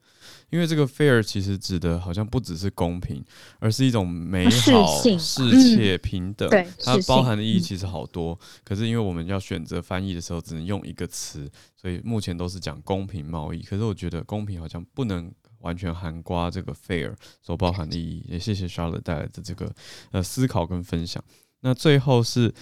[0.54, 3.20] 因为这个 fair 其实指的好像不只是公平，
[3.58, 6.48] 而是一种美好、世切、平等。
[6.48, 8.38] 对，它包含的意义其实好多。
[8.62, 13.62] 可是因为我们要选择翻译的时候，只能用一个词，所以目前都是讲公平贸易。
[13.62, 15.28] 可是我觉得公平好像不能
[15.58, 17.12] 完全涵盖这个 fair
[17.42, 18.24] 所包含的意义。
[18.28, 19.68] 也谢谢 Charlotte 带来的这个
[20.12, 21.20] 呃思考跟分享。
[21.62, 22.54] 那最后是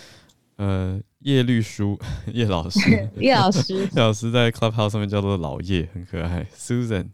[0.57, 2.01] 呃叶绿书
[2.33, 2.81] 叶老师，
[3.21, 6.47] 叶老师，叶老师在 Clubhouse 上面叫做老叶，很可爱。
[6.57, 7.09] Susan。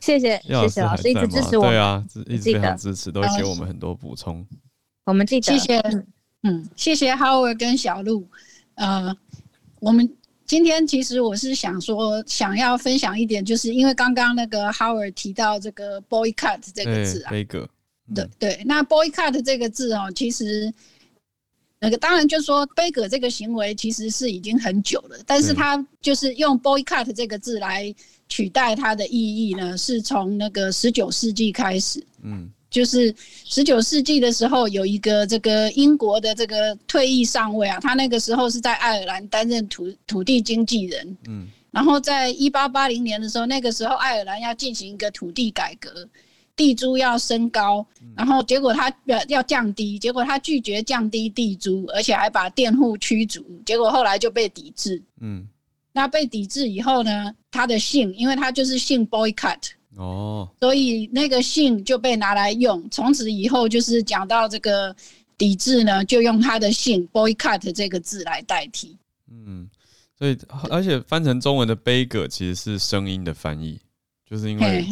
[0.00, 4.44] 谢谢谢谢老师一直支持我，对啊，一直非常支持，都给我们很多补充。
[5.04, 6.04] 我们记得，谢谢，
[6.42, 8.26] 嗯，谢谢 Howard 跟小鹿。
[8.76, 9.14] 呃，
[9.78, 10.10] 我们
[10.46, 20.72] 今天其实我是想说，想要分享一点，就是因为刚刚那个 Howard 提到这个 boycott 这个字啊，对对，那 boycott 这个字哦，其实
[21.78, 27.94] 那个当然就是说杯葛这个行为其实是已经很久了，但是他就是用 boycott 这个字来。
[28.30, 32.02] 取代它的意义呢，是从那个十九世纪开始。
[32.22, 41.16] 嗯，就是十九世纪的时候，有一个这个英国的这个退役上尉啊，他那个时候是在爱尔兰担任土土地经纪人。
[41.26, 46.08] 嗯，然后在一八八零年的时候，那个时候爱尔兰要进行一个土地改革，
[46.54, 47.84] 地租要升高，
[48.16, 48.94] 然后结果他
[49.26, 55.02] 要降低，结果他拒绝降低地租，而且还把佃户驱逐，结果后来就被抵制。
[55.20, 55.48] 嗯。
[55.92, 62.88] 那被抵制以后呢，他的姓，因为他就是姓 boycott 哦，所以那个姓就被拿来用。
[62.90, 64.94] 从此以后，就是讲到这个
[65.36, 68.96] 抵制呢，就用他的姓 boycott 这个字来代替。
[69.28, 69.68] 嗯，
[70.16, 70.38] 所以
[70.70, 73.80] 而且翻成中文的杯葛其实是声音的翻译，
[74.24, 74.86] 就是因为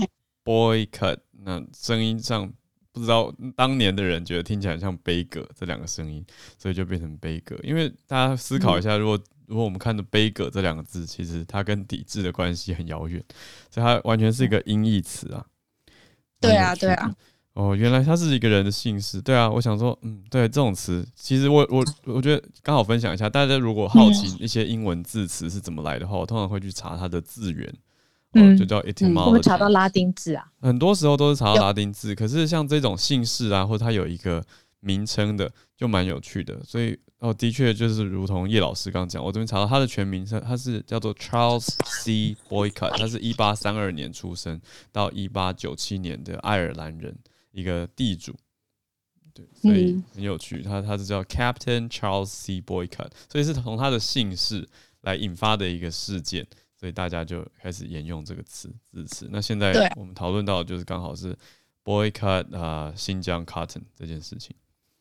[0.44, 2.52] boycott 那声音上
[2.90, 6.24] 不知道当年的人觉得听起来像悲歌这两个声音，
[6.58, 7.56] 所以就变成悲歌。
[7.62, 13.22] 因为大家思考一下，如果、嗯如果我们看的“杯葛”这两个字，其实它跟抵制的关系很遥远，
[13.70, 15.44] 所以它完全是一个音译词啊。
[16.38, 17.10] 对啊，对啊。
[17.54, 19.22] 哦，原来它是一个人的姓氏。
[19.22, 27.74] 对啊，我想说，嗯，对，这种词，其实我我我觉得刚好分享一下，大家如果好奇一些英文字词是怎么来的话，我通常会去查它的字源，
[28.34, 29.24] 嗯，就叫 etymology。
[29.26, 30.44] 我们查到拉丁字啊。
[30.60, 34.44] 很多时候都是查到拉丁字，可是像这种姓氏啊，或者它有一个
[34.80, 36.98] 名称的，就蛮有趣的，所以。
[37.18, 42.36] 哦，的确就是如同叶老师刚刚讲，我这边查到他的全名是，他是叫做 Charles C.
[42.48, 44.60] Boycott，他是一八三二年出生
[44.92, 47.18] 到一八九七年的爱尔兰人，
[47.50, 48.36] 一个地主，
[49.34, 52.60] 对，所以很有趣，他他是叫 Captain Charles C.
[52.60, 54.68] Boycott，所以是从他的姓氏
[55.00, 56.46] 来引发的一个事件，
[56.78, 59.28] 所以大家就开始沿用这个词字词。
[59.32, 61.36] 那现在我们讨论到的就是刚好是
[61.82, 64.54] Boycott 啊、呃，新疆 Cotton 这件事情。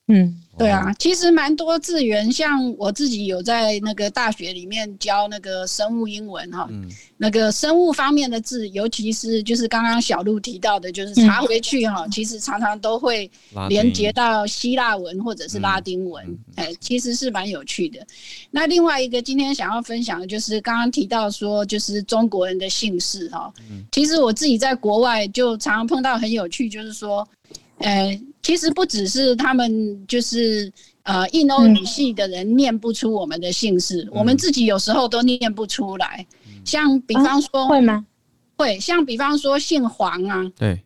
[0.10, 13.30] 嗯，对啊，其实蛮多字源，像我自己有在那个大学里面教那个生物英文哈，嗯、那个生物方面的字，尤其是就是刚刚小路提到的，就是查回去哈，嗯、其实常常都会
[13.68, 16.26] 连接到希腊文或者是拉丁文，
[16.56, 18.00] 哎、嗯，其实是蛮有趣的。
[18.50, 27.28] 那另外一个今天想要分享的就是刚刚提到说，就是中国人的姓氏哈，嗯、其实我自己在国外就常常碰到很有趣，就是说。
[27.80, 30.72] 呃，其实不只是他们，就是
[31.04, 36.26] 呃，印欧语系的人念不出我们的姓氏，嗯、我们自己有时候都念不出来。
[36.46, 38.06] 嗯、像比方说，啊、会吗？
[38.56, 40.82] 会，像比方说姓黄啊，对，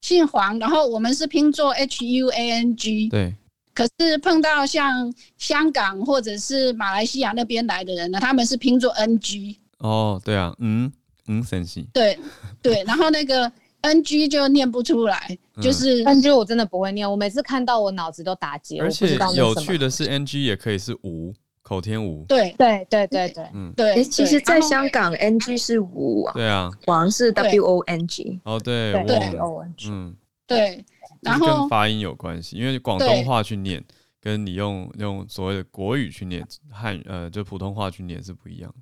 [0.00, 3.34] 姓黄，然后我们是拼作 H U A N G，对。
[3.74, 9.58] 可是碰到像香港或者是马来西亚那边来的人呢，他们是拼作 N G。
[9.78, 10.92] 哦，对啊，嗯
[11.26, 11.86] 嗯，神奇。
[11.92, 12.16] 对
[12.62, 13.50] 对，然后那个。
[13.86, 18.80] N G 就念不出来，就是 N G 我真的不会念，我每次看到我脑子都打结。
[18.80, 21.32] 而且有趣的是，N G 也可以是无
[21.62, 22.24] 口天吴。
[22.24, 24.04] 对对对对对，嗯对。
[24.04, 26.32] 其实，在香港，N G 是无啊。
[26.34, 26.70] 对啊。
[26.86, 28.40] 王是 W O N G。
[28.44, 28.92] 哦，对。
[29.06, 29.88] 对 O N G。
[29.90, 30.84] 嗯，对。
[31.22, 33.82] 然后跟发音有关系，因为广东话去念，
[34.20, 38.72] 跟你用用所谓的国语去念汉呃，就普通话去念是不一样。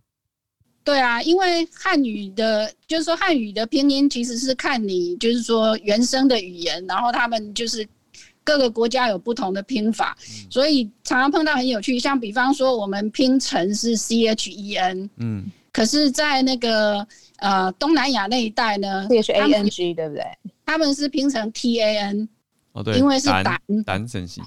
[0.85, 7.89] 对啊，因为汉语的，就是说汉语的拼音其实是看你，就是说原生的语言，然后他们就是
[8.45, 11.99] 各个国家有不同的拼法，嗯、所以常常碰到很有趣。
[11.99, 17.07] 像比方说，我们拼成是 C H E N，嗯，可是，在那个
[17.39, 20.23] 呃东南亚那一带呢，C H A N G 对不对？
[20.67, 22.29] 他们是拼成 T A N，
[22.73, 24.43] 哦对，因为是胆胆神系，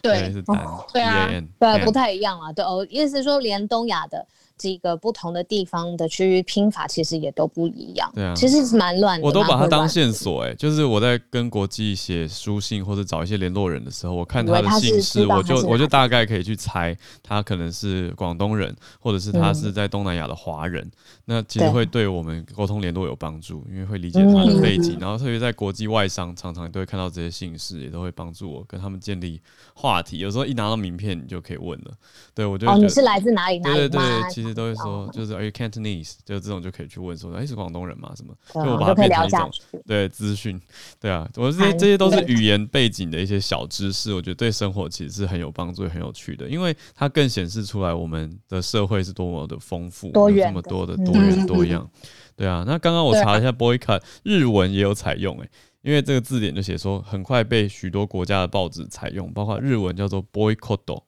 [0.00, 4.26] 对，是胆，对啊，对，不太一样啊，对哦，意思是说连东亚的。
[4.56, 9.26] 几个不同的地方的区域拼法其实也都不一样，对啊，其实是蛮乱的。
[9.26, 20.82] 我都把它当线索，哎，就是我在跟国际写书信或者找一些联络人的时候，我看他的姓氏，我就我就大概可以去猜他可能是广东人，或者是他是在东南亚的华人。
[20.82, 20.92] 嗯、
[21.26, 29.40] 那其实会对我们沟通联络有帮助，因为会理解他的背景，嗯、然后特别在国际外商，常常都会看到这些姓氏，也都会帮助我跟他们建立
[29.74, 30.18] 话题。
[30.18, 31.90] 有时候一拿到名片，你就可以问了。
[32.34, 33.58] 对，我觉得哦，你是来自哪里？
[33.58, 36.14] 哪里对对对，其实都会说，就是 Are you Cantonese？
[36.24, 38.12] 就这种就可以去问说，哎，是广东人吗？
[38.16, 38.34] 什么？
[38.52, 39.50] 就我把它变成一种
[39.86, 40.60] 对资讯，
[41.00, 51.88] 对啊，我这些这些都是语言背景的一些小知识，我觉得对生活其实是很有帮助、很有趣的，因为它更显示出来我们的社会是多么的丰富，有这么多的多元多 样。
[52.36, 55.48] 对啊，那刚刚我查了一下 boycott 日文也有采用，哎，
[55.82, 61.02] 因为这个字典就写说，很快被许多国家的报纸采用，包括日文叫做 boycott。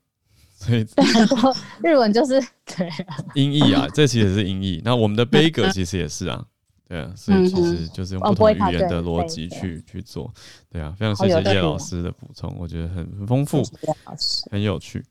[0.58, 2.90] 所以对，很多日文就是对
[3.34, 4.82] 音译啊， 这其实是音译。
[4.84, 6.44] 那我们的杯格其实也是啊，
[6.88, 10.32] 对啊，所以其实就是用不同语言的逻辑去去做，
[10.68, 13.62] 对啊，非常谢谢叶老师的补充，我觉得很很丰富，
[14.50, 15.04] 很有趣。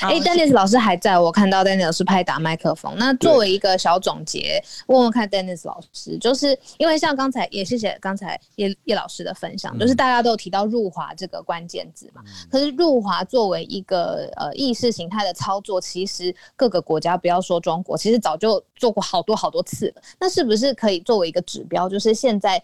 [0.00, 2.94] 哎，Dennis 老师还在，我看到 Dennis 老师拍打麦克风。
[2.96, 12.22] 那作为一个小总结，问问看 Dennis 老师，就是因为像刚才也谢谢刚才叶叶老师的分享，就是大家都有提到入华这个关键字嘛。
[12.50, 20.02] 可是入华作为一个呃意识形态的操作，其实各个国家不要说中国，其实早就做过好多好多次了。
[20.18, 22.62] 那是不是可以作为一个指标，就是现在？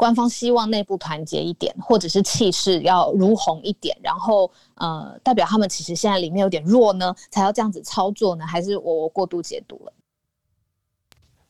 [0.00, 8.46] 官方希望内部团结一点，或者是气势要如虹一点，然后呃，代表他们其实现在里面有点弱呢，才要这样子操作呢？
[8.46, 9.92] 还是我过度解读了？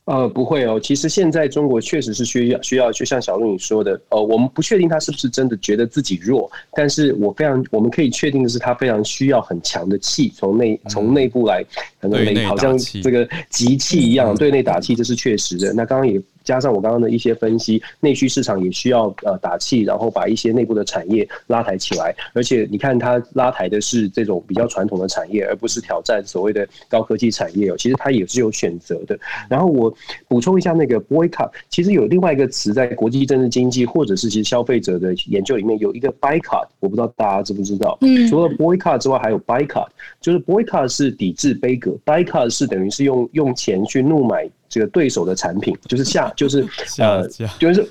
[0.06, 0.80] 呃，不会哦。
[0.80, 11.64] 其实现在中国确实是需要需要，就像小路你说的，呃，我们不确定他是不是真的觉得自己弱，但是我非常我们可以确定的是，他非常需要很强的气，从内从内部来，
[12.00, 15.72] 可能内好像这个集气一样，对内打气，这是确实的。
[15.72, 16.20] 那刚刚也。
[16.50, 22.12] 加上我刚刚的一些分析，内需市场也需要呃打气，然后把一些内部的产业拉抬起来。
[22.34, 27.76] 而且你看，它拉抬的是这种比较传统的产业，而不是挑战所谓的高科技产业哦。
[27.76, 29.16] 其实它也是有选择的。
[29.48, 29.94] 然后我
[30.26, 37.96] 补充一下，那个 boycott，其实有另外一个词在国际政治经济或者是其实消费者的研究里面有一个 boycott，我不知道大家知不知道？
[38.00, 39.86] 嗯，除了 boycott 之外，还有 boycott，
[40.20, 44.50] 就是 boycott 是抵制杯葛，boycott 是等于是用用钱去怒买。
[44.70, 46.66] 这个对手的产品就是下， 就是
[46.98, 47.28] 呃，
[47.58, 47.86] 就是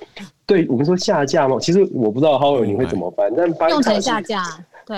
[0.47, 1.59] 对我们说下架嘛。
[1.59, 4.43] 其实我不知道 Howard 你会怎么办，但 boycott 下架。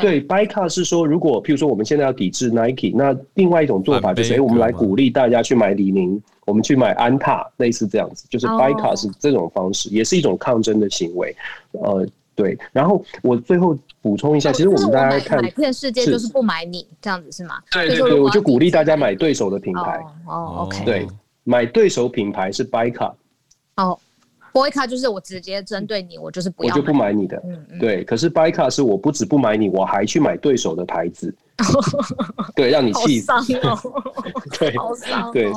[0.01, 11.35] 对 boycott 是说，如果譬如说我们现在要抵制 Nike，那另外一种做法就是，哎，我们来鼓励大家去买李宁，我们去买安踏，类似这样子，就是 boycott 是这种方式，也是一种抗争的行为。
[11.71, 12.57] 呃，对。
[12.71, 17.55] 然后我最后补充一下，其实我们大家看，买遍世界就是不买你这样子是吗？
[17.69, 20.01] 对对对，我就鼓励大家买对手的品牌。
[20.25, 21.05] 哦，OK，对。
[21.43, 23.13] 买对手品牌是 boycott
[23.77, 23.97] 哦
[24.53, 27.41] ，boycott 就是我直接针对你，我就是不要，我就不买你的。
[27.45, 31.33] 嗯嗯、对，可是 boycott 是我不止不买你，我还去买对手的牌子。
[32.55, 33.31] 对，让你气死。
[33.33, 33.79] 好伤哦。
[34.59, 35.31] 对，好伤、哦。
[35.33, 35.51] 对，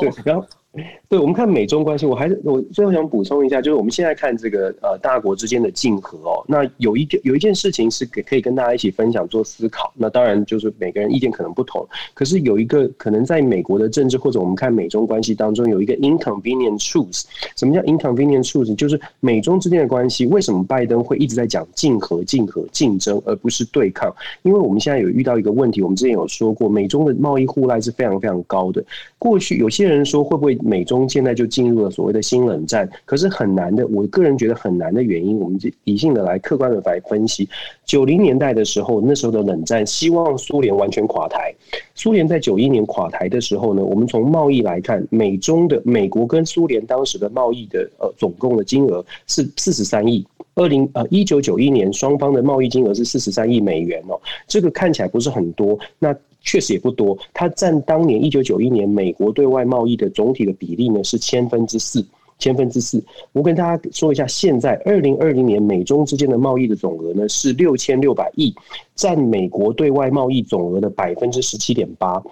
[0.00, 0.46] 对，然后。
[1.08, 9.92] 对，我们看美中关系，我还是我最后想补充一下，就是我们现在看这个呃大国之间的竞合哦，那有一件有一件事情是给可以跟大家一起分享做思考。
[9.94, 17.22] 那当然就是每个人意见可能不同，可是有一个可能在美国的政治或者我们看美中关系当中有一个 inconvenient truth。
[17.54, 18.74] 什么叫 inconvenient truth？
[18.74, 24.12] 就是美中之间的关系，为什么拜登会一直在讲竞合、竞合、竞争，而不是对抗？
[24.42, 28.84] 因为我们现在有遇到一个问题，我们之前有说过，美中的贸易互赖是非常非常高的。
[29.20, 30.58] 过去有些人说会不会？
[30.64, 33.86] 美中现在就进入了所谓的新冷战，可是很难的。
[33.88, 37.48] 我个人觉得很难的原因，我们理性的来、客观的来分析。
[37.84, 41.54] 九零年代的时候，那时候的冷战，希望苏联完全垮台。
[41.94, 50.26] 苏联在九一年垮台的时候呢，我们从贸易来看，美中的美国跟苏联当时的贸易的呃总共的金额是四十三亿。
[50.54, 56.14] 二零呃一九九一年双方的贸易金额是四十三亿美元哦，这个看起来不是很多，那。
[56.44, 62.06] 确实也不多，它占当年一九九一年美国对外贸易的总体的比例呢是千分之四，
[62.38, 63.02] 千分之四。
[63.32, 68.54] 我跟大家说一下，现在二零二零年美中之间的贸易的总额呢是六千六百亿，
[68.94, 72.22] 占美国对外贸易总额的百分之十七点八。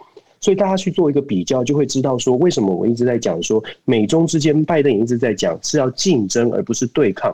[0.41, 7.33] 所以大家去做一个比较，就会知道说为什么我一直在讲说美中之间，拜登一直在讲是要竞争而不是对抗。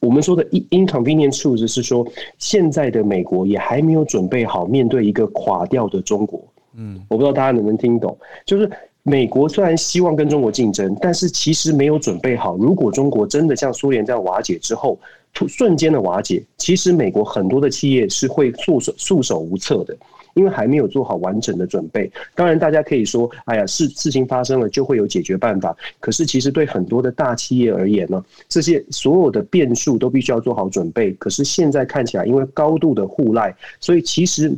[0.00, 2.06] 我们说的 inconvenient truth 是说，
[2.38, 6.42] 现在的美国也还没有准备好面对一个垮掉的中国。
[6.76, 8.16] 嗯，我不知道大家能不能听懂，
[8.46, 8.70] 就是
[9.02, 12.56] 美国虽然希望跟中国竞争，但是其实没有准备好。
[12.56, 14.98] 如果中国真的像苏联这样瓦解之后，
[15.48, 19.96] 瞬间的瓦解，其实美国很多的企业是会束手束手无策的。
[20.38, 25.76] 因为还没有做好完整的准备，当然大家可以说，哎呀，事事情发生了就会有解决办法。
[25.98, 31.10] 可是其实对很多的大企业而言呢，这些所有的变数都必须要做好准备。
[31.14, 34.56] 可是现在看起来，因为高度的互赖，所以其实。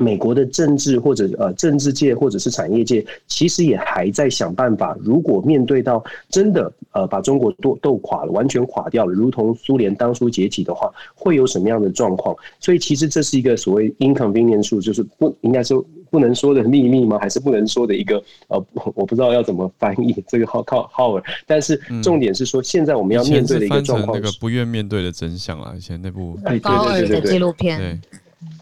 [0.00, 4.96] 美国的政治或者呃政治界或者是产业界，其实也还在想办法。
[5.00, 12.34] 如果面对到真的呃把中国斗斗垮了，完全垮掉了，如同苏联当初解体的话，会有什么样的状况？
[12.58, 17.18] 所以其实这是一个所谓 inconvenient truth，就是不应该说不能说的秘密吗？
[17.18, 18.16] 还是不能说的一个
[18.48, 18.64] 呃，
[18.94, 21.24] 我不知道要怎么翻译这个靠靠 Howard。
[21.46, 28.00] 但是重点是说，现在我们要面对的一个状况，那个不愿面对的真相啊，以前那部对对对对纪录片。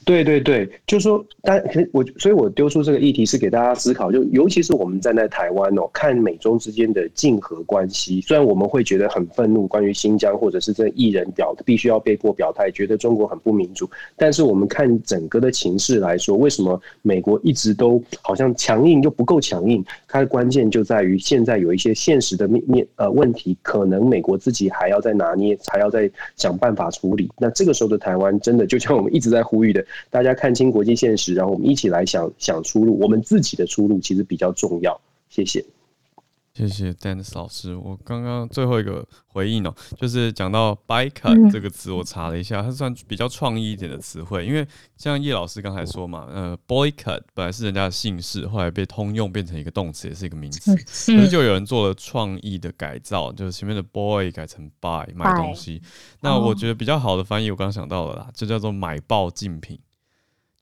[0.05, 1.63] 对对对，就是说，但
[1.93, 19.85] 我所以，我丢出这个议题是给大家思考，就尤其是我们站在台湾哦，看美中之间的竞合关系，虽然我们会觉得很愤怒，关于新疆或者是这艺人表必须要被迫表态，觉得中国很不民主，但是我们看整个的情势来说，为什么美国一直都好像强硬又不够强硬？
[20.09, 27.31] 它的关键就在于现在有一些现实的面面呃问题，可能美国自己还要再拿捏，还要再想办法处理。
[27.39, 29.85] 那这个时候的台湾，真的就像我们一直在呼吁的。
[30.09, 32.99] 大家看清国际现实，然后我们一起来想想出路。
[32.99, 34.99] 我们自己的出路其实比较重要。
[35.29, 35.65] 谢谢，
[36.53, 37.77] 谢谢 Dennis 老师。
[37.77, 44.45] 我刚刚最后一个回应哦，就是讲到 boycott 这个词，我查了一下，它算比较创意一点的词汇。
[44.45, 44.67] 因为
[44.97, 50.75] 像叶老师刚才说嘛，呃，boycott 本来是人家的姓氏，后来被通用变成一个动词，也是一个名词。
[50.75, 50.83] 可
[51.23, 55.81] 是就有人做了创意的改造，就是前面的 boy 改成 buy 买东西。
[56.21, 59.79] 那我觉得比较好的翻译，我刚刚想到了啦，就叫做买爆竞品。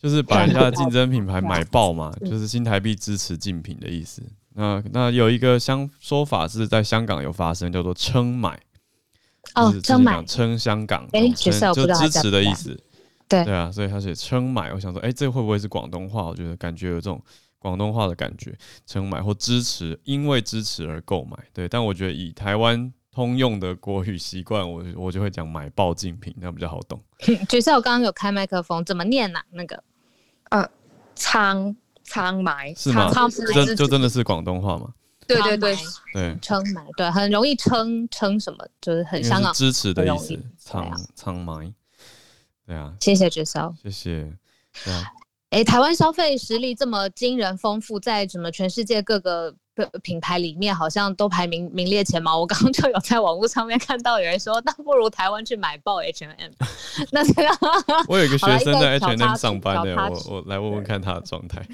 [0.00, 4.22] 就是把人家的竞争品牌买爆嘛，就是新台币支持竞品的意思。
[4.54, 8.60] 那那有一个相说法是在香港有发生，叫做撑买。
[9.54, 12.78] 哦，撑买撑香港，哎、欸，其实我不知道就支持的意思。
[13.28, 16.24] 对对啊，所以他写撑买，我想说，哎、欸，这会不会是广东话？
[16.24, 17.22] 我觉得感觉有这种
[17.58, 18.56] 广东话的感觉，
[18.86, 21.36] 撑买或支持，因为支持而购买。
[21.52, 22.92] 对，但我觉得以台湾。
[23.10, 27.02] 通用的国语习惯，我我就会讲买爆竞品，那比较好懂。
[27.48, 29.44] 角色我刚刚有开麦克风，怎么念呢、啊？
[29.50, 29.82] 那个
[30.50, 30.68] 呃，
[31.14, 33.10] 仓仓埋是吗？
[33.54, 34.92] 这就真的是广东话吗？
[35.26, 35.76] 对对对
[36.12, 40.38] 对，撑埋对，很容易撑撑什么，就是很香港支持的意思。
[40.58, 41.74] 仓仓埋，
[42.66, 42.94] 对啊。
[43.00, 44.32] 谢谢直销，谢谢。
[44.84, 45.04] 对啊。
[45.50, 49.54] 哎，台湾消费实力这么惊人丰富，在什么全世界各个。
[50.02, 52.38] 品牌里面好像都排名名列前茅。
[52.38, 56.52] 我刚刚就有在网络上面看到有人说，那不如台湾去买爆 H&M。
[57.12, 57.48] 那这个，
[58.09, 61.62] 我有一个学生在 H&M 上班的，我我来问问看他的状态。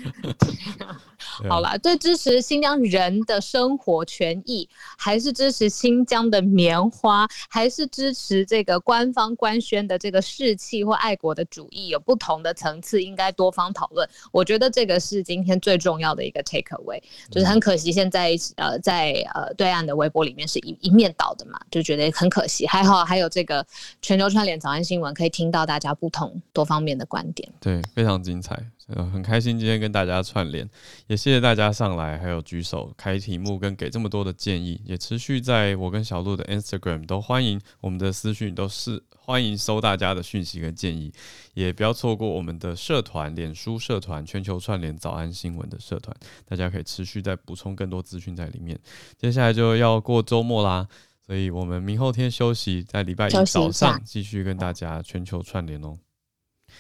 [1.49, 14.09] 好了，对，支持新疆人的生活权益，还是支持新疆的棉花，还是支持这个官方官宣的这个士气或爱国的主义，有不同的层次，应该多方讨论。
[14.33, 17.01] 我觉得这个是今天最重要的一个 take away，
[17.31, 17.91] 就是很可惜。
[17.91, 22.67] 现在呃在呃对岸的微博里面是一一面倒的嘛，就觉得很可惜。
[22.67, 23.65] 还好还有这个
[24.01, 27.51] 全球串联早安新闻，可以听到大家不同多方面的观点。
[27.61, 28.59] 对，非常精彩，
[28.89, 30.69] 呃，很开心今天跟大家串联，
[31.07, 41.11] 也谢谢大家上来还有举手开题目跟给这么多的建议，也持续在我跟小鹿的 Instagram 都欢迎我们的私讯，都是欢迎收大家的讯息跟建议，
[41.55, 48.79] 也不要错过我们的社团脸书社团全球串联早安新闻的社团，大家可以持续再补充更多资讯在里面。
[49.17, 50.87] 接下来就要过周末啦。
[51.27, 55.97] 所以我们明后天休息，在礼拜一早上继续跟大家全球串联哦。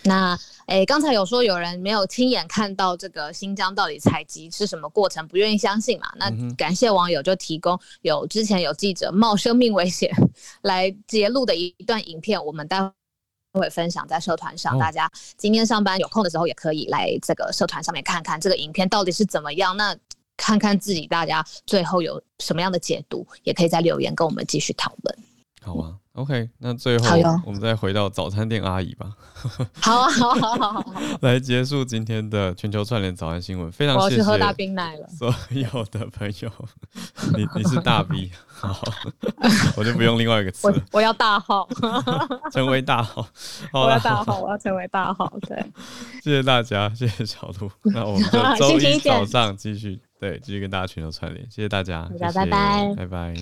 [0.05, 6.06] 那诶，刚才有说有人没有亲眼看到这个新疆到底采集是什么过程，不愿意相信嘛？
[6.16, 10.10] 那感谢网友就提供有之前有记者冒生命危险
[10.62, 12.78] 来截录的一段影片，我们待
[13.52, 19.76] 会分享在社团上，大家今天上班有空的时候也可以来这个社团上面看看这个影片到底是怎么样。
[19.76, 19.97] 那
[20.36, 25.18] 看看自己，大家最后有什么样的解读，也可以在留言跟我们继续讨论。
[25.64, 27.06] 好啊，OK，那最后
[27.46, 29.10] 我们再回到早餐店阿姨吧。
[29.80, 33.72] 好啊，好好好好， 来结束今天的全球串联早安新闻。
[33.72, 35.08] 非常谢谢我要去喝大冰奶了。
[35.08, 36.50] 所有的朋友，
[37.34, 38.78] 你你是大 B，好，
[39.76, 40.78] 我就不用另外一个词了。
[40.92, 41.66] 我要大号，
[42.52, 43.26] 成为大号。
[43.72, 45.32] 我要大号，我要成为大号。
[45.48, 45.64] 对，
[46.22, 47.70] 谢谢大家，谢谢小鹿。
[47.84, 49.98] 那我们就 周一早上继续。
[50.20, 53.34] 对，继续跟大家全球串联，谢谢大家，大家拜拜，拜拜，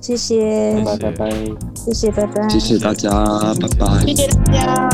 [0.00, 1.30] 谢谢，拜拜，
[1.74, 3.10] 谢谢，拜拜，谢谢大家，
[3.60, 4.88] 拜拜，谢谢大家。